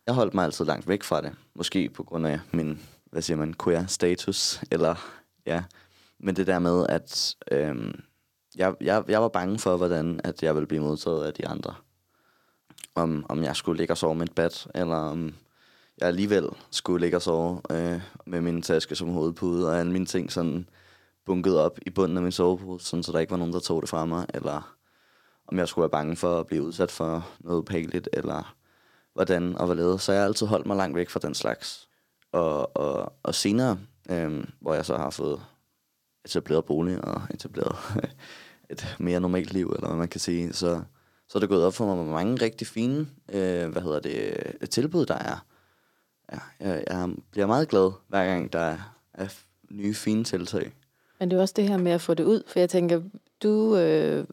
Jeg 0.07 0.15
holdt 0.15 0.35
mig 0.35 0.45
altid 0.45 0.65
langt 0.65 0.89
væk 0.89 1.03
fra 1.03 1.21
det. 1.21 1.33
Måske 1.55 1.89
på 1.89 2.03
grund 2.03 2.27
af 2.27 2.41
min, 2.53 2.81
hvad 3.11 3.23
siger 3.23 3.37
man, 3.37 3.55
queer 3.65 3.87
status, 3.87 4.61
eller 4.71 4.95
ja. 5.47 5.65
Men 6.19 6.37
det 6.37 6.47
der 6.47 6.59
med, 6.59 6.87
at 6.89 7.35
øh, 7.51 7.95
jeg, 8.57 8.75
jeg, 8.81 9.05
jeg 9.09 9.23
var 9.23 9.29
bange 9.29 9.59
for, 9.59 9.77
hvordan 9.77 10.21
at 10.25 10.43
jeg 10.43 10.55
ville 10.55 10.67
blive 10.67 10.83
modtaget 10.83 11.25
af 11.25 11.35
de 11.35 11.49
andre. 11.49 11.75
Om, 12.95 13.27
om 13.29 13.43
jeg 13.43 13.57
skulle 13.57 13.79
ligge 13.79 13.93
og 13.93 13.99
sove 13.99 14.15
med 14.15 14.29
et 14.29 14.35
bad, 14.35 14.69
eller 14.75 14.97
om 14.97 15.35
jeg 15.99 16.09
alligevel 16.09 16.49
skulle 16.71 17.01
ligge 17.01 17.17
og 17.17 17.23
sove 17.23 17.61
øh, 17.71 18.01
med 18.27 18.41
min 18.41 18.63
taske 18.63 18.97
som 18.97 19.09
hovedpude, 19.09 19.69
og 19.69 19.79
alle 19.79 19.93
mine 19.93 20.07
ting 20.07 20.33
sådan 20.33 20.69
bunket 21.27 21.59
op 21.59 21.79
i 21.87 21.91
bunden 21.91 22.17
af 22.17 22.23
min 22.23 22.33
sovepose, 22.33 22.87
sådan, 22.87 23.03
så 23.03 23.13
der 23.13 23.19
ikke 23.19 23.31
var 23.31 23.37
nogen, 23.37 23.53
der 23.53 23.61
tog 23.61 23.83
det 23.83 23.91
fra 23.91 24.05
mig, 24.05 24.27
eller 24.35 24.77
om 25.47 25.59
jeg 25.59 25.69
skulle 25.69 25.83
være 25.83 25.91
bange 25.91 26.17
for 26.17 26.41
at 26.41 26.47
blive 26.47 26.63
udsat 26.63 26.91
for 26.91 27.29
noget 27.41 27.59
ubehageligt, 27.59 28.09
eller 28.13 28.57
hvordan 29.15 29.59
og 29.59 29.67
hvad 29.67 29.99
Så 29.99 30.13
jeg 30.13 30.21
har 30.21 30.27
altid 30.27 30.47
holdt 30.47 30.67
mig 30.67 30.77
langt 30.77 30.97
væk 30.97 31.11
fra 31.11 31.21
den 31.21 31.35
slags. 31.35 31.89
Og, 32.33 32.77
og, 32.77 33.13
og 33.23 33.35
senere, 33.35 33.79
øhm, 34.11 34.51
hvor 34.61 34.75
jeg 34.75 34.87
så 34.87 34.97
har 34.97 35.11
fået 35.11 35.41
etableret 36.25 36.65
bolig 36.65 37.05
og 37.05 37.23
etableret 37.31 37.77
et 38.71 38.97
mere 38.99 39.21
normalt 39.21 39.53
liv, 39.53 39.67
eller 39.67 39.89
hvad 39.89 39.99
man 39.99 40.09
kan 40.09 40.21
sige, 40.21 40.53
så, 40.53 40.83
så 41.29 41.39
er 41.39 41.41
det 41.41 41.49
gået 41.49 41.65
op 41.65 41.75
for 41.75 41.87
mig, 41.87 42.05
hvor 42.05 42.15
mange 42.15 42.43
rigtig 42.43 42.67
fine 42.67 43.09
øh, 43.29 43.69
hvad 43.69 43.83
hedder 43.83 44.01
det, 44.01 44.71
tilbud, 44.71 45.07
der 45.07 45.15
er. 45.15 45.45
Ja, 46.33 46.39
jeg, 46.61 46.85
jeg 46.91 47.11
bliver 47.31 47.47
meget 47.47 47.69
glad, 47.69 47.93
hver 48.09 48.25
gang 48.27 48.53
der 48.53 48.59
er, 48.59 48.79
er 49.15 49.29
nye, 49.71 49.95
fine 49.95 50.25
tiltag. 50.25 50.73
Men 51.19 51.31
det 51.31 51.37
er 51.37 51.41
også 51.41 51.55
det 51.57 51.69
her 51.69 51.77
med 51.77 51.93
at 51.93 52.01
få 52.01 52.15
det 52.15 52.25
ud, 52.25 52.43
for 52.47 52.59
jeg 52.59 52.71
tænker, 52.71 53.03
du 53.43 53.77
øh, 53.77 54.27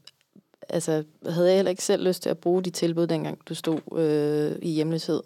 altså, 0.70 1.04
havde 1.30 1.48
jeg 1.48 1.56
heller 1.56 1.70
ikke 1.70 1.84
selv 1.84 2.08
lyst 2.08 2.24
til 2.24 2.30
at 2.30 2.38
bruge 2.38 2.64
de 2.64 2.70
tilbud, 2.70 3.08
dengang 3.08 3.40
du 3.50 3.56
stod 3.56 3.80
øh, 3.98 4.56
i 4.62 4.72
hjemløshed. 4.72 5.24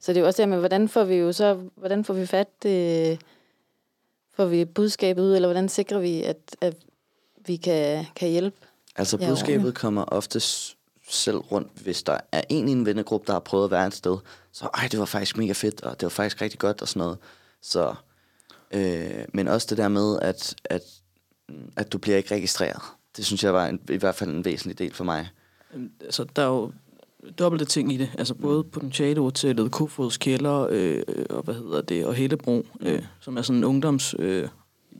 Så 0.00 0.12
det 0.12 0.16
er 0.16 0.20
jo 0.20 0.26
også 0.26 0.42
det 0.42 0.48
med, 0.48 0.58
hvordan 0.58 0.88
får 0.88 1.04
vi 1.04 1.14
jo 1.14 1.32
så, 1.32 1.60
hvordan 1.74 2.04
får 2.04 2.14
vi 2.14 2.26
fat, 2.26 2.48
øh, 2.66 3.18
får 4.34 4.44
vi 4.44 4.64
budskabet 4.64 5.22
ud, 5.22 5.34
eller 5.34 5.48
hvordan 5.48 5.68
sikrer 5.68 5.98
vi, 5.98 6.22
at, 6.22 6.56
at 6.60 6.76
vi 7.46 7.56
kan, 7.56 8.06
kan 8.16 8.28
hjælpe? 8.28 8.56
Altså 8.96 9.18
budskabet 9.18 9.74
kommer 9.74 10.04
ofte 10.04 10.40
selv 11.08 11.36
rundt, 11.36 11.72
hvis 11.82 12.02
der 12.02 12.18
er 12.32 12.42
en 12.48 12.68
i 12.68 12.72
en 12.72 12.86
vennegruppe, 12.86 13.26
der 13.26 13.32
har 13.32 13.40
prøvet 13.40 13.64
at 13.64 13.70
være 13.70 13.86
et 13.86 13.94
sted, 13.94 14.18
så 14.52 14.68
ej, 14.74 14.88
det 14.90 14.98
var 14.98 15.04
faktisk 15.04 15.36
mega 15.36 15.52
fedt, 15.52 15.82
og 15.82 16.00
det 16.00 16.02
var 16.02 16.10
faktisk 16.10 16.42
rigtig 16.42 16.60
godt 16.60 16.82
og 16.82 16.88
sådan 16.88 17.00
noget. 17.00 17.18
Så, 17.62 17.94
øh, 18.70 19.24
men 19.34 19.48
også 19.48 19.66
det 19.70 19.78
der 19.78 19.88
med, 19.88 20.18
at, 20.22 20.54
at, 20.64 20.82
at 21.76 21.92
du 21.92 21.98
bliver 21.98 22.16
ikke 22.16 22.34
registreret. 22.34 22.82
Det 23.16 23.26
synes 23.26 23.44
jeg 23.44 23.54
var 23.54 23.66
en, 23.66 23.80
i 23.90 23.96
hvert 23.96 24.14
fald 24.14 24.30
en 24.30 24.44
væsentlig 24.44 24.78
del 24.78 24.94
for 24.94 25.04
mig. 25.04 25.28
Altså, 26.00 26.24
der 26.36 26.42
er 26.42 26.46
jo 26.46 26.72
dobbelte 27.38 27.64
ting 27.64 27.92
i 27.92 27.96
det. 27.96 28.10
Altså 28.18 28.34
både 28.34 28.64
Potentiale-hotellet, 28.64 29.72
Kofods 29.72 30.16
Kælder 30.16 30.68
øh, 30.70 31.02
og 31.30 31.42
hvad 31.42 31.54
hedder 31.54 31.80
det, 31.80 32.06
og 32.06 32.14
Hellebro, 32.14 32.66
øh, 32.80 33.02
som 33.20 33.36
er 33.36 33.42
sådan 33.42 33.58
en 33.58 33.64
ungdoms 33.64 34.14
øh, 34.18 34.48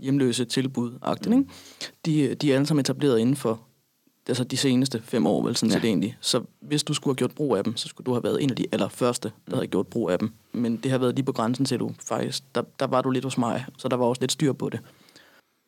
hjemløse 0.01 0.45
tilbud 0.45 0.93
ikke? 1.27 1.45
De, 2.07 2.35
de 2.35 2.51
er 2.51 2.55
alle 2.55 2.67
sammen 2.67 2.81
etableret 2.81 3.19
inden 3.19 3.37
for 3.37 3.66
altså 4.29 4.45
de 4.45 4.57
seneste 4.57 5.03
fem 5.05 5.27
år, 5.27 5.43
vel 5.43 5.57
sådan 5.57 5.71
ja. 5.71 5.79
set 5.79 5.85
egentlig. 5.85 6.17
Så 6.21 6.43
hvis 6.61 6.83
du 6.83 6.95
skulle 6.95 7.13
have 7.13 7.17
gjort 7.19 7.35
brug 7.35 7.57
af 7.57 7.65
dem, 7.65 7.77
så 7.77 7.89
skulle 7.89 8.05
du 8.05 8.13
have 8.13 8.23
været 8.23 8.43
en 8.43 8.51
af 8.51 8.57
de 8.57 8.67
allerførste, 8.73 9.33
der 9.51 9.57
havde 9.57 9.67
gjort 9.67 9.87
brug 9.87 10.11
af 10.11 10.19
dem. 10.19 10.33
Men 10.53 10.77
det 10.77 10.91
har 10.91 10.99
været 10.99 11.15
lige 11.15 11.25
på 11.25 11.33
grænsen 11.33 11.65
til 11.65 11.81
du 11.81 11.91
faktisk, 12.07 12.43
der, 12.55 12.63
der 12.81 12.87
var 12.87 13.03
du 13.03 13.11
lidt 13.11 13.25
hos 13.25 13.39
mig, 13.39 13.67
så 13.79 13.89
der 13.89 13.97
var 13.97 14.07
også 14.07 14.23
lidt 14.23 14.33
styr 14.33 14.53
på 14.53 14.69
det. 14.69 14.81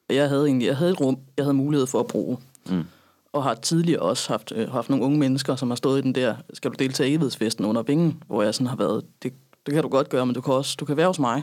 Jeg 0.09 0.29
havde 0.29 0.47
egentlig 0.47 0.66
jeg 0.66 0.77
havde 0.77 0.90
et 0.90 1.01
rum, 1.01 1.18
jeg 1.37 1.44
havde 1.44 1.55
mulighed 1.55 1.87
for 1.87 2.01
at 2.01 2.07
bruge. 2.07 2.38
Mm. 2.71 2.85
Og 3.33 3.42
har 3.42 3.55
tidligere 3.55 4.03
også 4.03 4.29
haft, 4.29 4.53
øh, 4.57 4.71
haft 4.71 4.90
nogle 4.90 5.05
unge 5.05 5.18
mennesker, 5.18 5.57
som 5.57 5.71
har 5.71 5.77
stået 5.77 5.99
i 5.99 6.03
den 6.03 6.14
der, 6.14 6.35
skal 6.53 6.71
du 6.71 6.77
deltage 6.79 7.11
i 7.11 7.14
evighedsfesten 7.14 7.64
under 7.64 7.83
vingen, 7.83 8.23
hvor 8.27 8.42
jeg 8.42 8.55
sådan 8.55 8.66
har 8.66 8.77
været, 8.77 9.05
det, 9.23 9.33
det 9.66 9.75
kan 9.75 9.83
du 9.83 9.88
godt 9.88 10.09
gøre, 10.09 10.27
men 10.27 10.35
du 10.35 10.40
kan 10.40 10.55
også, 10.55 10.77
du 10.81 10.85
kan 10.85 10.97
være 10.97 11.07
hos 11.07 11.18
mig. 11.18 11.42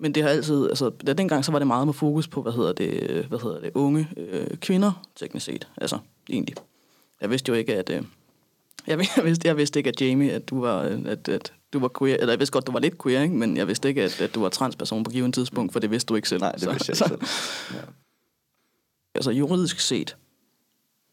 Men 0.00 0.14
det 0.14 0.22
har 0.22 0.30
altid, 0.30 0.68
altså 0.68 0.90
da 0.90 1.12
dengang, 1.12 1.44
så 1.44 1.52
var 1.52 1.58
det 1.58 1.66
meget 1.66 1.86
med 1.86 1.94
fokus 1.94 2.28
på, 2.28 2.42
hvad 2.42 2.52
hedder 2.52 2.72
det, 2.72 3.24
hvad 3.24 3.38
hedder 3.38 3.60
det, 3.60 3.70
unge 3.74 4.08
øh, 4.16 4.56
kvinder, 4.56 5.02
teknisk 5.16 5.46
set. 5.46 5.68
Altså, 5.76 5.98
egentlig. 6.30 6.56
Jeg 7.20 7.30
vidste 7.30 7.50
jo 7.50 7.54
ikke, 7.54 7.76
at, 7.76 7.90
øh, 7.90 8.02
jeg, 8.86 8.98
jeg, 9.16 9.24
vidste, 9.24 9.48
jeg 9.48 9.56
vidste 9.56 9.80
ikke, 9.80 9.88
at 9.88 10.00
Jamie, 10.00 10.32
at 10.32 10.48
du 10.48 10.60
var, 10.60 10.82
øh, 10.82 11.00
at, 11.06 11.28
at 11.28 11.52
du 11.72 11.78
var 11.78 11.90
queer, 11.98 12.16
eller 12.16 12.32
jeg 12.32 12.38
vidste 12.38 12.52
godt, 12.52 12.66
du 12.66 12.72
var 12.72 12.80
lidt 12.80 13.02
queer, 13.02 13.22
ikke? 13.22 13.34
men 13.34 13.56
jeg 13.56 13.68
vidste 13.68 13.88
ikke, 13.88 14.02
at, 14.02 14.20
at 14.20 14.34
du 14.34 14.40
var 14.40 14.48
transperson 14.48 15.04
på 15.04 15.10
givet 15.10 15.34
tidspunkt, 15.34 15.72
for 15.72 15.80
det 15.80 15.90
vidste 15.90 16.08
du 16.08 16.14
ikke 16.14 16.28
selv. 16.28 16.40
Nej, 16.40 16.52
det 16.52 16.70
vidste 16.70 16.90
jeg 16.90 16.96
selv. 16.96 17.20
Ja. 17.74 17.84
Altså 19.14 19.30
juridisk 19.30 19.80
set, 19.80 20.16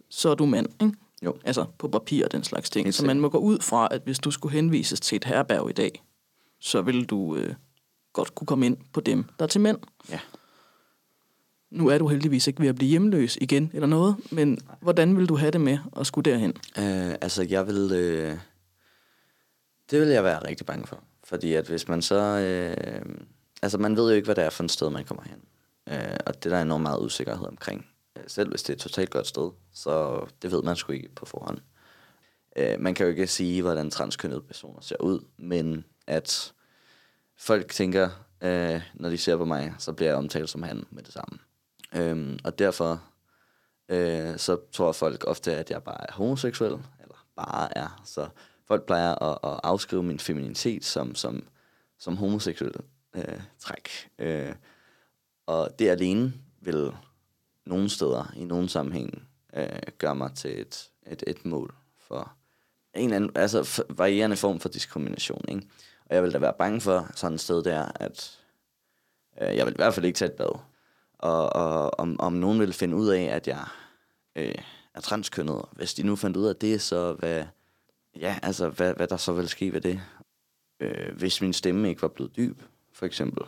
så 0.09 0.29
er 0.29 0.35
du 0.35 0.45
mand, 0.45 0.67
ikke? 0.81 0.97
Jo. 1.25 1.35
Altså 1.43 1.65
på 1.77 1.87
papir 1.87 2.25
og 2.25 2.31
den 2.31 2.43
slags 2.43 2.69
ting. 2.69 2.93
Så 2.93 3.05
man 3.05 3.19
må 3.19 3.29
gå 3.29 3.37
ud 3.37 3.59
fra, 3.59 3.87
at 3.91 4.01
hvis 4.05 4.19
du 4.19 4.31
skulle 4.31 4.53
henvises 4.53 4.99
til 4.99 5.15
et 5.15 5.23
herberg 5.23 5.69
i 5.69 5.73
dag, 5.73 6.03
så 6.59 6.81
ville 6.81 7.05
du 7.05 7.35
øh, 7.35 7.53
godt 8.15 8.36
kunne 8.36 8.47
komme 8.47 8.65
ind 8.65 8.78
på 8.93 9.01
dem, 9.01 9.23
der 9.39 9.45
er 9.45 9.47
til 9.47 9.62
mænd. 9.62 9.78
Ja. 10.10 10.19
Nu 11.71 11.88
er 11.88 11.97
du 11.97 12.08
heldigvis 12.08 12.47
ikke 12.47 12.62
ved 12.62 12.69
at 12.69 12.75
blive 12.75 12.89
hjemløs 12.89 13.38
igen 13.41 13.71
eller 13.73 13.88
noget, 13.88 14.15
men 14.32 14.60
hvordan 14.82 15.17
vil 15.17 15.30
du 15.30 15.36
have 15.36 15.51
det 15.51 15.62
med 15.62 15.78
at 15.97 16.08
skulle 16.08 16.32
derhen? 16.32 16.54
Øh, 16.78 17.15
altså, 17.21 17.43
jeg 17.43 17.67
vil... 17.67 17.91
Øh, 17.91 18.38
det 19.91 20.01
vil 20.01 20.08
jeg 20.08 20.23
være 20.23 20.47
rigtig 20.47 20.65
bange 20.65 20.88
for. 20.88 21.04
Fordi 21.23 21.54
at 21.54 21.67
hvis 21.67 21.88
man 21.88 22.01
så... 22.01 22.15
Øh, 22.15 23.06
altså, 23.62 23.78
man 23.78 23.95
ved 23.95 24.10
jo 24.10 24.15
ikke, 24.15 24.25
hvad 24.25 24.36
det 24.36 24.43
er 24.43 24.49
for 24.49 24.63
et 24.63 24.71
sted, 24.71 24.89
man 24.89 25.06
kommer 25.06 25.23
hen. 25.23 25.41
Øh, 25.88 26.17
og 26.25 26.43
det 26.43 26.51
der 26.51 26.58
er 26.58 26.62
enormt 26.62 26.84
meget 26.84 26.99
usikkerhed 26.99 27.47
omkring. 27.47 27.86
Øh, 28.17 28.23
selv 28.28 28.49
hvis 28.49 28.63
det 28.63 28.69
er 28.69 28.73
et 28.73 28.82
totalt 28.82 29.10
godt 29.10 29.28
sted, 29.28 29.51
så 29.73 30.25
det 30.41 30.51
ved 30.51 30.63
man 30.63 30.75
sgu 30.75 30.91
ikke 30.91 31.15
på 31.15 31.25
forhånd. 31.25 31.58
Øh, 32.56 32.80
man 32.80 32.93
kan 32.93 33.06
jo 33.06 33.10
ikke 33.10 33.28
sige, 33.28 33.62
hvordan 33.62 33.91
transkønnede 33.91 34.41
personer 34.41 34.82
ser 34.82 35.01
ud, 35.01 35.19
men 35.38 35.86
at 36.08 36.54
folk 37.37 37.71
tænker, 37.71 38.09
øh, 38.41 38.81
når 38.93 39.09
de 39.09 39.17
ser 39.17 39.37
på 39.37 39.45
mig, 39.45 39.73
så 39.77 39.93
bliver 39.93 40.09
jeg 40.09 40.17
omtalt 40.17 40.49
som 40.49 40.63
han 40.63 40.85
med 40.89 41.03
det 41.03 41.13
samme. 41.13 41.39
Øhm, 41.95 42.39
og 42.43 42.59
derfor 42.59 43.03
øh, 43.89 44.37
så 44.37 44.57
tror 44.71 44.91
folk 44.91 45.23
ofte, 45.27 45.55
at 45.55 45.69
jeg 45.69 45.83
bare 45.83 46.09
er 46.09 46.13
homoseksuel, 46.13 46.71
eller 46.71 47.27
bare 47.35 47.77
er. 47.77 48.01
Så 48.05 48.27
folk 48.67 48.85
plejer 48.85 49.15
at, 49.15 49.37
at 49.43 49.59
afskrive 49.63 50.03
min 50.03 50.19
feminitet 50.19 50.85
som, 50.85 51.15
som, 51.15 51.47
som 51.99 52.17
homoseksuel 52.17 52.73
øh, 53.15 53.41
træk. 53.59 54.09
Øh, 54.19 54.55
og 55.45 55.69
det 55.79 55.89
alene 55.89 56.33
vil 56.61 56.91
nogle 57.65 57.89
steder, 57.89 58.33
i 58.35 58.45
nogle 58.45 58.69
sammenhæng, 58.69 59.27
øh, 59.55 59.79
gøre 59.97 60.15
mig 60.15 60.33
til 60.35 60.61
et, 60.61 60.89
et, 61.07 61.23
et 61.27 61.45
mål 61.45 61.75
for 62.07 62.33
en 62.93 63.03
eller 63.03 63.15
anden, 63.15 63.31
altså 63.35 63.83
varierende 63.89 64.35
form 64.35 64.59
for 64.59 64.69
diskrimination. 64.69 65.45
Ikke? 65.47 65.67
Og 66.05 66.15
jeg 66.15 66.23
vil 66.23 66.33
da 66.33 66.37
være 66.37 66.53
bange 66.59 66.81
for 66.81 67.07
sådan 67.15 67.35
et 67.35 67.41
sted 67.41 67.63
der, 67.63 67.91
at 67.95 68.39
øh, 69.41 69.55
jeg 69.55 69.65
vil 69.65 69.73
i 69.73 69.77
hvert 69.77 69.93
fald 69.93 70.05
ikke 70.05 70.17
tage 70.17 70.31
et 70.31 70.37
bad. 70.37 70.59
Og, 71.19 71.53
og 71.53 71.99
om, 71.99 72.19
om 72.19 72.33
nogen 72.33 72.59
vil 72.59 72.73
finde 72.73 72.95
ud 72.95 73.07
af, 73.07 73.23
at 73.23 73.47
jeg 73.47 73.65
øh, 74.35 74.55
er 74.93 75.01
transkønnet. 75.01 75.65
Hvis 75.71 75.93
de 75.93 76.03
nu 76.03 76.15
fandt 76.15 76.37
ud 76.37 76.45
af 76.45 76.55
det, 76.55 76.81
så 76.81 77.13
hvad, 77.13 77.43
ja, 78.19 78.39
altså, 78.43 78.69
hvad, 78.69 78.93
hvad 78.93 79.07
der 79.07 79.17
så 79.17 79.33
vil 79.33 79.49
ske 79.49 79.73
ved 79.73 79.81
det. 79.81 80.01
Øh, 80.79 81.17
hvis 81.17 81.41
min 81.41 81.53
stemme 81.53 81.89
ikke 81.89 82.01
var 82.01 82.07
blevet 82.07 82.35
dyb, 82.35 82.61
for 82.93 83.05
eksempel, 83.05 83.43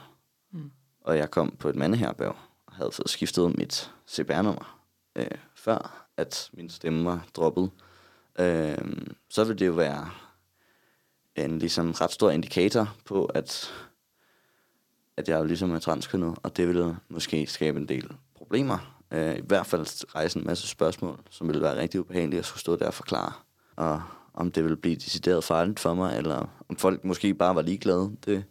mm. 0.52 0.72
og 1.02 1.18
jeg 1.18 1.32
kom 1.32 1.56
på 1.60 1.70
et 1.70 1.76
mandeherberg 1.76 2.36
og 2.66 2.74
havde 2.74 2.92
fået 2.92 3.10
skiftet 3.10 3.58
mit 3.58 3.92
CPR-nummer, 4.10 4.82
øh, 5.16 5.38
før 5.56 6.08
at 6.18 6.50
min 6.54 6.70
stemme 6.70 7.06
var 7.06 7.28
droppet, 7.36 7.72
øh, 8.40 8.78
så 9.30 9.44
vil 9.44 9.60
det 9.60 9.68
jo 9.68 9.72
være 9.72 10.10
en 11.38 11.60
ligesom 11.60 11.92
ret 11.92 12.12
stor 12.12 12.32
indikator 12.32 12.96
på, 13.06 13.26
at 13.26 13.74
at 15.18 15.30
jeg 15.30 15.46
ligesom 15.46 15.72
er 15.72 15.80
transkønnet, 15.80 16.36
og 16.44 16.58
det 16.58 16.68
ville 16.68 16.98
måske 17.10 17.48
skabe 17.48 17.80
en 17.80 17.88
del 17.88 18.12
problemer. 18.36 18.98
Øh, 19.12 19.38
I 19.38 19.42
hvert 19.48 19.66
fald 19.66 20.16
rejse 20.16 20.40
en 20.40 20.46
masse 20.46 20.68
spørgsmål, 20.68 21.20
som 21.30 21.48
ville 21.48 21.62
være 21.62 21.78
rigtig 21.78 22.00
ubehagelige 22.00 22.40
at 22.40 22.46
skulle 22.46 22.62
stå 22.62 22.76
der 22.76 22.88
og 22.88 22.94
forklare. 22.94 23.32
Og, 23.76 24.02
om 24.34 24.52
det 24.52 24.64
ville 24.64 24.78
blive 24.78 24.96
decideret 24.96 25.44
farligt 25.44 25.80
for 25.80 25.94
mig, 25.94 26.18
eller 26.18 26.50
om 26.70 26.76
folk 26.76 27.04
måske 27.04 27.34
bare 27.34 27.56
var 27.56 27.62
ligeglade. 27.62 28.12
Det 28.26 28.44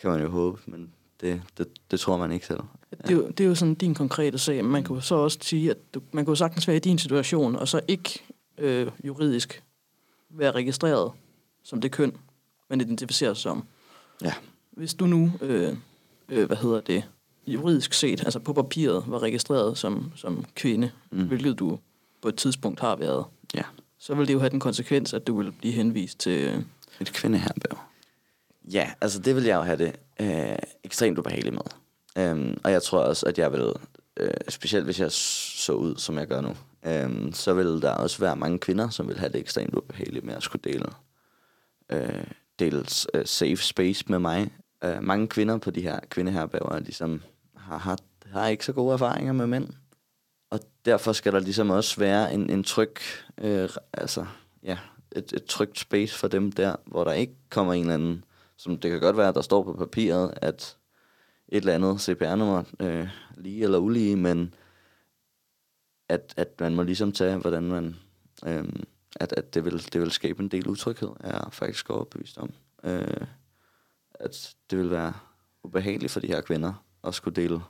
kan 0.00 0.10
man 0.10 0.22
jo 0.22 0.28
håbe, 0.28 0.60
men 0.66 0.92
det, 1.20 1.42
det, 1.58 1.68
det 1.90 2.00
tror 2.00 2.16
man 2.16 2.32
ikke 2.32 2.46
selv. 2.46 2.60
Det 2.90 3.10
er, 3.10 3.14
jo, 3.14 3.28
det 3.28 3.40
er 3.40 3.48
jo 3.48 3.54
sådan 3.54 3.74
din 3.74 3.94
konkrete 3.94 4.38
sag, 4.38 4.64
men 4.64 4.72
man 4.72 4.84
kunne 4.84 5.02
så 5.02 5.14
også 5.14 5.38
sige, 5.42 5.70
at 5.70 5.76
du, 5.94 6.00
man 6.12 6.24
kunne 6.24 6.36
sagtens 6.36 6.68
være 6.68 6.76
i 6.76 6.80
din 6.80 6.98
situation, 6.98 7.56
og 7.56 7.68
så 7.68 7.80
ikke 7.88 8.22
øh, 8.58 8.90
juridisk 9.04 9.62
være 10.30 10.50
registreret 10.50 11.12
som 11.66 11.80
det 11.80 11.92
køn, 11.92 12.16
man 12.70 12.80
identificerer 12.80 13.34
sig 13.34 13.42
som. 13.42 13.64
Ja. 14.22 14.32
Hvis 14.70 14.94
du 14.94 15.06
nu, 15.06 15.32
øh, 15.40 15.76
øh, 16.28 16.46
hvad 16.46 16.56
hedder 16.56 16.80
det, 16.80 17.04
juridisk 17.46 17.92
set, 17.92 18.20
altså 18.24 18.38
på 18.38 18.52
papiret, 18.52 19.04
var 19.06 19.22
registreret 19.22 19.78
som, 19.78 20.12
som 20.16 20.44
kvinde, 20.54 20.90
mm. 21.10 21.26
hvilket 21.26 21.58
du 21.58 21.78
på 22.22 22.28
et 22.28 22.36
tidspunkt 22.36 22.80
har 22.80 22.96
været, 22.96 23.24
Ja. 23.54 23.62
så 23.98 24.14
vil 24.14 24.28
det 24.28 24.34
jo 24.34 24.38
have 24.38 24.50
den 24.50 24.60
konsekvens, 24.60 25.14
at 25.14 25.26
du 25.26 25.38
vil 25.38 25.52
blive 25.52 25.72
henvist 25.72 26.18
til... 26.18 26.32
Øh, 26.48 26.62
Et 27.00 27.12
kvindeherberg. 27.12 27.78
Ja, 28.72 28.90
altså 29.00 29.18
det 29.18 29.36
vil 29.36 29.44
jeg 29.44 29.56
jo 29.56 29.62
have 29.62 29.78
det 29.78 29.92
øh, 30.20 30.58
ekstremt 30.84 31.18
ubehageligt 31.18 31.54
med. 31.54 31.62
Øhm, 32.18 32.60
og 32.64 32.72
jeg 32.72 32.82
tror 32.82 32.98
også, 32.98 33.26
at 33.26 33.38
jeg 33.38 33.52
vil, 33.52 33.72
øh, 34.16 34.30
specielt 34.48 34.84
hvis 34.84 35.00
jeg 35.00 35.12
så 35.12 35.72
ud, 35.72 35.96
som 35.96 36.18
jeg 36.18 36.26
gør 36.26 36.40
nu, 36.40 36.56
øh, 36.86 37.32
så 37.32 37.54
vil 37.54 37.82
der 37.82 37.90
også 37.90 38.18
være 38.18 38.36
mange 38.36 38.58
kvinder, 38.58 38.88
som 38.88 39.08
vil 39.08 39.18
have 39.18 39.32
det 39.32 39.40
ekstremt 39.40 39.74
ubehageligt 39.74 40.24
med 40.24 40.34
at 40.34 40.42
skulle 40.42 40.72
dele, 40.72 40.86
øh, 41.92 42.24
dels 42.58 43.06
øh, 43.14 43.26
safe 43.26 43.56
space 43.56 44.04
med 44.08 44.18
mig. 44.18 44.50
Øh, 44.84 45.02
mange 45.02 45.28
kvinder 45.28 45.58
på 45.58 45.70
de 45.70 45.80
her 45.80 46.00
kvindeherbæver 46.08 46.78
ligesom 46.78 47.22
har, 47.56 47.78
har, 47.78 47.98
har 48.26 48.46
ikke 48.46 48.64
så 48.64 48.72
gode 48.72 48.92
erfaringer 48.92 49.32
med 49.32 49.46
mænd. 49.46 49.68
Og 50.50 50.60
derfor 50.84 51.12
skal 51.12 51.32
der 51.32 51.40
ligesom 51.40 51.70
også 51.70 52.00
være 52.00 52.34
en, 52.34 52.50
en 52.50 52.64
tryg, 52.64 52.96
øh, 53.38 53.68
altså, 53.92 54.26
ja, 54.62 54.78
et, 55.12 55.32
et 55.32 55.44
trygt 55.44 55.78
space 55.78 56.18
for 56.18 56.28
dem 56.28 56.52
der, 56.52 56.76
hvor 56.86 57.04
der 57.04 57.12
ikke 57.12 57.34
kommer 57.50 57.72
en 57.72 57.80
eller 57.80 57.94
anden, 57.94 58.24
som 58.56 58.78
det 58.78 58.90
kan 58.90 59.00
godt 59.00 59.16
være, 59.16 59.32
der 59.32 59.40
står 59.40 59.62
på 59.62 59.72
papiret, 59.72 60.34
at 60.36 60.76
et 61.48 61.56
eller 61.56 61.74
andet 61.74 62.00
CPR-nummer, 62.00 62.62
øh, 62.80 63.08
lige 63.36 63.62
eller 63.62 63.78
ulige, 63.78 64.16
men 64.16 64.54
at, 66.08 66.34
at 66.36 66.60
man 66.60 66.74
må 66.74 66.82
ligesom 66.82 67.12
tage, 67.12 67.36
hvordan 67.36 67.62
man, 67.62 67.96
øh, 68.46 68.64
at, 69.20 69.32
at 69.32 69.54
det, 69.54 69.64
vil, 69.64 69.92
det 69.92 70.00
vil 70.00 70.10
skabe 70.10 70.42
en 70.42 70.48
del 70.48 70.68
utryghed, 70.68 71.08
er 71.20 71.32
jeg 71.32 71.52
faktisk 71.52 71.90
overbevist 71.90 72.38
om. 72.38 72.52
Øh, 72.84 73.26
at 74.14 74.54
det 74.70 74.78
vil 74.78 74.90
være 74.90 75.12
ubehageligt 75.62 76.12
for 76.12 76.20
de 76.20 76.26
her 76.26 76.40
kvinder 76.40 76.84
at 77.04 77.14
skulle 77.14 77.42
dele 77.42 77.60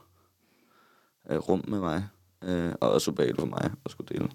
øh, 1.29 1.37
rum 1.37 1.63
med 1.67 1.79
mig, 1.79 2.07
øh, 2.43 2.73
og 2.81 2.91
også 2.91 3.11
ubehageligt 3.11 3.39
for 3.39 3.47
mig 3.47 3.71
at 3.85 3.91
skulle 3.91 4.17
dele. 4.17 4.29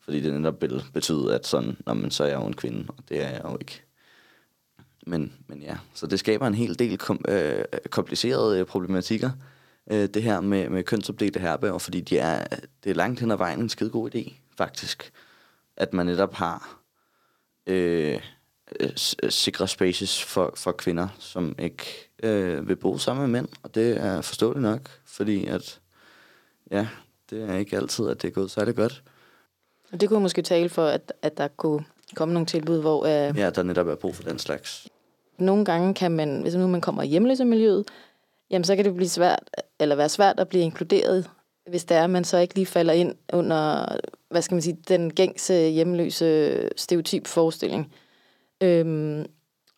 Fordi 0.00 0.20
det 0.20 0.32
netop 0.32 0.62
vil 0.62 0.84
betyde, 0.92 1.34
at 1.34 1.46
sådan, 1.46 1.76
når 1.86 1.94
man 1.94 2.10
så 2.10 2.24
er 2.24 2.28
jeg 2.28 2.40
jo 2.40 2.46
en 2.46 2.56
kvinde, 2.56 2.84
og 2.88 3.04
det 3.08 3.22
er 3.22 3.28
jeg 3.28 3.42
jo 3.44 3.56
ikke. 3.60 3.82
Men, 5.06 5.32
men 5.46 5.62
ja, 5.62 5.78
så 5.94 6.06
det 6.06 6.18
skaber 6.18 6.46
en 6.46 6.54
hel 6.54 6.78
del 6.78 6.98
kom, 6.98 7.24
øh, 7.28 7.64
komplicerede 7.90 8.60
øh, 8.60 8.66
problematikker, 8.66 9.30
øh, 9.90 10.08
det 10.08 10.22
her 10.22 10.40
med, 10.40 10.68
med 10.68 10.84
kønsopdelte 10.84 11.40
herberger, 11.40 11.78
fordi 11.78 12.00
de 12.00 12.18
er, 12.18 12.44
det 12.84 12.90
er 12.90 12.94
langt 12.94 13.20
hen 13.20 13.30
ad 13.30 13.36
vejen 13.36 13.60
en 13.60 13.68
skide 13.68 13.90
god 13.90 14.14
idé, 14.14 14.32
faktisk. 14.56 15.12
At 15.80 15.92
man 15.92 16.06
netop 16.06 16.34
har 16.34 16.80
øh, 17.66 18.20
øh, 18.80 18.90
s- 18.96 19.16
sikre 19.28 19.68
spaces 19.68 20.24
for, 20.24 20.52
for 20.56 20.72
kvinder, 20.72 21.08
som 21.18 21.54
ikke 21.58 21.84
øh, 22.22 22.68
vil 22.68 22.76
bo 22.76 22.98
sammen 22.98 23.30
med 23.30 23.40
mænd, 23.40 23.48
og 23.62 23.74
det 23.74 23.96
er 24.00 24.20
forståeligt 24.20 24.62
nok, 24.62 24.80
fordi 25.06 25.46
at, 25.46 25.80
ja, 26.70 26.88
det 27.30 27.42
er 27.50 27.54
ikke 27.56 27.76
altid, 27.76 28.08
at 28.08 28.22
det 28.22 28.28
er 28.28 28.32
gået 28.32 28.50
særlig 28.50 28.76
godt. 28.76 29.02
Og 29.92 30.00
det 30.00 30.08
kunne 30.08 30.20
måske 30.20 30.42
tale 30.42 30.68
for, 30.68 30.86
at, 30.86 31.12
at 31.22 31.36
der 31.38 31.48
kunne 31.48 31.84
komme 32.16 32.34
nogle 32.34 32.46
tilbud, 32.46 32.80
hvor 32.80 33.04
øh, 33.04 33.38
Ja, 33.38 33.50
der 33.50 33.62
netop 33.62 33.88
er 33.88 33.94
brug 33.94 34.14
for 34.16 34.22
den 34.22 34.38
slags. 34.38 34.88
nogle 35.38 35.64
gange 35.64 35.94
kan 35.94 36.10
man, 36.12 36.42
hvis 36.42 36.54
nu 36.54 36.66
man 36.68 36.80
kommer 36.80 37.02
i 37.02 37.06
hjemløsemiljøet, 37.06 37.84
jamen 38.50 38.64
så 38.64 38.76
kan 38.76 38.84
det 38.84 38.94
blive 38.96 39.08
svært, 39.08 39.50
eller 39.78 39.96
være 39.96 40.08
svært 40.08 40.40
at 40.40 40.48
blive 40.48 40.64
inkluderet, 40.64 41.30
hvis 41.70 41.84
det 41.84 41.96
er, 41.96 42.04
at 42.04 42.10
man 42.10 42.24
så 42.24 42.38
ikke 42.38 42.54
lige 42.54 42.66
falder 42.66 42.92
ind 42.92 43.14
under, 43.32 43.86
hvad 44.28 44.42
skal 44.42 44.54
man 44.54 44.62
sige, 44.62 44.78
den 44.88 45.12
gængse 45.12 45.54
hjemløse 45.54 46.70
stereotyp 46.76 47.26
forestilling. 47.26 47.92
Øhm, 48.60 49.26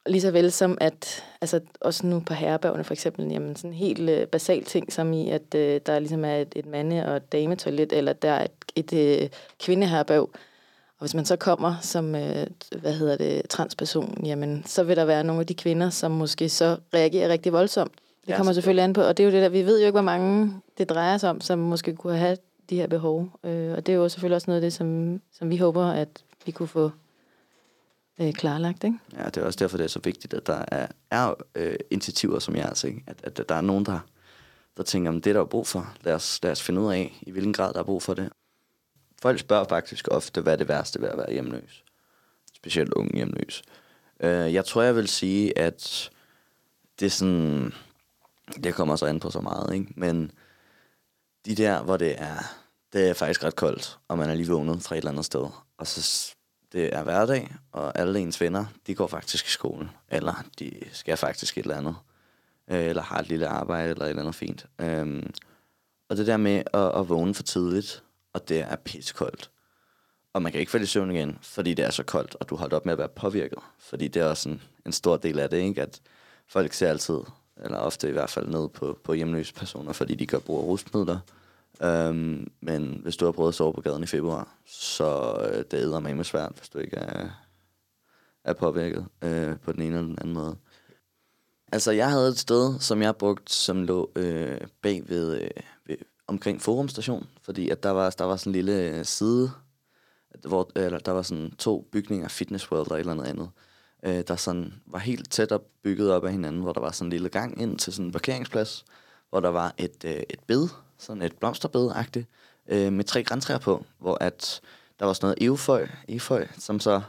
lige 0.07 0.21
så 0.21 0.31
vel 0.31 0.53
som 0.53 0.79
at, 0.81 1.25
altså 1.41 1.61
også 1.81 2.07
nu 2.07 2.21
på 2.21 2.35
herrebærgene 2.35 2.85
for 2.85 2.95
eksempel, 2.95 3.31
jamen 3.31 3.57
sådan 3.57 3.71
en 3.71 3.77
helt 3.77 4.11
øh, 4.11 4.27
basal 4.27 4.65
ting, 4.65 4.93
som 4.93 5.13
i, 5.13 5.31
at 5.31 5.55
øh, 5.55 5.81
der 5.87 5.99
ligesom 5.99 6.25
er 6.25 6.37
et, 6.37 6.53
et 6.57 6.67
mande- 6.67 7.07
og 7.07 7.17
et 7.17 7.33
dametoilet, 7.33 7.93
eller 7.93 8.13
der 8.13 8.31
er 8.31 8.45
et, 8.45 8.91
et 8.93 9.23
øh, 9.23 9.29
kvindeherrebærg, 9.61 10.31
og 10.99 11.05
hvis 11.05 11.15
man 11.15 11.25
så 11.25 11.37
kommer 11.37 11.75
som, 11.81 12.15
øh, 12.15 12.47
hvad 12.81 12.93
hedder 12.93 13.17
det, 13.17 13.49
transperson, 13.49 14.27
jamen, 14.27 14.65
så 14.67 14.83
vil 14.83 14.97
der 14.97 15.05
være 15.05 15.25
nogle 15.25 15.41
af 15.41 15.47
de 15.47 15.55
kvinder, 15.55 15.91
som 15.91 16.11
måske 16.11 16.49
så 16.49 16.77
reagerer 16.95 17.29
rigtig 17.29 17.53
voldsomt. 17.53 17.93
Det 18.27 18.37
kommer 18.37 18.53
selvfølgelig 18.53 18.85
an 18.85 18.93
på, 18.93 19.03
og 19.03 19.17
det 19.17 19.23
er 19.23 19.27
jo 19.27 19.33
det 19.33 19.43
der, 19.43 19.49
vi 19.49 19.63
ved 19.63 19.81
jo 19.81 19.87
ikke, 19.87 19.95
hvor 19.95 20.03
mange 20.03 20.55
det 20.79 20.89
drejer 20.89 21.19
sig 21.19 21.31
om, 21.31 21.41
som 21.41 21.59
måske 21.59 21.97
kunne 21.97 22.17
have 22.17 22.37
de 22.71 22.77
her 22.77 22.87
behov. 22.87 23.41
Øh, 23.45 23.73
og 23.73 23.87
det 23.87 23.93
er 23.93 23.97
jo 23.97 24.09
selvfølgelig 24.09 24.37
også 24.37 24.51
noget 24.51 24.61
af 24.61 24.63
det, 24.63 24.73
som, 24.73 25.21
som 25.33 25.51
vi 25.51 25.57
håber, 25.57 25.87
at 25.87 26.25
vi 26.47 26.53
kunne 26.53 26.69
få 26.69 26.91
øh, 28.21 28.33
klarlagt, 28.33 28.85
ikke? 28.85 28.99
Ja, 29.17 29.25
det 29.25 29.37
er 29.37 29.45
også 29.45 29.59
derfor, 29.59 29.77
det 29.77 29.85
er 29.85 29.89
så 29.89 30.01
vigtigt, 30.05 30.35
at 30.35 30.47
der 30.47 30.65
er, 30.69 30.87
er 31.11 31.35
øh, 31.55 31.77
initiativer 31.91 32.39
som 32.39 32.57
jeres, 32.57 32.85
ikke? 32.85 33.05
At, 33.07 33.17
at, 33.23 33.49
der 33.49 33.55
er 33.55 33.61
nogen, 33.61 33.87
der, 33.87 33.99
der 34.77 34.83
tænker, 34.83 35.11
om 35.11 35.21
det 35.21 35.31
er 35.31 35.35
der 35.35 35.41
er 35.41 35.45
brug 35.45 35.67
for. 35.67 35.95
Lad 36.05 36.15
os, 36.15 36.39
lad 36.43 36.53
os 36.53 36.63
finde 36.63 36.81
ud 36.81 36.93
af, 36.93 37.19
i 37.23 37.31
hvilken 37.31 37.53
grad 37.53 37.73
der 37.73 37.81
er 37.81 37.85
brug 37.85 38.03
for 38.03 38.15
det. 38.15 38.31
Folk 39.23 39.39
spørger 39.39 39.65
faktisk 39.65 40.09
ofte, 40.11 40.41
hvad 40.41 40.53
er 40.53 40.57
det 40.57 40.69
værste 40.69 41.01
ved 41.01 41.09
at 41.09 41.19
være 41.19 41.33
hjemløs. 41.33 41.85
Specielt 42.55 42.95
unge 42.95 43.17
hjemløs. 43.17 43.63
Øh, 44.21 44.55
jeg 44.55 44.65
tror, 44.65 44.83
jeg 44.83 44.97
vil 44.97 45.09
sige, 45.09 45.59
at 45.59 46.11
det 47.01 47.07
er 47.07 47.11
sådan... 47.11 47.73
Det 48.65 48.75
kommer 48.75 48.97
så 48.97 49.07
an 49.07 49.21
på 49.21 49.31
så 49.31 49.41
meget, 49.41 49.75
ikke? 49.75 49.93
Men 49.97 50.31
de 51.47 51.55
der, 51.55 51.83
hvor 51.83 51.97
det 51.97 52.21
er, 52.23 52.37
det 52.93 53.09
er 53.09 53.15
faktisk 53.15 53.45
ret 53.45 53.57
koldt, 53.57 53.99
og 54.09 54.19
man 54.19 54.31
er 54.31 54.35
lige 54.35 54.49
vågnet 54.49 54.83
fra 54.83 54.95
et 54.95 54.99
eller 54.99 55.11
andet 55.11 55.25
sted, 55.25 55.47
og 55.79 55.87
så 55.87 56.35
det 56.73 56.95
er 56.95 57.03
hverdag, 57.03 57.55
og 57.73 57.99
alle 57.99 58.21
ens 58.21 58.41
venner, 58.41 58.65
de 58.87 58.95
går 58.95 59.07
faktisk 59.07 59.47
i 59.47 59.51
skole, 59.51 59.91
eller 60.09 60.45
de 60.59 60.73
skal 60.93 61.17
faktisk 61.17 61.59
et 61.59 61.63
eller 61.63 61.77
andet, 61.77 61.97
øh, 62.71 62.85
eller 62.85 63.03
har 63.03 63.19
et 63.19 63.29
lille 63.29 63.49
arbejde, 63.49 63.91
eller 63.91 64.05
et 64.05 64.09
eller 64.09 64.23
andet 64.23 64.35
fint. 64.35 64.67
Øhm, 64.79 65.33
og 66.09 66.17
det 66.17 66.27
der 66.27 66.37
med 66.37 66.63
at, 66.75 67.01
at 67.01 67.09
vågne 67.09 67.35
for 67.35 67.43
tidligt, 67.43 68.03
og 68.33 68.49
det 68.49 68.61
er 68.61 68.77
pissekoldt, 68.77 69.51
og 70.33 70.43
man 70.43 70.53
kan 70.53 70.61
ikke 70.61 70.73
falde 70.73 70.85
i 70.85 70.87
søvn 70.87 71.11
igen, 71.11 71.39
fordi 71.43 71.75
det 71.75 71.85
er 71.85 71.91
så 71.91 72.03
koldt, 72.03 72.37
og 72.41 72.49
du 72.49 72.57
holder 72.57 72.77
op 72.77 72.85
med 72.85 72.93
at 72.93 72.99
være 72.99 73.09
påvirket. 73.09 73.59
Fordi 73.79 74.09
det 74.09 74.23
er 74.23 74.27
også 74.27 74.49
en, 74.49 74.63
en 74.87 74.93
stor 74.93 75.17
del 75.17 75.39
af 75.39 75.51
det, 75.51 75.57
ikke? 75.57 75.83
at 75.83 76.01
folk 76.49 76.73
ser 76.73 76.89
altid, 76.89 77.19
eller 77.57 77.79
ofte 77.79 78.09
i 78.09 78.13
hvert 78.13 78.31
fald 78.31 78.49
ned 78.49 78.69
på, 78.69 78.99
på 79.05 79.13
hjemløse 79.13 79.55
personer, 79.55 79.93
fordi 79.93 80.15
de 80.15 80.27
gør 80.27 80.39
brug 80.39 80.59
af 80.59 80.65
rustmidler. 80.65 81.19
Øhm, 81.83 82.51
men 82.61 83.01
hvis 83.03 83.17
du 83.17 83.25
har 83.25 83.33
prøvet 83.33 83.49
at 83.49 83.55
sove 83.55 83.73
på 83.73 83.81
gaden 83.81 84.03
i 84.03 84.07
februar, 84.07 84.49
så 84.67 85.37
øh, 85.53 85.65
det 85.71 85.75
æder 85.75 86.01
med 86.01 86.25
svært, 86.25 86.53
hvis 86.57 86.69
du 86.69 86.79
ikke 86.79 86.97
er, 86.97 87.29
er 88.45 88.53
påvirket 88.53 89.07
øh, 89.23 89.59
på 89.59 89.73
den 89.73 89.83
ene 89.83 89.97
eller 89.97 90.09
den 90.09 90.19
anden 90.21 90.35
måde. 90.35 90.57
Altså, 91.73 91.91
jeg 91.91 92.11
havde 92.11 92.29
et 92.29 92.39
sted, 92.39 92.81
som 92.81 93.03
jeg 93.03 93.17
brugte, 93.17 93.53
som 93.53 93.85
lå 93.85 94.11
øh, 94.17 94.61
bag 94.83 95.03
ved, 95.09 95.41
øh, 95.41 95.51
ved, 95.87 95.97
omkring 96.27 96.63
forumstation, 96.63 97.27
fordi 97.43 97.69
at 97.69 97.83
der 97.83 97.91
var, 97.91 98.11
der 98.11 98.25
var 98.25 98.37
sådan 98.37 98.51
en 98.51 98.55
lille 98.55 98.99
øh, 98.99 99.05
side, 99.05 99.51
hvor 100.49 100.71
eller, 100.77 100.99
der 100.99 101.13
var 101.13 101.23
sådan 101.23 101.51
to 101.51 101.89
bygninger, 101.93 102.29
Fitness 102.29 102.73
World 102.73 102.91
og 102.91 102.97
et 102.97 103.01
eller 103.01 103.13
andet 103.13 103.27
andet, 103.27 103.51
øh, 104.03 104.25
der 104.29 104.37
sådan 104.37 104.75
var 104.87 104.99
helt 104.99 105.31
tæt 105.31 105.53
op 105.53 105.65
bygget 105.83 106.13
op 106.13 106.25
af 106.25 106.33
hinanden, 106.33 106.63
hvor 106.63 106.73
der 106.73 106.81
var 106.81 106.91
sådan 106.91 107.07
en 107.07 107.11
lille 107.11 107.29
gang 107.29 107.63
ind 107.63 107.79
til 107.79 107.93
sådan 107.93 108.07
en 108.07 108.13
parkeringsplads, 108.13 108.85
hvor 109.31 109.41
der 109.41 109.49
var 109.49 109.75
et, 109.79 110.05
øh, 110.05 110.13
et 110.13 110.41
bed, 110.47 110.69
sådan 110.99 111.23
et 111.23 111.37
blomsterbed 111.37 111.91
øh, 112.69 112.93
med 112.93 113.05
tre 113.05 113.25
græntræer 113.25 113.59
på, 113.59 113.85
hvor 113.99 114.19
at 114.21 114.61
der 114.99 115.07
var 115.07 115.13
sådan 115.13 115.27
noget 115.27 115.53
evføj, 115.53 115.89
eføj, 116.09 116.47
som 116.59 116.81
så 116.81 117.01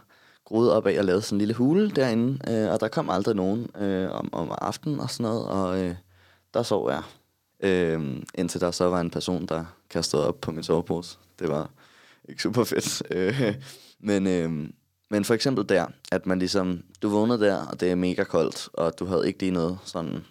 groede 0.45 0.75
op 0.75 0.87
af 0.87 0.99
og 0.99 1.05
lavede 1.05 1.21
sådan 1.21 1.35
en 1.35 1.39
lille 1.39 1.53
hule 1.53 1.91
derinde, 1.91 2.51
øh, 2.51 2.71
og 2.71 2.79
der 2.79 2.87
kom 2.87 3.09
aldrig 3.09 3.35
nogen 3.35 3.75
øh, 3.75 4.11
om, 4.11 4.29
om 4.33 4.55
aftenen 4.61 4.99
og 4.99 5.09
sådan 5.09 5.23
noget, 5.31 5.47
og 5.47 5.79
øh, 5.79 5.95
der 6.53 6.63
sov 6.63 6.89
jeg. 6.89 7.03
Øh, 7.59 8.23
indtil 8.35 8.61
der 8.61 8.71
så 8.71 8.85
var 8.89 9.01
en 9.01 9.09
person, 9.09 9.45
der 9.45 9.65
kastede 9.89 10.27
op 10.27 10.41
på 10.41 10.51
min 10.51 10.63
sovepose. 10.63 11.17
Det 11.39 11.49
var 11.49 11.69
ikke 12.29 12.41
super 12.41 12.63
fedt. 12.63 13.03
Øh, 13.11 13.55
men, 13.99 14.27
øh, 14.27 14.69
men 15.13 15.25
for 15.25 15.33
eksempel 15.33 15.69
der, 15.69 15.85
at 16.11 16.25
man 16.25 16.39
ligesom, 16.39 16.83
du 17.01 17.09
vågnede 17.09 17.39
der, 17.39 17.65
og 17.65 17.79
det 17.79 17.91
er 17.91 17.95
mega 17.95 18.23
koldt, 18.23 18.69
og 18.73 18.99
du 18.99 19.05
havde 19.05 19.27
ikke 19.27 19.39
lige 19.39 19.51
noget 19.51 19.79
sådan, 19.85 20.25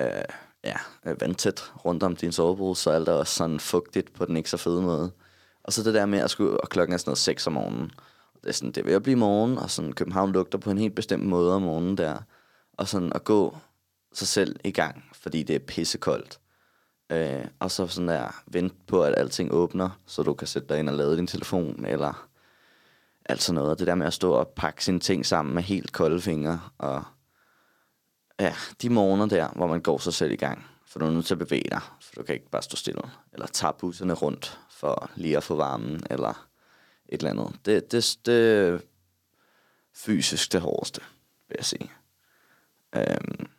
øh, 0.00 0.24
ja, 0.64 0.76
vandtæt 1.20 1.72
rundt 1.84 2.02
om 2.02 2.16
din 2.16 2.32
sovepose, 2.32 2.82
så 2.82 2.90
alt 2.90 3.08
er 3.08 3.12
også 3.12 3.34
sådan 3.34 3.60
fugtigt 3.60 4.12
på 4.12 4.24
den 4.24 4.36
ikke 4.36 4.50
så 4.50 4.56
fede 4.56 4.82
måde. 4.82 5.10
Og 5.64 5.72
så 5.72 5.82
det 5.82 5.94
der 5.94 6.06
med 6.06 6.18
at 6.18 6.30
skulle, 6.30 6.60
og 6.60 6.68
klokken 6.68 6.94
er 6.94 6.98
sådan 6.98 7.08
noget 7.08 7.18
6 7.18 7.46
om 7.46 7.52
morgenen. 7.52 7.90
Det 8.42 8.48
er 8.48 8.52
sådan, 8.52 8.72
det 8.72 8.80
er 8.80 8.84
ved 8.84 8.94
at 8.94 9.02
blive 9.02 9.16
morgen, 9.16 9.58
og 9.58 9.70
sådan 9.70 9.92
København 9.92 10.32
lugter 10.32 10.58
på 10.58 10.70
en 10.70 10.78
helt 10.78 10.94
bestemt 10.94 11.26
måde 11.26 11.54
om 11.54 11.62
morgenen 11.62 11.98
der. 11.98 12.18
Og 12.72 12.88
sådan 12.88 13.12
at 13.14 13.24
gå 13.24 13.56
sig 14.12 14.28
selv 14.28 14.56
i 14.64 14.70
gang, 14.70 15.04
fordi 15.14 15.42
det 15.42 15.56
er 15.56 15.60
pissekoldt. 15.66 16.40
Øh, 17.12 17.44
og 17.58 17.70
så 17.70 17.86
sådan 17.86 18.08
der, 18.08 18.42
vente 18.46 18.76
på, 18.86 19.02
at 19.02 19.14
alting 19.16 19.52
åbner, 19.52 20.00
så 20.06 20.22
du 20.22 20.34
kan 20.34 20.46
sætte 20.46 20.68
dig 20.68 20.78
ind 20.78 20.88
og 20.88 20.94
lade 20.94 21.16
din 21.16 21.26
telefon, 21.26 21.84
eller 21.84 22.29
alt 23.30 23.42
sådan 23.42 23.54
noget. 23.54 23.70
Og 23.70 23.78
det 23.78 23.86
der 23.86 23.94
med 23.94 24.06
at 24.06 24.12
stå 24.12 24.32
og 24.32 24.48
pakke 24.48 24.84
sine 24.84 25.00
ting 25.00 25.26
sammen 25.26 25.54
med 25.54 25.62
helt 25.62 25.92
kolde 25.92 26.20
fingre. 26.20 26.60
Og 26.78 27.04
ja, 28.40 28.54
de 28.82 28.90
morgener 28.90 29.26
der, 29.26 29.48
hvor 29.48 29.66
man 29.66 29.80
går 29.80 29.98
sig 29.98 30.14
selv 30.14 30.32
i 30.32 30.36
gang. 30.36 30.66
For 30.86 30.98
du 30.98 31.06
er 31.06 31.10
nødt 31.10 31.26
til 31.26 31.34
at 31.34 31.38
bevæge 31.38 31.70
dig, 31.70 31.80
for 32.00 32.14
du 32.14 32.22
kan 32.22 32.34
ikke 32.34 32.50
bare 32.50 32.62
stå 32.62 32.76
stille. 32.76 33.02
Eller 33.32 33.46
tage 33.46 33.72
busserne 33.78 34.12
rundt 34.12 34.60
for 34.70 35.10
lige 35.14 35.36
at 35.36 35.44
få 35.44 35.54
varmen, 35.54 36.02
eller 36.10 36.48
et 37.08 37.22
eller 37.22 37.30
andet. 37.30 37.58
Det, 37.64 37.92
det, 37.92 38.18
det 38.26 38.82
fysisk 39.94 40.52
det 40.52 40.60
hårdeste, 40.60 41.00
vil 41.48 41.56
jeg 41.58 41.64
sige. 41.64 41.90
Øhm, 42.96 43.50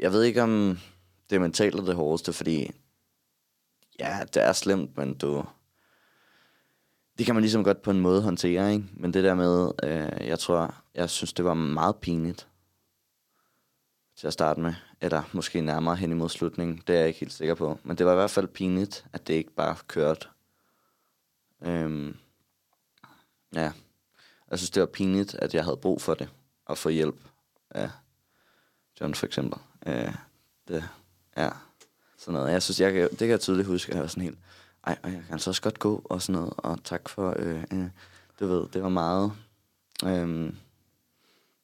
jeg 0.00 0.12
ved 0.12 0.22
ikke, 0.22 0.42
om 0.42 0.78
det 1.30 1.36
er 1.36 1.40
mentalt 1.40 1.86
det 1.86 1.94
hårdeste, 1.94 2.32
fordi 2.32 2.70
ja, 3.98 4.20
det 4.34 4.42
er 4.42 4.52
slemt, 4.52 4.96
men 4.96 5.14
du... 5.14 5.44
Det 7.18 7.26
kan 7.26 7.34
man 7.34 7.42
ligesom 7.42 7.64
godt 7.64 7.82
på 7.82 7.90
en 7.90 8.00
måde 8.00 8.22
håndtere, 8.22 8.72
ikke? 8.72 8.84
Men 8.92 9.14
det 9.14 9.24
der 9.24 9.34
med, 9.34 9.70
øh, 9.82 10.28
jeg 10.28 10.38
tror, 10.38 10.74
jeg 10.94 11.10
synes, 11.10 11.32
det 11.32 11.44
var 11.44 11.54
meget 11.54 11.96
pinligt 11.96 12.48
til 14.16 14.26
at 14.26 14.32
starte 14.32 14.60
med. 14.60 14.74
Eller 15.00 15.22
måske 15.32 15.60
nærmere 15.60 15.96
hen 15.96 16.10
imod 16.10 16.28
slutningen. 16.28 16.82
Det 16.86 16.94
er 16.94 16.98
jeg 16.98 17.08
ikke 17.08 17.20
helt 17.20 17.32
sikker 17.32 17.54
på. 17.54 17.78
Men 17.82 17.98
det 17.98 18.06
var 18.06 18.12
i 18.12 18.14
hvert 18.14 18.30
fald 18.30 18.48
pinligt, 18.48 19.06
at 19.12 19.26
det 19.26 19.34
ikke 19.34 19.54
bare 19.54 19.76
kørte. 19.88 20.26
Øhm, 21.62 22.16
ja. 23.54 23.72
Jeg 24.50 24.58
synes, 24.58 24.70
det 24.70 24.80
var 24.80 24.86
pinligt, 24.86 25.34
at 25.34 25.54
jeg 25.54 25.64
havde 25.64 25.76
brug 25.76 26.02
for 26.02 26.14
det. 26.14 26.28
Og 26.64 26.78
få 26.78 26.88
hjælp 26.88 27.16
af 27.70 27.90
John 29.00 29.14
for 29.14 29.26
eksempel. 29.26 29.58
Øh, 29.86 30.14
det, 30.68 30.88
ja, 31.36 31.50
sådan 32.18 32.32
noget. 32.34 32.52
Jeg 32.52 32.62
synes, 32.62 32.80
jeg 32.80 32.92
kan, 32.92 33.10
det 33.10 33.18
kan 33.18 33.28
jeg 33.28 33.40
tydeligt 33.40 33.68
huske, 33.68 33.90
at 33.90 33.94
jeg 33.94 34.02
var 34.02 34.08
sådan 34.08 34.22
helt, 34.22 34.38
ej, 34.86 34.98
og 35.02 35.10
jeg 35.10 35.22
kan 35.26 35.32
altså 35.32 35.50
også 35.50 35.62
godt 35.62 35.78
gå, 35.78 36.02
og 36.04 36.22
sådan 36.22 36.40
noget, 36.40 36.54
og 36.56 36.84
tak 36.84 37.08
for, 37.08 37.34
øh, 37.38 37.64
øh, 37.72 37.84
du 38.40 38.46
ved, 38.46 38.66
det 38.72 38.82
var 38.82 38.88
meget, 38.88 39.32
øh, 40.04 40.52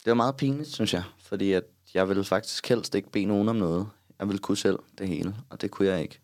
det 0.05 0.07
var 0.07 0.14
meget 0.14 0.37
pinligt, 0.37 0.69
synes 0.69 0.95
jeg, 0.95 1.03
fordi 1.23 1.53
at 1.53 1.64
jeg 1.95 2.09
ville 2.09 2.25
faktisk 2.25 2.69
helst 2.69 2.95
ikke 2.95 3.11
bede 3.11 3.25
nogen 3.25 3.49
om 3.49 3.57
noget. 3.57 3.89
Jeg 4.19 4.29
ville 4.29 4.39
kunne 4.39 4.57
selv 4.57 4.79
det 4.99 5.09
hele, 5.09 5.35
og 5.51 5.61
det 5.61 5.71
kunne 5.71 5.89
jeg 5.89 6.03
ikke. 6.03 6.21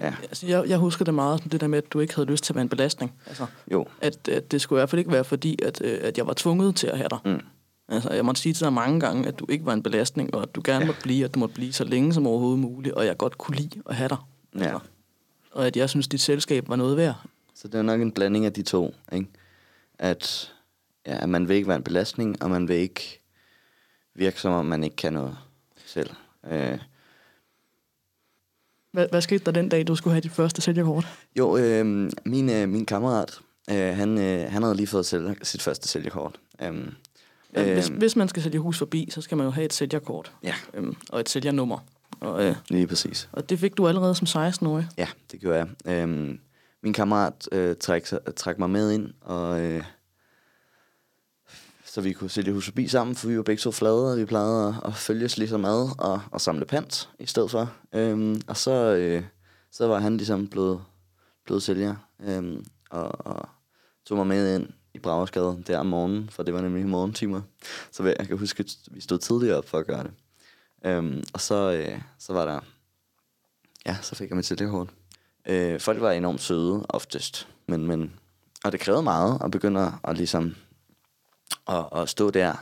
Ja. 0.00 0.14
Altså, 0.22 0.46
jeg, 0.46 0.68
jeg 0.68 0.78
husker 0.78 1.04
det 1.04 1.14
meget, 1.14 1.52
det 1.52 1.60
der 1.60 1.66
med, 1.66 1.78
at 1.78 1.92
du 1.92 2.00
ikke 2.00 2.14
havde 2.14 2.30
lyst 2.30 2.44
til 2.44 2.52
at 2.52 2.54
være 2.54 2.62
en 2.62 2.68
belastning. 2.68 3.12
Altså, 3.26 3.46
Jo, 3.72 3.86
at, 4.00 4.28
at 4.28 4.52
det 4.52 4.60
skulle 4.60 4.78
i 4.78 4.80
hvert 4.80 4.90
fald 4.90 4.98
ikke 4.98 5.12
være 5.12 5.24
fordi, 5.24 5.58
at, 5.62 5.80
øh, 5.84 5.98
at 6.02 6.18
jeg 6.18 6.26
var 6.26 6.32
tvunget 6.32 6.76
til 6.76 6.86
at 6.86 6.96
have 6.96 7.08
dig. 7.08 7.18
Mm. 7.24 7.40
Altså, 7.88 8.12
jeg 8.12 8.24
måtte 8.24 8.40
sige 8.40 8.52
til 8.52 8.64
dig 8.64 8.72
mange 8.72 9.00
gange, 9.00 9.28
at 9.28 9.38
du 9.38 9.46
ikke 9.48 9.66
var 9.66 9.72
en 9.72 9.82
belastning, 9.82 10.34
og 10.34 10.42
at 10.42 10.54
du 10.54 10.62
gerne 10.64 10.80
ja. 10.80 10.86
måtte 10.86 11.02
blive, 11.02 11.24
at 11.24 11.34
du 11.34 11.38
måtte 11.38 11.54
blive 11.54 11.72
så 11.72 11.84
længe 11.84 12.14
som 12.14 12.26
overhovedet 12.26 12.58
muligt, 12.58 12.94
og 12.94 13.06
jeg 13.06 13.16
godt 13.16 13.38
kunne 13.38 13.56
lide 13.56 13.82
at 13.86 13.94
have 13.94 14.08
dig. 14.08 14.18
ja. 14.58 14.78
Og 15.54 15.66
at 15.66 15.76
jeg 15.76 15.90
synes, 15.90 16.08
dit 16.08 16.20
selskab 16.20 16.68
var 16.68 16.76
noget 16.76 16.96
værd. 16.96 17.14
Så 17.54 17.68
det 17.68 17.74
er 17.78 17.82
nok 17.82 18.00
en 18.00 18.12
blanding 18.12 18.44
af 18.46 18.52
de 18.52 18.62
to, 18.62 18.94
ikke? 19.12 19.28
At, 19.98 20.52
ja, 21.06 21.22
at 21.22 21.28
man 21.28 21.48
vil 21.48 21.56
ikke 21.56 21.68
være 21.68 21.76
en 21.76 21.82
belastning, 21.82 22.42
og 22.42 22.50
man 22.50 22.68
vil 22.68 22.76
ikke 22.76 23.20
virke 24.14 24.40
som 24.40 24.52
om, 24.52 24.66
man 24.66 24.84
ikke 24.84 24.96
kan 24.96 25.12
noget 25.12 25.36
selv. 25.86 26.10
Øh, 26.50 26.78
Hvad, 28.92 29.08
hvad 29.10 29.20
skete 29.22 29.44
der 29.44 29.50
den 29.50 29.68
dag, 29.68 29.86
du 29.86 29.96
skulle 29.96 30.14
have 30.14 30.20
dit 30.20 30.32
første 30.32 30.62
sælgerkort? 30.62 31.06
jo, 31.38 31.56
øh, 31.56 32.10
min, 32.24 32.50
øh, 32.50 32.68
min 32.68 32.86
kammerat, 32.86 33.38
øh, 33.70 33.76
han, 33.96 34.18
øh, 34.18 34.52
han 34.52 34.62
havde 34.62 34.76
lige 34.76 34.86
fået 34.86 35.06
sælger, 35.06 35.34
sit 35.42 35.62
første 35.62 35.88
sælgerkort. 35.88 36.40
Øh, 36.62 36.88
Øh, 37.56 37.72
hvis, 37.72 37.86
hvis 37.88 38.16
man 38.16 38.28
skal 38.28 38.42
sælge 38.42 38.58
hus 38.58 38.78
forbi, 38.78 39.08
så 39.10 39.20
skal 39.20 39.36
man 39.36 39.44
jo 39.44 39.50
have 39.50 39.64
et 39.64 39.72
sælgerkort 39.72 40.32
Ja, 40.42 40.54
øhm, 40.74 40.96
og 41.08 41.20
et 41.20 41.28
sælgernummer. 41.28 41.78
Og, 42.24 42.44
øh, 42.44 42.56
lige 42.68 42.86
præcis. 42.86 43.28
og 43.32 43.50
det 43.50 43.58
fik 43.58 43.76
du 43.76 43.88
allerede 43.88 44.14
som 44.14 44.46
16-årig. 44.46 44.88
Ja, 44.98 45.08
det 45.32 45.40
gjorde 45.40 45.58
jeg. 45.58 45.68
Øhm, 46.02 46.38
min 46.82 46.92
kammerat 46.92 47.48
øh, 47.52 47.76
træk, 47.76 48.06
træk 48.36 48.58
mig 48.58 48.70
med 48.70 48.92
ind, 48.92 49.12
og 49.20 49.60
øh, 49.60 49.84
så 51.84 52.00
vi 52.00 52.12
kunne 52.12 52.30
sælge 52.30 52.52
hus 52.52 52.64
forbi 52.64 52.88
sammen, 52.88 53.16
for 53.16 53.28
vi 53.28 53.36
var 53.36 53.42
begge 53.42 53.60
to 53.60 53.72
flade, 53.72 54.12
og 54.12 54.18
vi 54.18 54.24
plejede 54.24 54.68
at, 54.68 54.74
at 54.84 54.94
følges 54.94 55.38
ligesom 55.38 55.64
ad 55.64 55.88
og, 55.98 56.20
og 56.30 56.40
samle 56.40 56.64
pant 56.64 57.08
i 57.18 57.26
stedet 57.26 57.50
for. 57.50 57.72
Øhm, 57.92 58.40
og 58.46 58.56
så, 58.56 58.70
øh, 58.70 59.22
så 59.70 59.86
var 59.86 59.98
han 59.98 60.16
ligesom 60.16 60.46
blevet, 60.46 60.80
blevet 61.44 61.62
sælger, 61.62 61.94
øhm, 62.26 62.64
og, 62.90 63.26
og 63.26 63.48
tog 64.06 64.16
mig 64.16 64.26
med 64.26 64.54
ind 64.54 64.68
i 64.94 64.98
Bragersgade 64.98 65.62
der 65.66 65.78
om 65.78 65.86
morgenen, 65.86 66.28
for 66.30 66.42
det 66.42 66.54
var 66.54 66.60
nemlig 66.60 66.86
morgentimer. 66.86 67.40
Så 67.92 68.02
jeg 68.04 68.16
jeg 68.18 68.26
kan 68.28 68.38
huske, 68.38 68.60
at 68.60 68.76
vi 68.90 69.00
stod 69.00 69.18
tidligere 69.18 69.56
op 69.56 69.68
for 69.68 69.78
at 69.78 69.86
gøre 69.86 70.02
det. 70.02 70.10
Øhm, 70.84 71.24
og 71.34 71.40
så, 71.40 71.72
øh, 71.72 72.00
så 72.18 72.32
var 72.32 72.44
der 72.44 72.60
Ja, 73.86 73.96
så 74.02 74.14
fik 74.14 74.28
jeg 74.28 74.36
mit 74.36 74.46
sælgerkort. 74.46 74.88
Øh, 75.46 75.80
folk 75.80 76.00
var 76.00 76.10
enormt 76.12 76.40
søde 76.40 76.86
oftest, 76.88 77.48
men, 77.66 77.86
men, 77.86 78.20
og 78.64 78.72
det 78.72 78.80
krævede 78.80 79.02
meget 79.02 79.40
at 79.44 79.50
begynde 79.50 79.80
at, 79.80 79.92
at 80.04 80.16
ligesom 80.16 80.56
at, 81.68 81.84
at 81.96 82.08
stå 82.08 82.30
der 82.30 82.54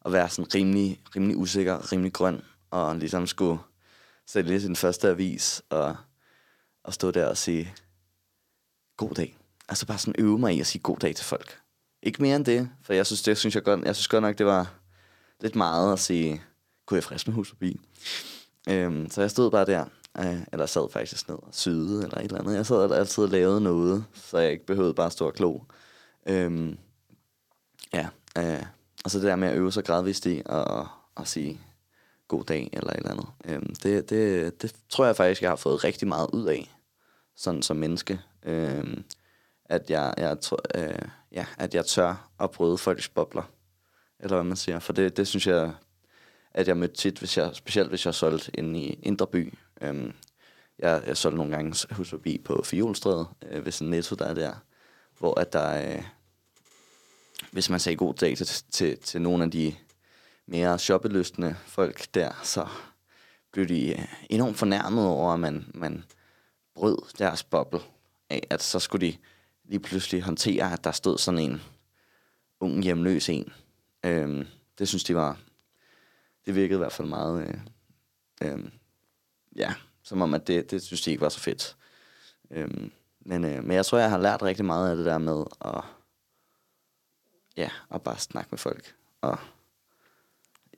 og 0.00 0.12
være 0.12 0.28
sådan 0.28 0.54
rimelig, 0.54 1.00
rimelig 1.16 1.36
usikker, 1.36 1.92
rimelig 1.92 2.12
grøn, 2.12 2.42
og 2.70 2.96
ligesom 2.96 3.26
skulle 3.26 3.60
sælge 4.26 4.60
sin 4.60 4.76
første 4.76 5.08
avis, 5.08 5.62
og, 5.70 5.96
og 6.84 6.94
stå 6.94 7.10
der 7.10 7.26
og 7.26 7.36
sige, 7.36 7.74
god 8.96 9.14
dag. 9.14 9.38
Altså 9.68 9.86
bare 9.86 9.98
sådan 9.98 10.14
øve 10.18 10.38
mig 10.38 10.56
i 10.56 10.60
at 10.60 10.66
sige 10.66 10.82
god 10.82 10.96
dag 10.96 11.16
til 11.16 11.24
folk. 11.24 11.60
Ikke 12.02 12.22
mere 12.22 12.36
end 12.36 12.44
det, 12.44 12.70
for 12.82 12.92
jeg 12.92 13.06
synes, 13.06 13.22
det 13.22 13.38
synes 13.38 13.54
jeg 13.54 13.62
godt, 13.62 13.84
jeg 13.84 13.96
synes 13.96 14.08
godt 14.08 14.22
nok, 14.22 14.38
det 14.38 14.46
var 14.46 14.74
lidt 15.40 15.56
meget 15.56 15.92
at 15.92 15.98
sige, 15.98 16.42
kunne 16.86 16.96
jeg 16.96 17.04
frisk 17.04 17.26
med 17.26 17.34
hus 17.34 17.48
forbi? 17.48 17.80
Øhm, 18.68 19.10
så 19.10 19.20
jeg 19.20 19.30
stod 19.30 19.50
bare 19.50 19.66
der, 19.66 19.84
øh, 20.18 20.40
eller 20.52 20.66
sad 20.66 20.92
faktisk 20.92 21.28
ned 21.28 21.36
og 21.36 21.48
syede, 21.52 22.04
eller 22.04 22.18
et 22.18 22.24
eller 22.24 22.40
andet. 22.40 22.54
Jeg 22.54 22.66
sad 22.66 22.92
altid 22.92 23.24
og 23.24 23.30
lavede 23.30 23.60
noget, 23.60 24.04
så 24.14 24.38
jeg 24.38 24.52
ikke 24.52 24.66
behøvede 24.66 24.94
bare 24.94 25.06
at 25.06 25.12
stå 25.12 25.26
og 25.26 25.34
klo. 25.34 25.60
Øhm, 26.26 26.78
ja, 27.92 28.08
øh, 28.38 28.62
og 29.04 29.10
så 29.10 29.18
det 29.18 29.26
der 29.26 29.36
med 29.36 29.48
at 29.48 29.56
øve 29.56 29.72
sig 29.72 29.84
gradvist 29.84 30.26
i, 30.26 30.42
og, 30.46 30.88
og, 31.14 31.28
sige 31.28 31.60
god 32.28 32.44
dag, 32.44 32.70
eller 32.72 32.90
et 32.90 32.96
eller 32.96 33.10
andet. 33.10 33.26
Øhm, 33.44 33.74
det, 33.74 34.10
det, 34.10 34.62
det 34.62 34.74
tror 34.88 35.06
jeg 35.06 35.16
faktisk, 35.16 35.42
jeg 35.42 35.50
har 35.50 35.56
fået 35.56 35.84
rigtig 35.84 36.08
meget 36.08 36.30
ud 36.32 36.46
af, 36.46 36.76
sådan 37.36 37.62
som 37.62 37.76
menneske. 37.76 38.20
Øhm, 38.42 39.04
at 39.64 39.90
jeg, 39.90 40.14
jeg, 40.16 40.40
tror, 40.40 40.60
øh, 40.74 41.08
ja, 41.32 41.46
at 41.58 41.74
jeg 41.74 41.86
tør 41.86 42.30
at 42.40 42.50
bryde 42.50 42.78
folks 42.78 43.08
bobler, 43.08 43.50
eller 44.20 44.36
hvad 44.36 44.44
man 44.44 44.56
siger. 44.56 44.78
For 44.78 44.92
det, 44.92 45.16
det 45.16 45.28
synes 45.28 45.46
jeg, 45.46 45.72
at 46.56 46.68
jeg 46.68 46.76
mødte 46.76 46.94
tit, 46.94 47.18
hvis 47.18 47.38
jeg, 47.38 47.50
specielt 47.52 47.88
hvis 47.88 48.06
jeg 48.06 48.14
solgte 48.14 48.50
ind 48.54 48.76
i 48.76 48.98
Indre 49.02 49.26
By. 49.26 49.54
Øhm, 49.80 50.12
jeg, 50.78 51.02
jeg 51.06 51.16
solgte 51.16 51.36
nogle 51.36 51.56
gange 51.56 51.94
hus 51.94 52.10
forbi 52.10 52.38
på 52.44 52.62
Fjolstræde, 52.64 53.28
øh, 53.50 53.64
ved 53.64 53.72
sådan 53.72 53.86
en 53.86 53.90
netto, 53.90 54.14
der 54.14 54.24
er 54.24 54.34
der, 54.34 54.52
hvor 55.18 55.40
at 55.40 55.52
der, 55.52 55.96
øh, 55.96 56.02
hvis 57.52 57.70
man 57.70 57.80
sagde 57.80 57.96
god 57.96 58.14
dag 58.14 58.36
til, 58.36 58.46
til, 58.46 58.98
til 58.98 59.22
nogle 59.22 59.44
af 59.44 59.50
de 59.50 59.74
mere 60.46 60.78
shoppelystende 60.78 61.56
folk 61.66 62.14
der, 62.14 62.40
så 62.42 62.68
blev 63.52 63.68
de 63.68 63.90
øh, 63.90 64.04
enormt 64.30 64.56
fornærmet 64.56 65.06
over, 65.06 65.32
at 65.32 65.40
man, 65.40 65.66
man 65.74 66.04
brød 66.74 66.98
deres 67.18 67.44
boble 67.44 67.80
af, 68.30 68.46
at 68.50 68.62
så 68.62 68.78
skulle 68.78 69.06
de 69.06 69.16
lige 69.64 69.80
pludselig 69.80 70.22
håndtere, 70.22 70.72
at 70.72 70.84
der 70.84 70.92
stod 70.92 71.18
sådan 71.18 71.40
en 71.40 71.62
ung 72.60 72.82
hjemløs 72.82 73.28
en. 73.28 73.52
Øhm, 74.04 74.46
det 74.78 74.88
synes 74.88 75.04
de 75.04 75.14
var 75.14 75.38
det 76.46 76.54
virkede 76.54 76.76
i 76.76 76.78
hvert 76.78 76.92
fald 76.92 77.08
meget, 77.08 77.48
øh, 77.48 78.52
øh, 78.52 78.58
ja, 79.56 79.74
som 80.02 80.22
om, 80.22 80.34
at 80.34 80.46
det, 80.46 80.70
det 80.70 80.82
synes 80.82 81.02
de 81.02 81.10
ikke 81.10 81.20
var 81.20 81.28
så 81.28 81.40
fedt. 81.40 81.76
Øh, 82.50 82.68
men, 83.20 83.44
øh, 83.44 83.64
men 83.64 83.72
jeg 83.72 83.86
tror, 83.86 83.98
jeg 83.98 84.10
har 84.10 84.18
lært 84.18 84.42
rigtig 84.42 84.64
meget 84.64 84.90
af 84.90 84.96
det 84.96 85.04
der 85.04 85.18
med 85.18 85.44
at, 85.60 85.84
ja, 87.56 87.70
at 87.90 88.02
bare 88.02 88.18
snakke 88.18 88.48
med 88.50 88.58
folk, 88.58 88.94
og 89.20 89.38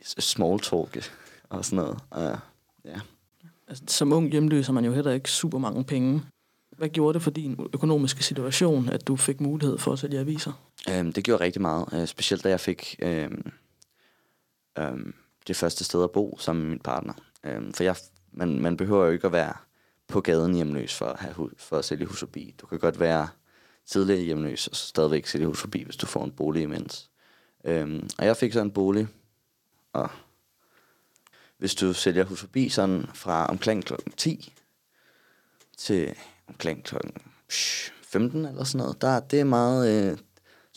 small 0.02 0.60
talk 0.60 1.12
og 1.48 1.64
sådan 1.64 1.76
noget. 1.76 1.98
Og, 2.10 2.38
ja. 2.84 3.00
Altså, 3.68 3.84
som 3.86 4.12
ung 4.12 4.30
hjemløs 4.30 4.66
har 4.66 4.72
man 4.72 4.84
jo 4.84 4.92
heller 4.92 5.12
ikke 5.12 5.30
super 5.30 5.58
mange 5.58 5.84
penge. 5.84 6.22
Hvad 6.70 6.88
gjorde 6.88 7.14
det 7.14 7.22
for 7.22 7.30
din 7.30 7.68
økonomiske 7.72 8.22
situation, 8.22 8.88
at 8.88 9.08
du 9.08 9.16
fik 9.16 9.40
mulighed 9.40 9.78
for 9.78 9.92
at 9.92 9.98
sælge 9.98 10.18
aviser? 10.18 10.52
Øh, 10.88 11.14
det 11.14 11.24
gjorde 11.24 11.44
rigtig 11.44 11.62
meget, 11.62 11.88
øh, 11.92 12.06
specielt 12.06 12.44
da 12.44 12.48
jeg 12.48 12.60
fik 12.60 12.96
øh, 13.02 13.30
øh, 14.78 14.98
det 15.48 15.56
første 15.56 15.84
sted 15.84 16.04
at 16.04 16.10
bo 16.10 16.38
sammen 16.40 16.62
med 16.62 16.70
min 16.70 16.78
partner. 16.78 17.14
Øhm, 17.44 17.72
for 17.72 17.84
jeg, 17.84 17.96
man, 18.32 18.60
man 18.60 18.76
behøver 18.76 19.04
jo 19.04 19.10
ikke 19.10 19.26
at 19.26 19.32
være 19.32 19.54
på 20.08 20.20
gaden 20.20 20.54
hjemløs 20.54 20.94
for 20.94 21.06
at, 21.06 21.20
have, 21.20 21.34
hu- 21.34 21.50
for 21.58 21.78
at 21.78 21.84
sælge 21.84 22.06
hus 22.06 22.18
forbi. 22.18 22.54
Du 22.60 22.66
kan 22.66 22.78
godt 22.78 23.00
være 23.00 23.28
tidligere 23.86 24.22
hjemløs 24.22 24.66
og 24.66 24.76
stadigvæk 24.76 25.26
sælge 25.26 25.46
hus 25.46 25.60
forbi, 25.60 25.82
hvis 25.82 25.96
du 25.96 26.06
får 26.06 26.24
en 26.24 26.32
bolig 26.32 26.62
imens. 26.62 27.10
Øhm, 27.64 28.08
og 28.18 28.26
jeg 28.26 28.36
fik 28.36 28.52
så 28.52 28.60
en 28.60 28.70
bolig, 28.70 29.08
og 29.92 30.10
hvis 31.58 31.74
du 31.74 31.92
sælger 31.92 32.24
hus 32.24 32.40
forbi 32.40 32.68
sådan 32.68 33.06
fra 33.14 33.46
omkring 33.46 33.84
klokken 33.84 34.12
10 34.12 34.54
til 35.76 36.14
omkring 36.48 36.84
klokken 36.84 37.12
15 38.02 38.44
eller 38.44 38.64
sådan 38.64 38.78
noget, 38.78 39.00
der, 39.00 39.20
det 39.20 39.40
er 39.40 39.44
meget... 39.44 40.10
Øh, 40.12 40.18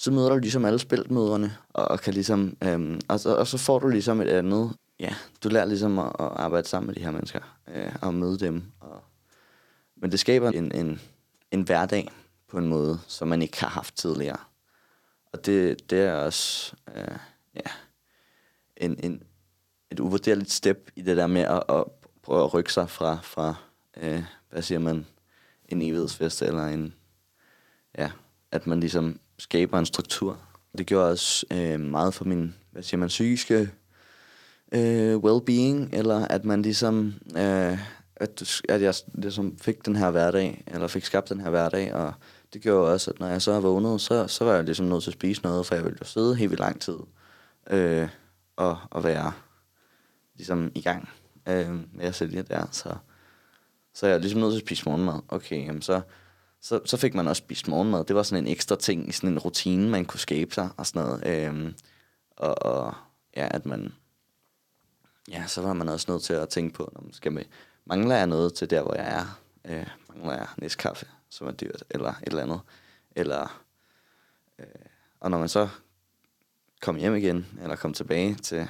så 0.01 0.11
møder 0.11 0.29
du 0.29 0.37
ligesom 0.37 0.65
alle 0.65 0.79
spiltmøderne, 0.79 1.57
og, 1.69 1.87
og 1.87 1.99
kan 1.99 2.13
ligesom, 2.13 2.57
øhm, 2.63 3.01
og, 3.07 3.19
så, 3.19 3.35
og 3.35 3.47
så 3.47 3.57
får 3.57 3.79
du 3.79 3.87
ligesom 3.87 4.21
et 4.21 4.27
andet, 4.27 4.73
ja, 4.99 5.15
du 5.43 5.49
lærer 5.49 5.65
ligesom 5.65 5.99
at, 5.99 6.05
at 6.05 6.25
arbejde 6.35 6.67
sammen 6.67 6.87
med 6.87 6.95
de 6.95 7.01
her 7.01 7.11
mennesker, 7.11 7.39
øh, 7.67 7.95
og 8.01 8.13
møde 8.13 8.39
dem. 8.39 8.63
Og, 8.79 9.03
men 9.95 10.11
det 10.11 10.19
skaber 10.19 10.49
en, 10.51 10.75
en, 10.75 11.01
en 11.51 11.61
hverdag 11.61 12.11
på 12.47 12.57
en 12.57 12.67
måde, 12.67 12.99
som 13.07 13.27
man 13.27 13.41
ikke 13.41 13.59
har 13.59 13.67
haft 13.67 13.97
tidligere. 13.97 14.37
Og 15.33 15.45
det, 15.45 15.89
det 15.89 15.99
er 15.99 16.13
også 16.13 16.73
øh, 16.95 17.17
ja, 17.55 17.71
en, 18.77 18.99
en, 19.03 19.23
et 19.91 19.99
uvurderligt 19.99 20.51
step 20.51 20.91
i 20.95 21.01
det 21.01 21.17
der 21.17 21.27
med 21.27 21.41
at, 21.41 21.63
at 21.69 21.83
prøve 22.23 22.43
at 22.43 22.53
rykke 22.53 22.73
sig 22.73 22.89
fra, 22.89 23.17
fra 23.23 23.55
øh, 23.97 24.23
hvad 24.49 24.61
siger 24.61 24.79
man, 24.79 25.05
en 25.69 25.81
evighedsfest 25.81 26.41
eller 26.41 26.65
en, 26.65 26.93
ja, 27.97 28.11
at 28.51 28.67
man 28.67 28.79
ligesom 28.79 29.19
skaber 29.41 29.79
en 29.79 29.85
struktur. 29.85 30.37
Det 30.77 30.85
gjorde 30.85 31.11
også 31.11 31.45
øh, 31.53 31.79
meget 31.79 32.13
for 32.13 32.25
min, 32.25 32.55
hvad 32.71 32.83
siger 32.83 32.99
man, 32.99 33.07
psykiske 33.07 33.69
øh, 34.71 35.15
well-being, 35.17 35.97
eller 35.97 36.27
at 36.27 36.45
man 36.45 36.61
ligesom, 36.61 37.13
øh, 37.37 37.77
at, 38.15 38.61
at 38.69 38.81
jeg 38.81 38.93
ligesom 39.13 39.57
fik 39.57 39.85
den 39.85 39.95
her 39.95 40.11
hverdag, 40.11 40.63
eller 40.67 40.87
fik 40.87 41.05
skabt 41.05 41.29
den 41.29 41.39
her 41.39 41.49
hverdag, 41.49 41.93
og 41.93 42.13
det 42.53 42.61
gjorde 42.61 42.93
også, 42.93 43.11
at 43.11 43.19
når 43.19 43.27
jeg 43.27 43.41
så 43.41 43.53
har 43.53 43.59
vågnet, 43.59 44.01
så, 44.01 44.27
så 44.27 44.45
var 44.45 44.53
jeg 44.53 44.63
ligesom 44.63 44.85
nødt 44.85 45.03
til 45.03 45.09
at 45.09 45.13
spise 45.13 45.41
noget, 45.41 45.65
for 45.65 45.75
jeg 45.75 45.83
ville 45.83 45.97
jo 46.01 46.05
sidde 46.05 46.35
helt 46.35 46.51
vildt 46.51 46.59
lang 46.59 46.81
tid, 46.81 46.97
øh, 47.69 48.09
og, 48.55 48.77
og 48.91 49.03
være 49.03 49.31
ligesom 50.35 50.71
i 50.75 50.81
gang 50.81 51.09
øh, 51.47 51.69
med 51.93 52.05
at 52.05 52.15
sælge 52.15 52.41
der, 52.41 52.65
så, 52.71 52.95
så 53.93 54.07
jeg 54.07 54.15
er 54.15 54.19
ligesom 54.19 54.41
nødt 54.41 54.51
til 54.51 54.59
at 54.59 54.67
spise 54.67 54.83
morgenmad. 54.85 55.19
Okay, 55.29 55.65
jamen 55.65 55.81
så, 55.81 56.01
så, 56.61 56.79
så 56.85 56.97
fik 56.97 57.13
man 57.13 57.27
også 57.27 57.39
spist 57.39 57.67
morgenmad. 57.67 58.03
Det 58.03 58.15
var 58.15 58.23
sådan 58.23 58.43
en 58.43 58.51
ekstra 58.51 58.75
ting, 58.75 59.13
sådan 59.13 59.29
en 59.29 59.39
rutine, 59.39 59.89
man 59.89 60.05
kunne 60.05 60.19
skabe 60.19 60.53
sig 60.53 60.69
og 60.77 60.87
sådan 60.87 61.07
noget. 61.07 61.27
Øhm, 61.27 61.75
og, 62.37 62.65
og 62.65 62.93
ja, 63.35 63.47
at 63.51 63.65
man, 63.65 63.93
ja, 65.29 65.47
så 65.47 65.61
var 65.61 65.73
man 65.73 65.89
også 65.89 66.11
nødt 66.11 66.23
til 66.23 66.33
at 66.33 66.49
tænke 66.49 66.73
på, 66.73 66.89
når 66.93 67.01
man 67.01 67.13
skal 67.13 67.31
med, 67.31 67.43
mangler 67.85 68.15
jeg 68.15 68.27
noget 68.27 68.53
til 68.53 68.69
der, 68.69 68.81
hvor 68.81 68.95
jeg 68.95 69.19
er? 69.19 69.41
Øh, 69.65 69.87
mangler 70.09 70.33
jeg 70.33 70.47
næstkaffe, 70.57 71.07
som 71.29 71.47
er 71.47 71.51
dyrt, 71.51 71.83
eller 71.89 72.09
et 72.09 72.27
eller 72.27 72.43
andet? 72.43 72.59
Eller, 73.15 73.61
øh, 74.59 74.65
og 75.19 75.31
når 75.31 75.37
man 75.37 75.49
så 75.49 75.69
kom 76.81 76.95
hjem 76.95 77.15
igen, 77.15 77.45
eller 77.61 77.75
kom 77.75 77.93
tilbage 77.93 78.35
til 78.35 78.67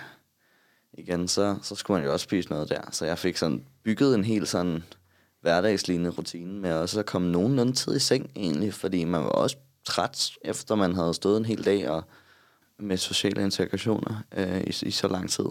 igen, 0.93 1.27
så, 1.27 1.57
så 1.61 1.75
skulle 1.75 1.97
man 1.99 2.05
jo 2.05 2.13
også 2.13 2.23
spise 2.23 2.49
noget 2.49 2.69
der. 2.69 2.91
Så 2.91 3.05
jeg 3.05 3.19
fik 3.19 3.37
sådan 3.37 3.65
bygget 3.83 4.15
en 4.15 4.23
helt 4.23 4.47
sådan 4.47 4.83
hverdagslignende 5.41 6.11
rutine 6.11 6.59
med 6.59 6.73
også 6.73 6.99
at 6.99 7.05
komme 7.05 7.31
nogenlunde 7.31 7.73
tid 7.73 7.95
i 7.95 7.99
seng 7.99 8.31
egentlig, 8.35 8.73
fordi 8.73 9.03
man 9.03 9.23
var 9.23 9.29
også 9.29 9.57
træt, 9.85 10.31
efter 10.41 10.75
man 10.75 10.95
havde 10.95 11.13
stået 11.13 11.37
en 11.37 11.45
hel 11.45 11.65
dag 11.65 11.89
og 11.89 12.03
med 12.79 12.97
sociale 12.97 13.43
integrationer 13.43 14.23
øh, 14.37 14.61
i, 14.61 14.73
i 14.81 14.91
så 14.91 15.07
lang 15.07 15.29
tid. 15.29 15.45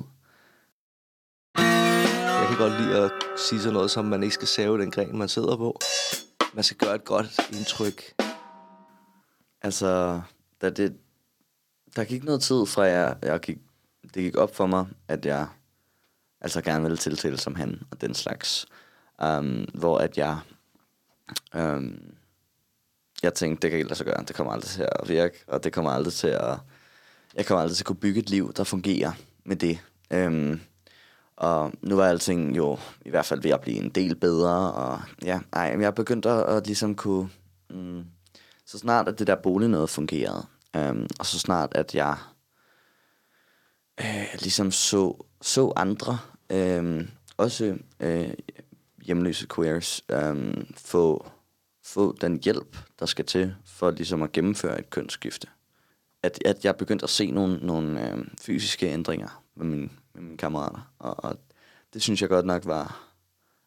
Jeg 1.56 2.46
kan 2.48 2.58
godt 2.58 2.80
lide 2.80 2.98
at 2.98 3.10
sige 3.36 3.60
sådan 3.60 3.72
noget 3.72 3.90
som, 3.90 4.04
man 4.04 4.22
ikke 4.22 4.34
skal 4.34 4.48
save 4.48 4.78
den 4.78 4.90
gren, 4.90 5.18
man 5.18 5.28
sidder 5.28 5.56
på. 5.56 5.80
Man 6.54 6.64
skal 6.64 6.76
gøre 6.76 6.94
et 6.94 7.04
godt 7.04 7.40
indtryk. 7.52 8.02
Altså, 9.62 10.20
da 10.62 10.70
det, 10.70 10.96
der 11.96 12.04
gik 12.04 12.24
noget 12.24 12.42
tid 12.42 12.66
fra, 12.66 12.82
jeg, 12.82 13.16
jeg 13.22 13.40
gik, 13.40 13.58
det 14.02 14.22
gik 14.22 14.36
op 14.36 14.54
for 14.54 14.66
mig, 14.66 14.86
at 15.08 15.26
jeg 15.26 15.46
altså 16.40 16.60
gerne 16.60 16.82
ville 16.82 16.96
tiltale 16.96 17.38
som 17.38 17.54
han 17.54 17.82
og 17.90 18.00
den 18.00 18.14
slags. 18.14 18.66
Um, 19.24 19.68
hvor 19.74 19.98
at 19.98 20.18
jeg, 20.18 20.38
um, 21.54 22.00
jeg 23.22 23.34
tænkte, 23.34 23.62
det 23.62 23.70
kan 23.70 23.78
ikke 23.78 23.88
lade 23.88 23.98
sig 23.98 24.06
gøre, 24.06 24.24
det 24.28 24.36
kommer 24.36 24.52
aldrig 24.52 24.70
til 24.70 24.82
at 24.82 25.08
virke, 25.08 25.44
og 25.46 25.64
det 25.64 25.72
kommer 25.72 25.90
aldrig 25.90 26.12
til 26.12 26.28
at, 26.28 26.58
jeg 27.34 27.46
kommer 27.46 27.62
aldrig 27.62 27.76
til 27.76 27.82
at 27.82 27.86
kunne 27.86 27.96
bygge 27.96 28.20
et 28.20 28.30
liv, 28.30 28.52
der 28.52 28.64
fungerer 28.64 29.12
med 29.44 29.56
det. 29.56 29.78
Um, 30.14 30.60
og 31.36 31.72
nu 31.82 31.96
var 31.96 32.08
alting 32.08 32.56
jo 32.56 32.78
i 33.04 33.10
hvert 33.10 33.26
fald 33.26 33.42
ved 33.42 33.50
at 33.50 33.60
blive 33.60 33.76
en 33.76 33.88
del 33.90 34.14
bedre, 34.14 34.72
og 34.72 35.00
ja, 35.22 35.40
ej, 35.52 35.76
jeg 35.80 35.94
begyndte 35.94 36.30
at, 36.30 36.56
at 36.56 36.66
ligesom 36.66 36.94
kunne, 36.94 37.30
mm, 37.70 38.04
så 38.66 38.78
snart 38.78 39.08
at 39.08 39.18
det 39.18 39.26
der 39.26 39.34
bolig 39.34 39.68
noget 39.68 39.90
fungerede, 39.90 40.46
um, 40.78 41.06
og 41.18 41.26
så 41.26 41.38
snart 41.38 41.72
at 41.74 41.94
jeg 41.94 42.16
øh, 44.00 44.28
ligesom 44.32 44.70
så, 44.70 45.24
så 45.40 45.72
andre, 45.76 46.18
øh, 46.50 47.08
også 47.36 47.76
øh, 48.00 48.30
hjemløse 49.02 49.46
queers, 49.54 50.04
øhm, 50.08 50.74
få, 50.76 51.30
få 51.84 52.16
den 52.20 52.40
hjælp, 52.44 52.76
der 52.98 53.06
skal 53.06 53.24
til 53.24 53.54
for 53.64 53.90
ligesom 53.90 54.22
at 54.22 54.32
gennemføre 54.32 54.78
et 54.78 54.90
kønsskifte. 54.90 55.46
At, 56.22 56.38
at 56.44 56.64
jeg 56.64 56.76
begyndte 56.76 57.04
at 57.04 57.10
se 57.10 57.30
nogle, 57.30 57.58
nogle 57.62 58.10
øhm, 58.10 58.30
fysiske 58.40 58.86
ændringer 58.86 59.44
med, 59.54 59.66
min, 59.66 59.92
med 60.14 60.22
mine 60.22 60.36
kammerater, 60.36 60.92
og, 60.98 61.24
og 61.24 61.38
det 61.92 62.02
synes 62.02 62.20
jeg 62.20 62.28
godt 62.28 62.46
nok 62.46 62.66
var, 62.66 63.12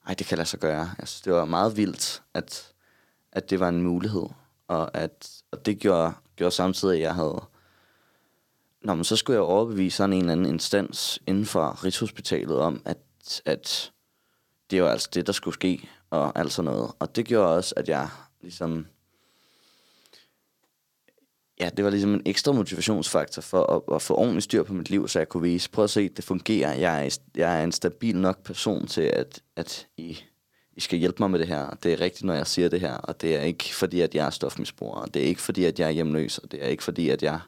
ej, 0.08 0.14
det 0.14 0.28
kan 0.28 0.38
lade 0.38 0.50
sig 0.50 0.60
gøre. 0.60 0.90
Jeg 1.00 1.08
synes, 1.08 1.22
det 1.22 1.34
var 1.34 1.46
meget 1.46 1.78
vildt, 1.78 2.24
at, 2.34 2.74
at 3.32 3.50
det 3.50 3.60
var 3.60 3.70
en 3.70 3.82
mulighed, 3.82 4.26
og, 4.68 4.98
at, 4.98 5.42
og 5.52 5.66
det 5.66 5.80
gjorde, 5.80 6.14
gjorde 6.36 6.56
samtidig, 6.56 6.96
at 6.96 7.02
jeg 7.02 7.16
havde 7.16 7.46
Nå, 8.84 8.96
men 8.96 9.04
så 9.04 9.16
skulle 9.16 9.36
jeg 9.36 9.44
overbevise 9.44 9.98
sådan 9.98 10.14
en 10.14 10.20
eller 10.20 10.32
anden 10.32 10.46
instans 10.46 11.20
inden 11.28 11.46
for 11.46 11.84
Rigshospitalet 11.84 12.58
om, 12.58 12.82
at, 12.86 12.98
at 13.46 13.92
det 14.74 14.84
var 14.84 14.90
altså 14.90 15.10
det, 15.14 15.28
der 15.28 15.34
skulle 15.34 15.54
ske, 15.54 15.90
og 16.10 16.40
alt 16.40 16.52
sådan 16.52 16.72
noget. 16.72 16.92
Og 17.00 17.16
det 17.16 17.26
gjorde 17.26 17.56
også, 17.56 17.74
at 17.78 17.90
jeg 17.90 18.10
ligesom... 18.42 18.86
Ja, 21.60 21.70
det 21.78 21.86
var 21.86 21.92
ligesom 21.92 22.14
en 22.14 22.22
ekstra 22.26 22.52
motivationsfaktor 22.52 23.42
for 23.42 23.66
at, 23.66 23.96
at 23.96 24.02
få 24.02 24.16
ordentligt 24.16 24.44
styr 24.44 24.64
på 24.64 24.74
mit 24.74 24.90
liv, 24.90 25.08
så 25.08 25.20
jeg 25.20 25.30
kunne 25.30 25.44
vise, 25.44 25.70
prøv 25.70 25.84
at 25.84 25.90
se, 25.90 26.10
det 26.10 26.24
fungerer. 26.24 26.74
Jeg 26.74 27.06
er, 27.06 27.18
jeg 27.36 27.60
er 27.60 27.64
en 27.64 27.72
stabil 27.72 28.18
nok 28.18 28.44
person 28.44 28.88
til, 28.88 29.02
at, 29.02 29.42
at 29.56 29.88
I, 29.98 30.20
I 30.74 30.82
skal 30.82 31.00
hjælpe 31.00 31.18
mig 31.20 31.32
med 31.32 31.40
det 31.40 31.48
her. 31.48 31.70
Det 31.84 31.94
er 31.94 32.02
rigtigt, 32.02 32.24
når 32.24 32.34
jeg 32.34 32.48
siger 32.48 32.70
det 32.70 32.80
her, 32.80 32.94
og 32.94 33.22
det 33.22 33.36
er 33.36 33.42
ikke 33.42 33.76
fordi, 33.76 34.02
at 34.02 34.16
jeg 34.16 34.26
er 34.26 34.30
stofmisbruger, 34.30 34.96
og 34.96 35.14
det 35.14 35.22
er 35.22 35.28
ikke 35.28 35.42
fordi, 35.42 35.66
at 35.66 35.80
jeg 35.80 35.86
er 35.86 35.92
hjemløs, 35.92 36.38
og 36.38 36.52
det 36.52 36.64
er 36.64 36.68
ikke 36.68 36.84
fordi, 36.84 37.10
at 37.10 37.24
jeg 37.24 37.40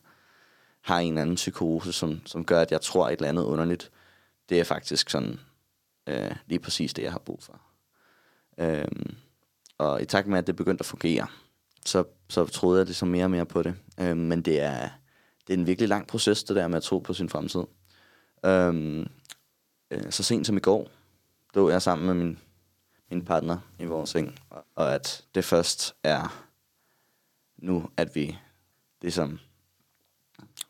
har 0.81 0.99
en 0.99 1.17
anden 1.17 1.35
psykose, 1.35 1.93
som, 1.93 2.21
som 2.25 2.45
gør, 2.45 2.61
at 2.61 2.71
jeg 2.71 2.81
tror 2.81 3.09
et 3.09 3.13
eller 3.13 3.29
andet 3.29 3.43
underligt. 3.43 3.91
Det 4.49 4.59
er 4.59 4.63
faktisk 4.63 5.09
sådan 5.09 5.39
øh, 6.07 6.35
lige 6.45 6.59
præcis 6.59 6.93
det, 6.93 7.03
jeg 7.03 7.11
har 7.11 7.19
brug 7.19 7.43
for. 7.43 7.61
Øhm, 8.57 9.15
og 9.77 10.01
i 10.01 10.05
takt 10.05 10.27
med, 10.27 10.37
at 10.37 10.47
det 10.47 10.55
begyndte 10.55 10.81
at 10.81 10.85
fungere, 10.85 11.27
så, 11.85 12.03
så 12.29 12.45
troede 12.45 12.79
jeg 12.79 12.87
det 12.87 12.95
så 12.95 13.05
mere 13.05 13.23
og 13.23 13.31
mere 13.31 13.45
på 13.45 13.63
det. 13.63 13.75
Øhm, 13.99 14.17
men 14.17 14.41
det 14.41 14.61
er, 14.61 14.89
det 15.47 15.53
er 15.53 15.57
en 15.57 15.67
virkelig 15.67 15.89
lang 15.89 16.07
proces, 16.07 16.43
det 16.43 16.55
der 16.55 16.67
med 16.67 16.77
at 16.77 16.83
tro 16.83 16.99
på 16.99 17.13
sin 17.13 17.29
fremtid. 17.29 17.63
Øhm, 18.45 19.07
øh, 19.91 20.11
så 20.11 20.23
sent 20.23 20.47
som 20.47 20.57
i 20.57 20.59
går, 20.59 20.89
lå 21.53 21.69
jeg 21.69 21.81
sammen 21.81 22.07
med 22.07 22.13
min, 22.13 22.39
min 23.11 23.25
partner 23.25 23.57
i 23.79 23.85
vores 23.85 24.09
seng, 24.09 24.39
og 24.75 24.95
at 24.95 25.25
det 25.35 25.45
først 25.45 25.95
er 26.03 26.45
nu, 27.57 27.89
at 27.97 28.15
vi 28.15 28.37
ligesom 29.01 29.39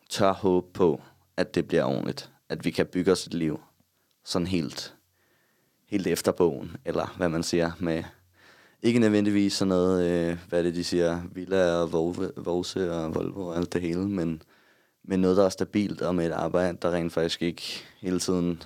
tør 0.08 0.32
håbe 0.32 0.72
på, 0.72 1.02
at 1.36 1.54
det 1.54 1.68
bliver 1.68 1.84
ordentligt. 1.84 2.32
At 2.48 2.64
vi 2.64 2.70
kan 2.70 2.86
bygge 2.86 3.12
os 3.12 3.26
et 3.26 3.34
liv 3.34 3.60
sådan 4.24 4.46
helt, 4.46 4.95
helt 5.86 6.06
efter 6.06 6.32
bogen, 6.32 6.76
eller 6.84 7.14
hvad 7.16 7.28
man 7.28 7.42
siger, 7.42 7.72
med 7.78 8.02
ikke 8.82 8.98
nødvendigvis 8.98 9.52
sådan 9.52 9.68
noget, 9.68 10.04
øh, 10.06 10.38
hvad 10.48 10.64
det 10.64 10.74
de 10.74 10.84
siger, 10.84 11.22
Villa 11.32 11.74
og 11.74 11.92
Vose 12.36 12.92
og 12.92 13.14
Volvo 13.14 13.46
og 13.46 13.56
alt 13.56 13.72
det 13.72 13.80
hele, 13.80 14.08
men, 14.08 14.42
men 15.04 15.20
noget, 15.20 15.36
der 15.36 15.44
er 15.44 15.48
stabilt, 15.48 16.02
og 16.02 16.14
med 16.14 16.26
et 16.26 16.32
arbejde, 16.32 16.78
der 16.82 16.92
rent 16.92 17.12
faktisk 17.12 17.42
ikke 17.42 17.62
hele 18.00 18.18
tiden, 18.18 18.62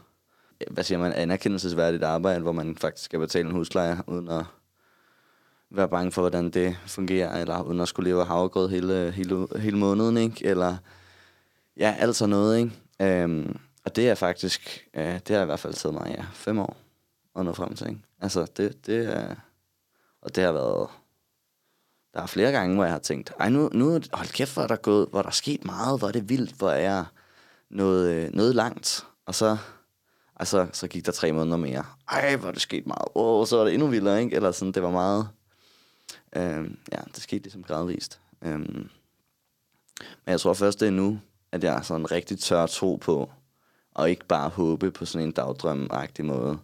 hvad 0.70 0.84
siger 0.84 0.98
man, 0.98 1.12
anerkendelsesværdigt 1.12 2.04
arbejde, 2.04 2.40
hvor 2.40 2.52
man 2.52 2.76
faktisk 2.76 3.04
skal 3.04 3.18
betale 3.18 3.48
en 3.48 3.54
husleje, 3.54 4.02
uden 4.06 4.28
at 4.28 4.44
være 5.70 5.88
bange 5.88 6.12
for, 6.12 6.22
hvordan 6.22 6.50
det 6.50 6.76
fungerer, 6.86 7.40
eller 7.40 7.62
uden 7.62 7.80
at 7.80 7.88
skulle 7.88 8.10
leve 8.10 8.20
af 8.20 8.26
havregrød 8.26 8.68
hele, 8.68 9.10
hele, 9.10 9.46
hele 9.56 9.78
måneden, 9.78 10.16
ikke? 10.16 10.46
Eller 10.46 10.76
Ja, 11.76 11.96
alt 11.98 12.16
sådan 12.16 12.30
noget, 12.30 12.58
ikke? 12.58 12.72
Øhm, 13.00 13.58
og 13.84 13.96
det 13.96 14.08
er 14.08 14.14
faktisk, 14.14 14.88
øh, 14.94 15.20
det 15.28 15.36
har 15.36 15.42
i 15.42 15.46
hvert 15.46 15.60
fald 15.60 15.74
taget 15.74 15.94
mig, 15.94 16.14
ja, 16.18 16.24
fem 16.32 16.58
år 16.58 16.76
at 17.36 17.44
nå 17.44 17.52
frem 17.52 17.74
til, 17.74 17.88
ikke? 17.88 18.00
Altså, 18.20 18.46
det, 18.56 18.86
det 18.86 19.16
er, 19.16 19.34
og 20.22 20.34
det 20.34 20.44
har 20.44 20.52
været, 20.52 20.88
der 22.14 22.22
er 22.22 22.26
flere 22.26 22.52
gange, 22.52 22.74
hvor 22.74 22.84
jeg 22.84 22.92
har 22.92 22.98
tænkt, 22.98 23.32
ej, 23.40 23.48
nu, 23.48 23.68
nu 23.72 23.90
hold 24.12 24.32
kæft, 24.32 24.54
hvor 24.54 24.62
er 24.62 24.66
der 24.66 24.76
gået, 24.76 25.08
hvor 25.10 25.22
der 25.22 25.30
sket 25.30 25.64
meget, 25.64 25.98
hvor 25.98 26.08
er 26.08 26.12
det 26.12 26.28
vildt, 26.28 26.52
hvor 26.52 26.70
er 26.70 26.80
jeg 26.80 27.04
noget, 27.70 28.10
øh, 28.10 28.34
noget 28.34 28.54
langt, 28.54 29.06
og 29.26 29.34
så, 29.34 29.56
altså, 30.36 30.68
så 30.72 30.88
gik 30.88 31.06
der 31.06 31.12
tre 31.12 31.32
måneder 31.32 31.56
mere. 31.56 31.84
Ej, 32.08 32.36
hvor 32.36 32.48
er 32.48 32.52
det 32.52 32.62
sket 32.62 32.86
meget. 32.86 33.08
Åh, 33.14 33.40
oh, 33.40 33.46
så 33.46 33.56
var 33.56 33.64
det 33.64 33.74
endnu 33.74 33.88
vildere, 33.88 34.22
ikke? 34.22 34.36
Eller 34.36 34.52
sådan, 34.52 34.72
det 34.72 34.82
var 34.82 34.90
meget... 34.90 35.28
Øhm, 36.36 36.78
ja, 36.92 36.98
det 37.14 37.22
skete 37.22 37.42
ligesom 37.42 37.62
gradvist. 37.62 38.20
Øhm, 38.42 38.90
men 40.00 40.32
jeg 40.32 40.40
tror 40.40 40.54
først, 40.54 40.80
det 40.80 40.86
er 40.86 40.92
nu, 40.92 41.20
at 41.52 41.64
jeg 41.64 41.80
sådan 41.84 42.10
rigtig 42.10 42.38
tør 42.38 42.66
tro 42.66 42.96
på, 42.96 43.30
og 43.94 44.10
ikke 44.10 44.26
bare 44.26 44.48
håbe 44.48 44.90
på 44.90 45.04
sådan 45.04 45.26
en 45.26 45.32
dagdrømagtig 45.32 46.24
måde, 46.24 46.58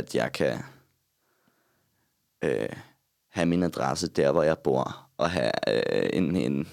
at 0.00 0.14
jeg 0.14 0.32
kan 0.32 0.58
øh, 2.42 2.68
have 3.28 3.46
min 3.46 3.62
adresse 3.62 4.08
der, 4.08 4.32
hvor 4.32 4.42
jeg 4.42 4.58
bor, 4.58 5.08
og 5.16 5.30
have 5.30 5.52
øh, 5.68 6.10
en, 6.12 6.36
en, 6.36 6.68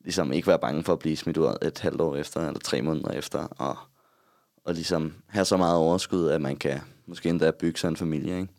ligesom 0.00 0.32
ikke 0.32 0.48
være 0.48 0.58
bange 0.58 0.84
for 0.84 0.92
at 0.92 0.98
blive 0.98 1.16
smidt 1.16 1.36
ud 1.36 1.56
et 1.62 1.78
halvt 1.78 2.00
år 2.00 2.16
efter, 2.16 2.46
eller 2.46 2.60
tre 2.60 2.82
måneder 2.82 3.10
efter, 3.10 3.38
og, 3.38 3.76
og 4.64 4.74
ligesom 4.74 5.14
have 5.26 5.44
så 5.44 5.56
meget 5.56 5.76
overskud, 5.76 6.28
at 6.28 6.40
man 6.40 6.56
kan 6.56 6.80
måske 7.06 7.28
endda 7.28 7.50
bygge 7.50 7.78
sig 7.78 7.88
en 7.88 7.96
familie, 7.96 8.40
ikke? 8.40 8.52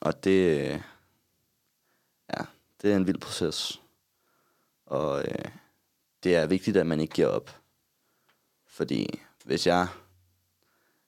Og 0.00 0.24
det, 0.24 0.58
ja, 2.36 2.44
det 2.82 2.92
er 2.92 2.96
en 2.96 3.06
vild 3.06 3.18
proces. 3.18 3.80
Og 4.86 5.24
øh, 5.24 5.44
det 6.24 6.36
er 6.36 6.46
vigtigt, 6.46 6.76
at 6.76 6.86
man 6.86 7.00
ikke 7.00 7.14
giver 7.14 7.28
op. 7.28 7.50
Fordi 8.66 9.20
hvis 9.44 9.66
jeg 9.66 9.88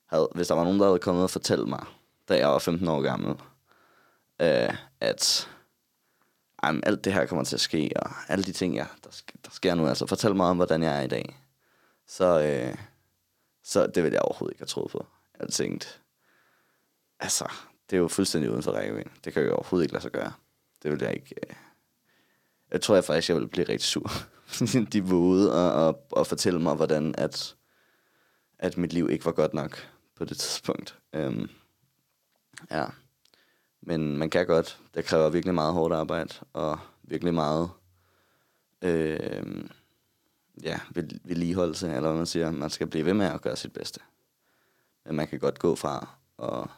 havde, 0.06 0.28
hvis 0.34 0.48
der 0.48 0.54
var 0.54 0.64
nogen, 0.64 0.80
der 0.80 0.86
havde 0.86 0.98
kommet 0.98 1.22
og 1.22 1.30
fortalt 1.30 1.68
mig, 1.68 1.84
da 2.28 2.38
jeg 2.38 2.48
var 2.48 2.58
15 2.58 2.88
år 2.88 3.02
gammel, 3.02 3.30
øh, 4.40 4.76
at 5.00 5.48
jamen, 6.64 6.82
alt 6.86 7.04
det 7.04 7.12
her 7.12 7.26
kommer 7.26 7.44
til 7.44 7.56
at 7.56 7.60
ske, 7.60 7.90
og 7.96 8.10
alle 8.28 8.44
de 8.44 8.52
ting, 8.52 8.76
jeg, 8.76 8.86
der, 9.04 9.10
sk- 9.10 9.40
der 9.44 9.50
sker 9.50 9.74
nu, 9.74 9.86
altså 9.86 10.06
fortæl 10.06 10.34
mig 10.34 10.46
om, 10.46 10.56
hvordan 10.56 10.82
jeg 10.82 10.98
er 10.98 11.02
i 11.02 11.06
dag. 11.08 11.40
Så, 12.06 12.40
øh, 12.40 12.76
så 13.62 13.86
det 13.86 14.02
ville 14.02 14.14
jeg 14.14 14.22
overhovedet 14.22 14.54
ikke 14.54 14.60
have 14.60 14.66
troet 14.66 14.90
på. 14.90 15.06
Jeg 15.40 15.48
tænkte, 15.48 15.86
altså, 17.20 17.52
det 17.90 17.96
er 17.96 18.00
jo 18.00 18.08
fuldstændig 18.08 18.50
uden 18.50 18.62
for 18.62 18.72
rækkevidde. 18.72 19.10
Det 19.24 19.32
kan 19.32 19.42
jeg 19.42 19.48
jo 19.48 19.54
overhovedet 19.54 19.84
ikke 19.84 19.94
lade 19.94 20.02
sig 20.02 20.12
gøre. 20.12 20.32
Det 20.82 20.92
vil 20.92 21.02
jeg 21.02 21.14
ikke... 21.14 21.34
Øh... 21.42 21.54
Jeg 22.70 22.80
tror 22.80 22.94
jeg 22.94 23.04
faktisk, 23.04 23.28
jeg 23.28 23.36
ville 23.36 23.48
blive 23.48 23.68
rigtig 23.68 23.86
sur. 23.86 24.10
de 24.92 25.04
vågede 25.04 25.54
og, 25.54 25.86
og, 25.86 26.06
og 26.12 26.26
fortælle 26.26 26.60
mig, 26.60 26.74
hvordan 26.74 27.14
at, 27.18 27.56
at 28.58 28.76
mit 28.76 28.92
liv 28.92 29.10
ikke 29.10 29.24
var 29.24 29.32
godt 29.32 29.54
nok 29.54 29.93
på 30.16 30.24
det 30.24 30.38
tidspunkt. 30.38 30.98
Øhm, 31.12 31.48
ja. 32.70 32.86
Men 33.80 34.18
man 34.18 34.30
kan 34.30 34.46
godt. 34.46 34.80
Det 34.94 35.04
kræver 35.04 35.30
virkelig 35.30 35.54
meget 35.54 35.72
hårdt 35.72 35.94
arbejde, 35.94 36.34
og 36.52 36.78
virkelig 37.02 37.34
meget 37.34 37.70
øh, 38.82 39.64
ja, 40.62 40.80
vedligeholdelse, 41.24 41.86
eller 41.86 42.00
hvad 42.00 42.14
man 42.14 42.26
siger. 42.26 42.50
Man 42.50 42.70
skal 42.70 42.86
blive 42.86 43.06
ved 43.06 43.14
med 43.14 43.26
at 43.26 43.42
gøre 43.42 43.56
sit 43.56 43.72
bedste. 43.72 44.00
Men 45.04 45.16
man 45.16 45.28
kan 45.28 45.38
godt 45.38 45.58
gå 45.58 45.74
fra 45.74 46.08
at 46.42 46.68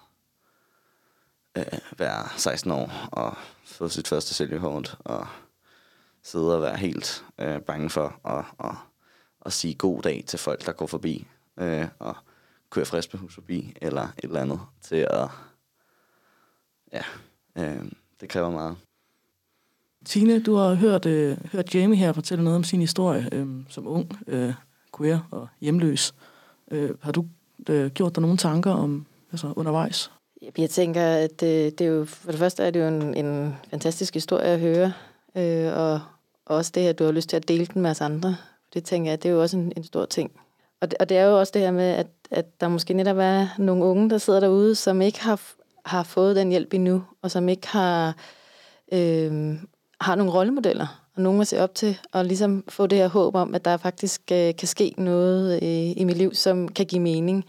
øh, 1.56 1.98
være 1.98 2.28
16 2.38 2.70
år 2.70 2.92
og 3.12 3.36
få 3.64 3.88
sit 3.88 4.08
første 4.08 4.34
sælgehårdt, 4.34 4.96
og 4.98 5.26
sidde 6.22 6.56
og 6.56 6.62
være 6.62 6.76
helt 6.76 7.24
øh, 7.38 7.60
bange 7.60 7.90
for 7.90 8.20
at, 8.24 8.44
at, 8.70 8.76
at 9.46 9.52
sige 9.52 9.74
god 9.74 10.02
dag 10.02 10.24
til 10.26 10.38
folk, 10.38 10.66
der 10.66 10.72
går 10.72 10.86
forbi 10.86 11.26
øh, 11.56 11.88
og 11.98 12.16
køre 12.70 12.84
frisk 12.84 13.14
med 13.14 13.20
hus 13.20 13.34
forbi 13.34 13.76
eller 13.82 14.02
et 14.02 14.24
eller 14.24 14.40
andet 14.40 14.60
til 14.82 15.06
at 15.10 15.28
ja, 16.92 17.02
øh, 17.58 17.84
det 18.20 18.28
kræver 18.28 18.50
meget. 18.50 18.76
Tine, 20.04 20.42
du 20.42 20.54
har 20.54 20.74
hørt, 20.74 21.06
øh, 21.06 21.36
hørt 21.52 21.74
Jamie 21.74 21.98
her 21.98 22.12
fortælle 22.12 22.44
noget 22.44 22.56
om 22.56 22.64
sin 22.64 22.80
historie 22.80 23.28
øh, 23.32 23.46
som 23.68 23.86
ung, 23.86 24.18
øh, 24.26 24.54
queer 24.98 25.28
og 25.30 25.48
hjemløs. 25.60 26.14
Øh, 26.70 26.90
har 27.00 27.12
du 27.12 27.26
øh, 27.68 27.90
gjort 27.90 28.14
dig 28.14 28.22
nogle 28.22 28.36
tanker 28.36 28.70
om 28.70 29.06
altså 29.32 29.52
undervejs? 29.56 30.10
Jeg 30.58 30.70
tænker, 30.70 31.02
at 31.02 31.40
det, 31.40 31.78
det 31.78 31.86
er 31.86 31.90
jo, 31.90 32.04
for 32.04 32.30
det 32.30 32.38
første 32.38 32.62
er 32.62 32.70
det 32.70 32.80
jo 32.80 32.88
en, 32.88 33.26
en 33.26 33.54
fantastisk 33.70 34.14
historie 34.14 34.44
at 34.44 34.60
høre, 34.60 34.92
øh, 35.36 35.76
og 35.76 36.00
også 36.46 36.72
det, 36.74 36.86
at 36.86 36.98
du 36.98 37.04
har 37.04 37.12
lyst 37.12 37.28
til 37.28 37.36
at 37.36 37.48
dele 37.48 37.66
den 37.66 37.82
med 37.82 37.90
os 37.90 38.00
andre. 38.00 38.36
Det 38.74 38.84
tænker 38.84 39.10
jeg, 39.10 39.22
det 39.22 39.28
er 39.28 39.32
jo 39.32 39.42
også 39.42 39.56
en, 39.56 39.72
en 39.76 39.84
stor 39.84 40.04
ting. 40.04 40.40
Og 40.80 40.90
det, 40.90 40.98
og 41.00 41.08
det 41.08 41.16
er 41.16 41.24
jo 41.24 41.38
også 41.38 41.50
det 41.54 41.62
her 41.62 41.70
med, 41.70 41.90
at, 41.90 42.06
at 42.30 42.60
der 42.60 42.68
måske 42.68 42.94
netop 42.94 43.18
er 43.18 43.46
nogle 43.58 43.84
unge, 43.84 44.10
der 44.10 44.18
sidder 44.18 44.40
derude, 44.40 44.74
som 44.74 45.02
ikke 45.02 45.20
har, 45.20 45.40
har 45.84 46.02
fået 46.02 46.36
den 46.36 46.50
hjælp 46.50 46.74
endnu, 46.74 47.04
og 47.22 47.30
som 47.30 47.48
ikke 47.48 47.68
har, 47.68 48.16
øh, 48.92 49.54
har 50.00 50.14
nogle 50.14 50.32
rollemodeller, 50.32 51.06
og 51.14 51.22
nogen 51.22 51.40
at 51.40 51.46
se 51.46 51.60
op 51.60 51.74
til, 51.74 51.98
og 52.12 52.24
ligesom 52.24 52.64
få 52.68 52.86
det 52.86 52.98
her 52.98 53.08
håb 53.08 53.34
om, 53.34 53.54
at 53.54 53.64
der 53.64 53.76
faktisk 53.76 54.22
øh, 54.32 54.56
kan 54.56 54.68
ske 54.68 54.94
noget 54.98 55.62
i, 55.62 55.92
i 55.92 56.04
mit 56.04 56.16
liv, 56.16 56.34
som 56.34 56.68
kan 56.68 56.86
give 56.86 57.02
mening. 57.02 57.44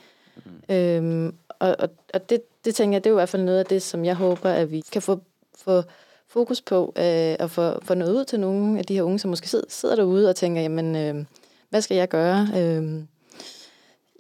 Mm. 0.46 0.76
Øhm, 0.76 1.36
og 1.60 1.76
og, 1.80 1.90
og 2.14 2.30
det, 2.30 2.42
det 2.66 2.76
tænker 2.76 2.96
jeg, 2.96 3.04
det 3.04 3.10
er 3.10 3.12
jo 3.12 3.18
i 3.18 3.22
hvert 3.22 3.30
fald 3.30 3.44
noget 3.44 3.60
af 3.60 3.66
det, 3.66 3.82
som 3.82 4.06
jeg 4.06 4.16
håber, 4.16 4.50
at 4.50 4.72
vi 4.72 4.82
kan 4.92 5.02
få, 5.02 5.20
få 5.58 5.84
fokus 6.28 6.62
på, 6.62 6.94
øh, 6.98 7.36
og 7.40 7.52
få, 7.52 7.84
få 7.84 7.94
noget 7.94 8.14
ud 8.14 8.26
til 8.26 8.40
nogle 8.40 8.80
af 8.80 8.86
de 8.86 8.94
her 8.94 9.04
unge, 9.04 9.20
som 9.20 9.30
måske 9.30 9.50
sidder, 9.50 9.66
sidder 9.70 9.96
derude 9.96 10.30
og 10.30 10.36
tænker, 10.36 10.62
jamen, 10.62 10.96
øh, 10.96 11.26
hvad 11.70 11.82
skal 11.82 11.98
jeg 11.98 12.10
gøre? 12.10 12.48
Øh, 12.58 13.04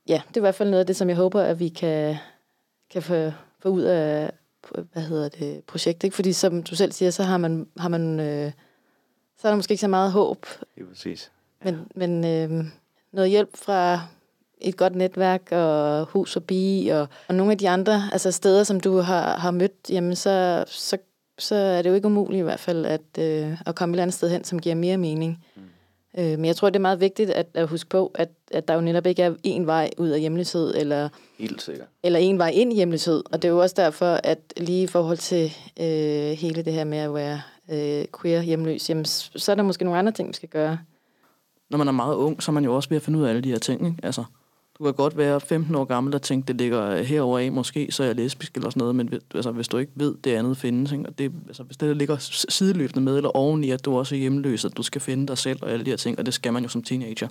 ja, 0.08 0.22
det 0.28 0.38
er 0.38 0.40
i 0.40 0.48
hvert 0.48 0.56
fald 0.56 0.70
noget 0.70 0.80
af 0.80 0.86
det, 0.88 0.96
som 0.96 1.10
jeg 1.10 1.18
håber, 1.18 1.42
at 1.42 1.60
vi 1.60 1.70
kan, 1.70 2.16
kan 2.90 3.02
få, 3.02 3.32
få 3.60 3.70
ud 3.70 3.82
af 3.82 4.32
hvad 4.94 5.04
hedder 5.04 5.30
det, 5.30 5.64
projektet. 5.64 6.04
Ikke? 6.04 6.16
Fordi 6.16 6.34
som 6.34 6.64
du 6.64 6.76
selv 6.76 6.92
siger, 6.92 7.12
så 7.12 7.24
har 7.24 7.38
man, 7.38 7.68
har 7.78 7.90
man 7.90 8.20
øh, 8.20 8.52
så 9.38 9.48
er 9.48 9.52
der 9.52 9.56
måske 9.56 9.72
ikke 9.72 9.82
så 9.82 9.88
meget 9.88 10.12
håb, 10.12 10.46
Det 10.76 10.84
er 10.84 10.88
præcis. 10.90 11.32
men, 11.64 11.88
men 11.96 12.26
øh, 12.26 12.66
noget 13.12 13.30
hjælp 13.30 13.58
fra 13.58 14.02
et 14.62 14.78
godt 14.78 14.96
netværk 14.96 15.52
og 15.52 16.06
hus 16.06 16.34
forbi 16.34 16.90
og, 16.94 17.08
og 17.28 17.36
nogle 17.36 17.52
af 17.52 17.58
de 17.58 17.70
andre 17.70 18.10
altså 18.12 18.32
steder, 18.32 18.64
som 18.64 18.80
du 18.80 18.98
har, 18.98 19.38
har 19.38 19.52
mødt, 19.52 19.90
jamen 19.90 20.16
så, 20.16 20.66
så, 20.68 20.98
så 21.38 21.56
er 21.56 21.82
det 21.82 21.90
jo 21.90 21.96
ikke 21.96 22.08
umuligt 22.08 22.40
i 22.40 22.44
hvert 22.44 22.60
fald 22.60 22.86
at, 22.86 23.02
øh, 23.20 23.62
at 23.66 23.76
komme 23.76 23.94
et 23.94 23.96
eller 23.96 24.04
andet 24.04 24.14
sted 24.14 24.30
hen, 24.30 24.44
som 24.44 24.60
giver 24.60 24.76
mere 24.76 24.98
mening. 24.98 25.46
Mm. 25.56 25.62
Øh, 26.18 26.26
men 26.26 26.46
jeg 26.46 26.56
tror, 26.56 26.70
det 26.70 26.76
er 26.76 26.82
meget 26.82 27.00
vigtigt 27.00 27.30
at, 27.30 27.48
at 27.54 27.68
huske 27.68 27.90
på, 27.90 28.12
at, 28.16 28.30
at 28.52 28.68
der 28.68 28.74
jo 28.74 28.82
netop 28.82 29.06
ikke 29.06 29.22
er 29.24 29.34
én 29.48 29.66
vej 29.66 29.90
ud 29.98 30.10
af 30.10 30.20
hjemløshed, 30.20 30.76
eller, 30.76 31.10
Helt 31.40 31.62
sikkert. 31.62 31.88
eller 32.04 32.20
en 32.20 32.38
vej 32.38 32.50
ind 32.50 32.74
i 32.74 32.76
hjemløshed. 32.76 33.24
Og 33.32 33.42
det 33.42 33.48
er 33.48 33.52
jo 33.52 33.60
også 33.62 33.76
derfor, 33.78 34.20
at 34.24 34.40
lige 34.58 34.84
i 34.84 34.88
forhold 34.88 35.18
til 35.18 35.54
øh, 35.80 36.32
hele 36.32 36.62
det 36.62 36.74
her 36.74 36.84
med 36.84 36.98
at 36.98 37.14
være 37.14 37.42
øh, 37.72 38.06
queer 38.22 38.42
hjemløs, 38.42 38.90
jamen, 38.90 39.06
så 39.06 39.52
er 39.52 39.56
der 39.56 39.64
måske 39.64 39.84
nogle 39.84 40.00
andre 40.00 40.12
ting, 40.12 40.28
vi 40.28 40.34
skal 40.34 40.50
gøre. 40.50 40.80
Når 41.70 41.78
man 41.78 41.88
er 41.88 41.92
meget 41.92 42.16
ung, 42.16 42.44
så 42.44 42.52
er 42.52 42.54
man 42.54 42.64
jo 42.64 42.76
også 42.76 42.90
ved 42.90 42.98
at 42.98 43.04
finde 43.04 43.20
ud 43.20 43.24
af 43.24 43.30
alle 43.30 43.42
de 43.42 43.52
her 43.52 43.60
ting. 43.60 43.86
Ikke? 43.86 43.98
Altså, 44.04 44.24
du 44.80 44.84
kan 44.84 44.94
godt 44.94 45.18
være 45.18 45.42
15 45.42 45.76
år 45.76 45.86
gammel 45.86 46.16
og 46.16 46.22
tænke, 46.22 46.48
det 46.48 46.56
ligger 46.56 46.90
øh, 46.90 47.00
herover 47.00 47.40
af, 47.40 47.52
måske 47.52 47.88
så 47.92 48.04
er 48.04 48.08
jeg 48.08 48.16
lesbisk 48.16 48.56
eller 48.56 48.70
sådan 48.70 48.80
noget, 48.80 48.96
men 48.96 49.14
altså, 49.36 49.52
hvis 49.52 49.68
du 49.68 49.78
ikke 49.78 49.92
ved, 49.96 50.16
det 50.24 50.32
andet 50.32 50.58
findes, 50.58 50.92
ikke? 50.92 51.06
Og 51.08 51.18
det, 51.18 51.32
altså, 51.48 51.64
hvis 51.64 51.78
det 51.78 51.98
ligger 51.98 52.18
sideløbende 52.50 53.02
med, 53.02 53.18
eller 53.18 53.38
oveni, 53.38 53.70
at 53.72 53.86
du 53.86 53.98
også 53.98 54.16
er 54.16 54.20
hjemløs, 54.20 54.66
at 54.66 54.78
du 54.78 54.84
skal 54.84 55.02
finde 55.02 55.28
dig 55.28 55.38
selv 55.38 55.60
og 55.62 55.72
alle 55.72 55.86
de 55.86 55.90
her 55.90 55.98
ting, 55.98 56.20
og 56.20 56.26
det 56.26 56.34
skal 56.34 56.54
man 56.54 56.64
jo 56.64 56.70
som 56.70 56.84
teenager. 56.84 57.28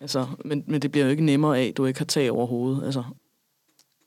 Altså, 0.00 0.26
men, 0.44 0.64
men 0.66 0.82
det 0.82 0.92
bliver 0.92 1.04
jo 1.04 1.10
ikke 1.10 1.24
nemmere 1.24 1.58
af, 1.58 1.66
at 1.66 1.76
du 1.76 1.86
ikke 1.86 2.00
har 2.00 2.04
tag 2.06 2.32
over 2.32 2.46
hovedet. 2.46 2.84
Altså, 2.84 3.04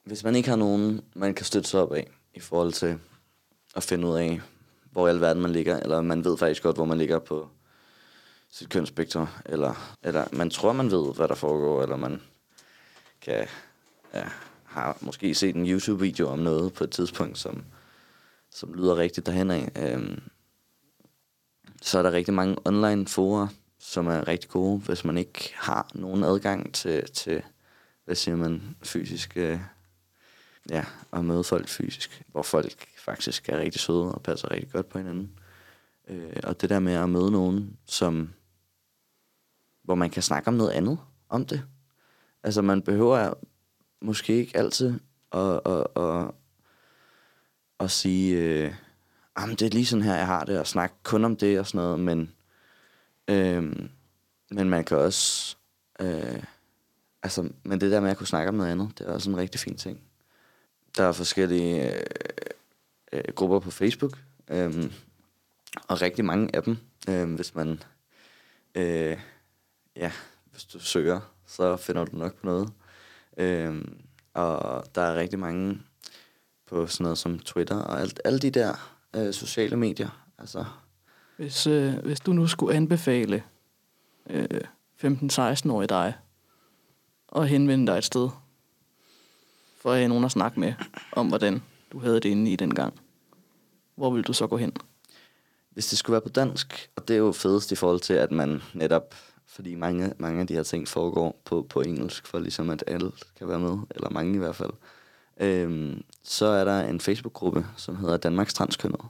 Hvis 0.05 0.23
man 0.23 0.35
ikke 0.35 0.49
har 0.49 0.55
nogen, 0.55 1.01
man 1.15 1.33
kan 1.33 1.45
støtte 1.45 1.69
sig 1.69 1.81
op 1.81 1.93
af, 1.93 2.07
i 2.33 2.39
forhold 2.39 2.73
til 2.73 2.97
at 3.75 3.83
finde 3.83 4.07
ud 4.07 4.15
af, 4.15 4.41
hvor 4.91 5.07
i 5.07 5.09
alverden 5.09 5.41
man 5.41 5.51
ligger, 5.51 5.79
eller 5.79 6.01
man 6.01 6.25
ved 6.25 6.37
faktisk 6.37 6.63
godt, 6.63 6.75
hvor 6.75 6.85
man 6.85 6.97
ligger 6.97 7.19
på 7.19 7.47
sit 8.51 8.69
kønsspektrum, 8.69 9.27
eller, 9.45 9.97
eller 10.03 10.25
man 10.31 10.49
tror, 10.49 10.73
man 10.73 10.91
ved, 10.91 11.15
hvad 11.15 11.27
der 11.27 11.35
foregår, 11.35 11.81
eller 11.83 11.95
man 11.95 12.21
kan, 13.21 13.47
ja, 14.13 14.29
har 14.63 14.97
måske 15.01 15.35
set 15.35 15.55
en 15.55 15.67
YouTube-video 15.67 16.27
om 16.27 16.39
noget 16.39 16.73
på 16.73 16.83
et 16.83 16.91
tidspunkt, 16.91 17.37
som, 17.37 17.63
som 18.51 18.73
lyder 18.73 18.97
rigtigt 18.97 19.25
derhen 19.25 19.51
af. 19.51 19.71
Øhm, 19.75 20.21
så 21.81 21.97
er 21.97 22.03
der 22.03 22.11
rigtig 22.11 22.33
mange 22.33 22.57
online 22.65 23.07
forer, 23.07 23.47
som 23.79 24.07
er 24.07 24.27
rigtig 24.27 24.49
gode, 24.49 24.79
hvis 24.79 25.05
man 25.05 25.17
ikke 25.17 25.53
har 25.55 25.91
nogen 25.93 26.23
adgang 26.23 26.73
til, 26.73 27.11
til 27.11 27.43
hvad 28.05 28.15
siger 28.15 28.35
man, 28.35 28.75
fysisk, 28.83 29.37
øh, 29.37 29.59
ja, 30.69 30.85
at 31.13 31.25
møde 31.25 31.43
folk 31.43 31.67
fysisk, 31.67 32.23
hvor 32.27 32.43
folk 32.43 32.87
faktisk 32.97 33.49
er 33.49 33.57
rigtig 33.57 33.81
søde 33.81 34.15
og 34.15 34.21
passer 34.21 34.51
rigtig 34.51 34.71
godt 34.71 34.89
på 34.89 34.97
hinanden. 34.97 35.39
Øh, 36.07 36.33
og 36.43 36.61
det 36.61 36.69
der 36.69 36.79
med 36.79 36.93
at 36.93 37.09
møde 37.09 37.31
nogen, 37.31 37.77
som, 37.85 38.33
hvor 39.83 39.95
man 39.95 40.09
kan 40.09 40.23
snakke 40.23 40.47
om 40.47 40.53
noget 40.53 40.71
andet 40.71 40.99
om 41.29 41.45
det. 41.45 41.63
Altså 42.43 42.61
man 42.61 42.81
behøver 42.81 43.33
måske 44.01 44.33
ikke 44.33 44.57
altid 44.57 44.99
at, 45.31 45.61
at, 45.65 45.87
at, 45.95 46.31
at 47.79 47.91
sige, 47.91 48.37
øh, 48.37 48.73
ah, 49.35 49.41
jamen 49.41 49.55
det 49.55 49.65
er 49.65 49.69
lige 49.69 49.85
sådan 49.85 50.03
her, 50.03 50.15
jeg 50.15 50.25
har 50.25 50.45
det, 50.45 50.59
og 50.59 50.67
snakke 50.67 50.95
kun 51.03 51.25
om 51.25 51.35
det 51.35 51.59
og 51.59 51.67
sådan 51.67 51.85
noget, 51.85 51.99
men, 51.99 52.31
øh, 53.27 53.89
men 54.51 54.69
man 54.69 54.83
kan 54.83 54.97
også, 54.97 55.55
øh, 55.99 56.43
altså, 57.23 57.49
men 57.63 57.81
det 57.81 57.91
der 57.91 57.99
med 57.99 58.09
at 58.09 58.17
kunne 58.17 58.27
snakke 58.27 58.49
om 58.49 58.55
noget 58.55 58.71
andet, 58.71 58.99
det 58.99 59.07
er 59.07 59.13
også 59.13 59.29
en 59.29 59.37
rigtig 59.37 59.59
fin 59.59 59.77
ting. 59.77 60.01
Der 60.97 61.03
er 61.03 61.11
forskellige 61.11 61.95
øh, 61.95 62.03
øh, 63.13 63.23
grupper 63.35 63.59
på 63.59 63.71
Facebook, 63.71 64.17
øh, 64.47 64.91
og 65.87 66.01
rigtig 66.01 66.25
mange 66.25 66.55
af 66.55 66.63
dem, 66.63 66.77
øh, 67.09 67.33
hvis 67.33 67.55
man, 67.55 67.83
øh, 68.75 69.19
ja, 69.95 70.11
hvis 70.51 70.63
du 70.63 70.79
søger, 70.79 71.19
så 71.51 71.77
finder 71.77 72.05
du 72.05 72.17
nok 72.17 72.35
på 72.35 72.45
noget. 72.45 72.69
Øh, 73.37 73.85
og 74.33 74.83
der 74.95 75.01
er 75.01 75.15
rigtig 75.15 75.39
mange 75.39 75.81
på 76.67 76.87
sådan 76.87 77.03
noget 77.03 77.17
som 77.17 77.39
Twitter 77.39 77.75
og 77.75 78.01
alt, 78.01 78.19
alle 78.25 78.39
de 78.39 78.51
der 78.51 78.93
øh, 79.15 79.33
sociale 79.33 79.75
medier. 79.75 80.25
Altså, 80.37 80.65
hvis, 81.37 81.67
øh, 81.67 81.93
hvis 81.93 82.19
du 82.19 82.33
nu 82.33 82.47
skulle 82.47 82.75
anbefale 82.75 83.43
øh, 84.29 84.61
15-16-årige 85.03 85.87
dig 85.87 86.13
og 87.27 87.47
henvende 87.47 87.91
dig 87.91 87.97
et 87.97 88.03
sted, 88.03 88.29
for 89.81 89.91
at 89.91 89.97
have 89.97 90.07
nogen 90.07 90.25
at 90.25 90.31
snakke 90.31 90.59
med 90.59 90.73
om, 91.11 91.27
hvordan 91.27 91.63
du 91.91 91.99
havde 91.99 92.19
det 92.19 92.29
inde 92.29 92.51
i 92.51 92.55
den 92.55 92.75
gang, 92.75 92.99
hvor 93.95 94.11
vil 94.11 94.23
du 94.23 94.33
så 94.33 94.47
gå 94.47 94.57
hen? 94.57 94.73
Hvis 95.69 95.87
det 95.87 95.97
skulle 95.97 96.13
være 96.13 96.21
på 96.21 96.29
dansk, 96.29 96.89
og 96.95 97.07
det 97.07 97.13
er 97.13 97.17
jo 97.17 97.31
fedest 97.31 97.71
i 97.71 97.75
forhold 97.75 97.99
til, 97.99 98.13
at 98.13 98.31
man 98.31 98.61
netop, 98.73 99.15
fordi 99.51 99.75
mange, 99.75 100.13
mange 100.17 100.41
af 100.41 100.47
de 100.47 100.53
her 100.53 100.63
ting 100.63 100.87
foregår 100.87 101.41
på, 101.45 101.65
på 101.69 101.81
engelsk, 101.81 102.27
for 102.27 102.39
ligesom 102.39 102.69
at 102.69 102.83
alle 102.87 103.11
kan 103.37 103.47
være 103.47 103.59
med, 103.59 103.77
eller 103.89 104.09
mange 104.09 104.35
i 104.35 104.37
hvert 104.37 104.55
fald, 104.55 104.71
øhm, 105.37 106.03
så 106.23 106.45
er 106.45 106.65
der 106.65 106.81
en 106.81 107.01
Facebook-gruppe, 107.01 107.65
som 107.77 107.95
hedder 107.95 108.17
Danmarks 108.17 108.53
Transkønnet. 108.53 109.01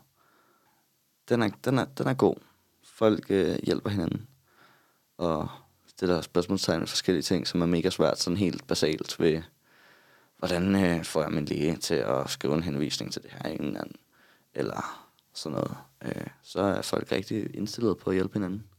den 1.30 1.42
er, 1.42 1.50
den 1.66 1.78
er, 1.78 1.86
den 1.86 2.08
er 2.08 2.14
god. 2.14 2.36
Folk 2.84 3.26
øh, 3.30 3.56
hjælper 3.64 3.90
hinanden. 3.90 4.28
Og 5.18 5.50
stiller 5.88 6.22
spørgsmålstegn 6.22 6.80
med 6.80 6.88
forskellige 6.88 7.24
ting, 7.24 7.48
som 7.48 7.62
er 7.62 7.66
mega 7.66 7.90
svært, 7.90 8.20
sådan 8.20 8.38
helt 8.38 8.68
basalt 8.68 9.20
ved, 9.20 9.42
hvordan 10.38 10.76
øh, 10.86 11.04
får 11.04 11.22
jeg 11.22 11.32
min 11.32 11.46
læge 11.46 11.76
til 11.76 11.96
at 11.96 12.30
skrive 12.30 12.54
en 12.54 12.64
henvisning 12.64 13.14
til 13.14 13.24
det 13.24 13.32
her 13.32 13.50
eller 13.50 13.84
eller 14.54 15.08
sådan 15.34 15.56
noget. 15.56 15.78
Øh, 16.06 16.28
så 16.44 16.62
er 16.62 16.82
folk 16.82 17.12
rigtig 17.12 17.56
indstillet 17.56 17.98
på 17.98 18.10
at 18.10 18.16
hjælpe 18.16 18.34
hinanden. 18.34 18.71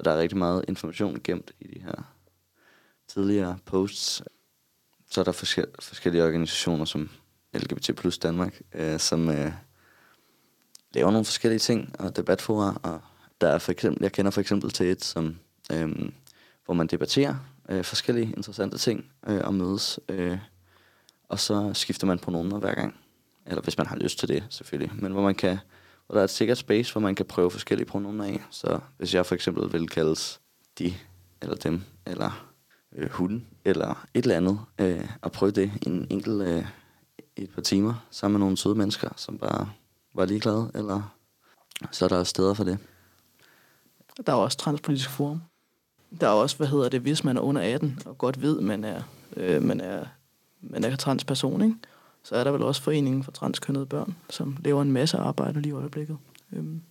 Og 0.00 0.04
der 0.04 0.10
er 0.10 0.18
rigtig 0.18 0.38
meget 0.38 0.64
information 0.68 1.20
gemt 1.24 1.52
i 1.60 1.68
de 1.68 1.80
her 1.80 2.14
tidligere 3.08 3.58
posts. 3.64 4.22
Så 5.10 5.20
er 5.20 5.24
der 5.24 5.32
forskel- 5.32 5.74
forskellige 5.80 6.24
organisationer 6.24 6.84
som 6.84 7.10
LGBT 7.54 7.96
plus 7.96 8.18
Danmark, 8.18 8.60
øh, 8.74 8.98
som 8.98 9.28
øh, 9.28 9.52
laver 10.94 11.10
nogle 11.10 11.24
forskellige 11.24 11.58
ting 11.58 11.94
og 11.98 12.16
debatfora. 12.16 12.80
Og 12.82 13.00
der 13.40 13.48
er 13.48 13.58
for 13.58 13.72
eksempel, 13.72 14.02
jeg 14.02 14.12
kender 14.12 14.30
for 14.30 14.40
eksempel 14.40 14.70
til 14.70 14.86
et, 14.86 15.04
som, 15.04 15.38
øh, 15.72 16.12
hvor 16.64 16.74
man 16.74 16.86
debatterer 16.86 17.34
øh, 17.68 17.84
forskellige 17.84 18.32
interessante 18.36 18.78
ting 18.78 19.04
øh, 19.26 19.40
og 19.44 19.54
mødes. 19.54 20.00
Øh, 20.08 20.38
og 21.28 21.40
så 21.40 21.70
skifter 21.74 22.06
man 22.06 22.18
pronomener 22.18 22.58
hver 22.58 22.74
gang. 22.74 22.94
Eller 23.46 23.62
hvis 23.62 23.78
man 23.78 23.86
har 23.86 23.96
lyst 23.96 24.18
til 24.18 24.28
det, 24.28 24.44
selvfølgelig. 24.50 25.02
Men 25.02 25.12
hvor 25.12 25.22
man 25.22 25.34
kan 25.34 25.58
hvor 26.10 26.14
der 26.14 26.20
er 26.20 26.24
et 26.24 26.30
sikkert 26.30 26.58
space, 26.58 26.92
hvor 26.92 27.00
man 27.00 27.14
kan 27.14 27.26
prøve 27.26 27.50
forskellige 27.50 27.86
pronomer 27.86 28.24
af. 28.24 28.42
Så 28.50 28.78
hvis 28.96 29.14
jeg 29.14 29.26
for 29.26 29.34
eksempel 29.34 29.72
vil 29.72 29.88
kaldes 29.88 30.40
de, 30.78 30.94
eller 31.42 31.56
dem, 31.56 31.82
eller 32.06 32.46
øh, 32.96 33.10
hun, 33.10 33.46
eller 33.64 34.06
et 34.14 34.22
eller 34.22 34.36
andet, 34.36 34.60
øh, 34.78 35.08
og 35.22 35.32
prøve 35.32 35.50
det 35.50 35.72
i 35.82 35.88
en 35.88 36.06
enkelt 36.10 36.42
øh, 36.42 36.64
et 37.36 37.50
par 37.50 37.62
timer, 37.62 37.94
sammen 38.10 38.38
med 38.38 38.46
nogle 38.46 38.56
søde 38.56 38.74
mennesker, 38.74 39.08
som 39.16 39.38
bare 39.38 39.70
var 40.14 40.24
ligeglade, 40.24 40.70
eller 40.74 41.14
så 41.90 42.04
er 42.04 42.08
der 42.08 42.24
steder 42.24 42.54
for 42.54 42.64
det. 42.64 42.78
Der 44.26 44.32
er 44.32 44.36
også 44.36 44.58
Transpolitisk 44.58 45.10
Forum. 45.10 45.42
Der 46.20 46.26
er 46.26 46.32
også, 46.32 46.56
hvad 46.56 46.66
hedder 46.66 46.88
det, 46.88 47.00
hvis 47.00 47.24
man 47.24 47.36
er 47.36 47.40
under 47.40 47.62
18 47.74 47.98
og 48.06 48.18
godt 48.18 48.42
ved, 48.42 48.60
man 48.60 48.84
er, 48.84 49.02
øh, 49.36 49.62
man 49.62 49.80
er, 49.80 50.06
man 50.60 50.84
er 50.84 50.96
transperson, 50.96 51.62
ikke? 51.62 51.76
Så 52.24 52.36
er 52.36 52.44
der 52.44 52.50
vel 52.50 52.62
også 52.62 52.82
Foreningen 52.82 53.22
for 53.22 53.32
Transkønnede 53.32 53.86
Børn, 53.86 54.16
som 54.30 54.56
laver 54.64 54.82
en 54.82 54.92
masse 54.92 55.16
arbejde 55.16 55.60
lige 55.60 55.70
i 55.70 55.74
øjeblikket. 55.74 56.18
Øhm. 56.52 56.82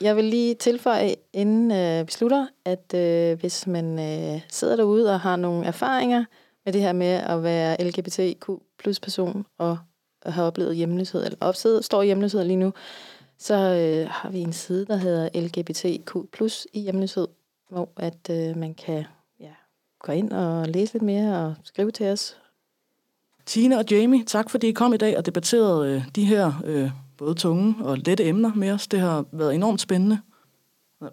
Jeg 0.00 0.16
vil 0.16 0.24
lige 0.24 0.54
tilføje, 0.54 1.14
inden 1.32 1.70
øh, 1.70 2.06
vi 2.06 2.12
slutter, 2.12 2.46
at 2.64 2.94
øh, 2.94 3.40
hvis 3.40 3.66
man 3.66 3.98
øh, 3.98 4.40
sidder 4.48 4.76
derude 4.76 5.12
og 5.12 5.20
har 5.20 5.36
nogle 5.36 5.66
erfaringer 5.66 6.24
med 6.64 6.72
det 6.72 6.80
her 6.80 6.92
med 6.92 7.06
at 7.06 7.42
være 7.42 7.84
LGBTQ 7.84 8.50
plus 8.78 9.00
person 9.00 9.46
og 9.58 9.78
har 10.26 10.42
oplevet 10.42 10.76
hjemløshed, 10.76 11.24
eller 11.24 11.38
opsidder, 11.40 11.80
står 11.80 12.02
i 12.02 12.06
hjemløshed 12.06 12.44
lige 12.44 12.56
nu, 12.56 12.72
så 13.38 13.54
øh, 13.54 14.08
har 14.10 14.30
vi 14.30 14.38
en 14.38 14.52
side, 14.52 14.86
der 14.86 14.96
hedder 14.96 15.28
LGBTQ 15.40 16.16
plus 16.32 16.66
i 16.72 16.80
hjemløshed, 16.80 17.28
hvor 17.70 17.88
at 17.96 18.30
øh, 18.30 18.56
man 18.56 18.74
kan 18.74 19.04
ja, 19.40 19.50
gå 19.98 20.12
ind 20.12 20.32
og 20.32 20.68
læse 20.68 20.92
lidt 20.92 21.02
mere 21.02 21.46
og 21.46 21.54
skrive 21.64 21.90
til 21.90 22.06
os. 22.06 22.36
Tina 23.46 23.78
og 23.78 23.84
Jamie, 23.90 24.24
tak 24.24 24.50
fordi 24.50 24.68
I 24.68 24.72
kom 24.72 24.94
i 24.94 24.96
dag 24.96 25.18
og 25.18 25.26
debatterede 25.26 25.94
øh, 25.94 26.02
de 26.16 26.24
her 26.24 26.52
øh, 26.64 26.90
både 27.16 27.34
tunge 27.34 27.74
og 27.80 27.98
lette 27.98 28.24
emner 28.24 28.54
med 28.54 28.70
os. 28.70 28.86
Det 28.86 29.00
har 29.00 29.24
været 29.32 29.54
enormt 29.54 29.80
spændende. 29.80 30.18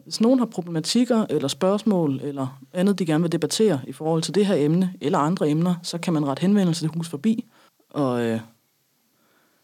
Hvis 0.04 0.22
nogen 0.22 0.40
har 0.40 0.46
problematikker 0.46 1.26
eller 1.30 1.48
spørgsmål 1.48 2.20
eller 2.24 2.62
andet, 2.74 3.00
de 3.00 3.06
gerne 3.06 3.22
vil 3.22 3.32
debattere 3.32 3.80
i 3.88 3.92
forhold 3.92 4.22
til 4.22 4.36
det 4.36 4.46
her 4.46 4.56
emne 4.56 4.94
eller 5.02 5.18
andre 5.18 5.50
emner, 5.50 5.76
så 5.84 5.98
kan 5.98 6.14
man 6.14 6.28
rette 6.28 6.42
henvendelse 6.42 6.82
til 6.82 6.92
Hus 6.96 7.10
Forbi. 7.10 7.46
Og 7.90 8.22
øh, 8.22 8.40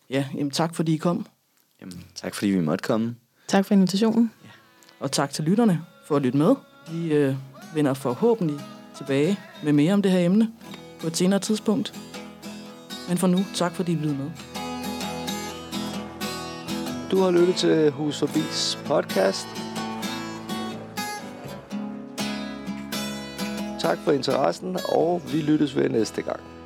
ja, 0.09 0.25
jamen, 0.33 0.51
tak 0.51 0.75
fordi 0.75 0.93
I 0.93 0.97
kom. 0.97 1.25
Jamen, 1.81 2.03
tak 2.15 2.35
fordi 2.35 2.51
vi 2.51 2.61
måtte 2.61 2.83
komme. 2.83 3.15
Tak 3.47 3.65
for 3.65 3.73
invitationen. 3.73 4.31
Og 4.99 5.11
tak 5.11 5.29
til 5.29 5.43
lytterne 5.43 5.81
for 6.07 6.15
at 6.15 6.21
lytte 6.21 6.37
med. 6.37 6.55
Vi 6.91 7.13
øh, 7.13 7.35
vender 7.75 7.93
forhåbentlig 7.93 8.59
tilbage 8.97 9.39
med 9.63 9.73
mere 9.73 9.93
om 9.93 10.01
det 10.01 10.11
her 10.11 10.19
emne 10.19 10.51
på 10.99 11.07
et 11.07 11.17
senere 11.17 11.39
tidspunkt. 11.39 12.06
Men 13.07 13.17
for 13.17 13.27
nu, 13.27 13.37
tak 13.55 13.71
fordi 13.71 13.91
I 13.91 13.95
lyttede 13.95 14.17
med. 14.17 14.31
Du 17.11 17.17
har 17.17 17.31
lyttet 17.31 17.55
til 17.55 17.91
Hus 17.91 18.19
Forbis 18.19 18.79
podcast. 18.85 19.47
Tak 23.79 23.97
for 23.97 24.11
interessen, 24.11 24.77
og 24.89 25.21
vi 25.33 25.41
lyttes 25.41 25.75
ved 25.75 25.89
næste 25.89 26.21
gang. 26.21 26.56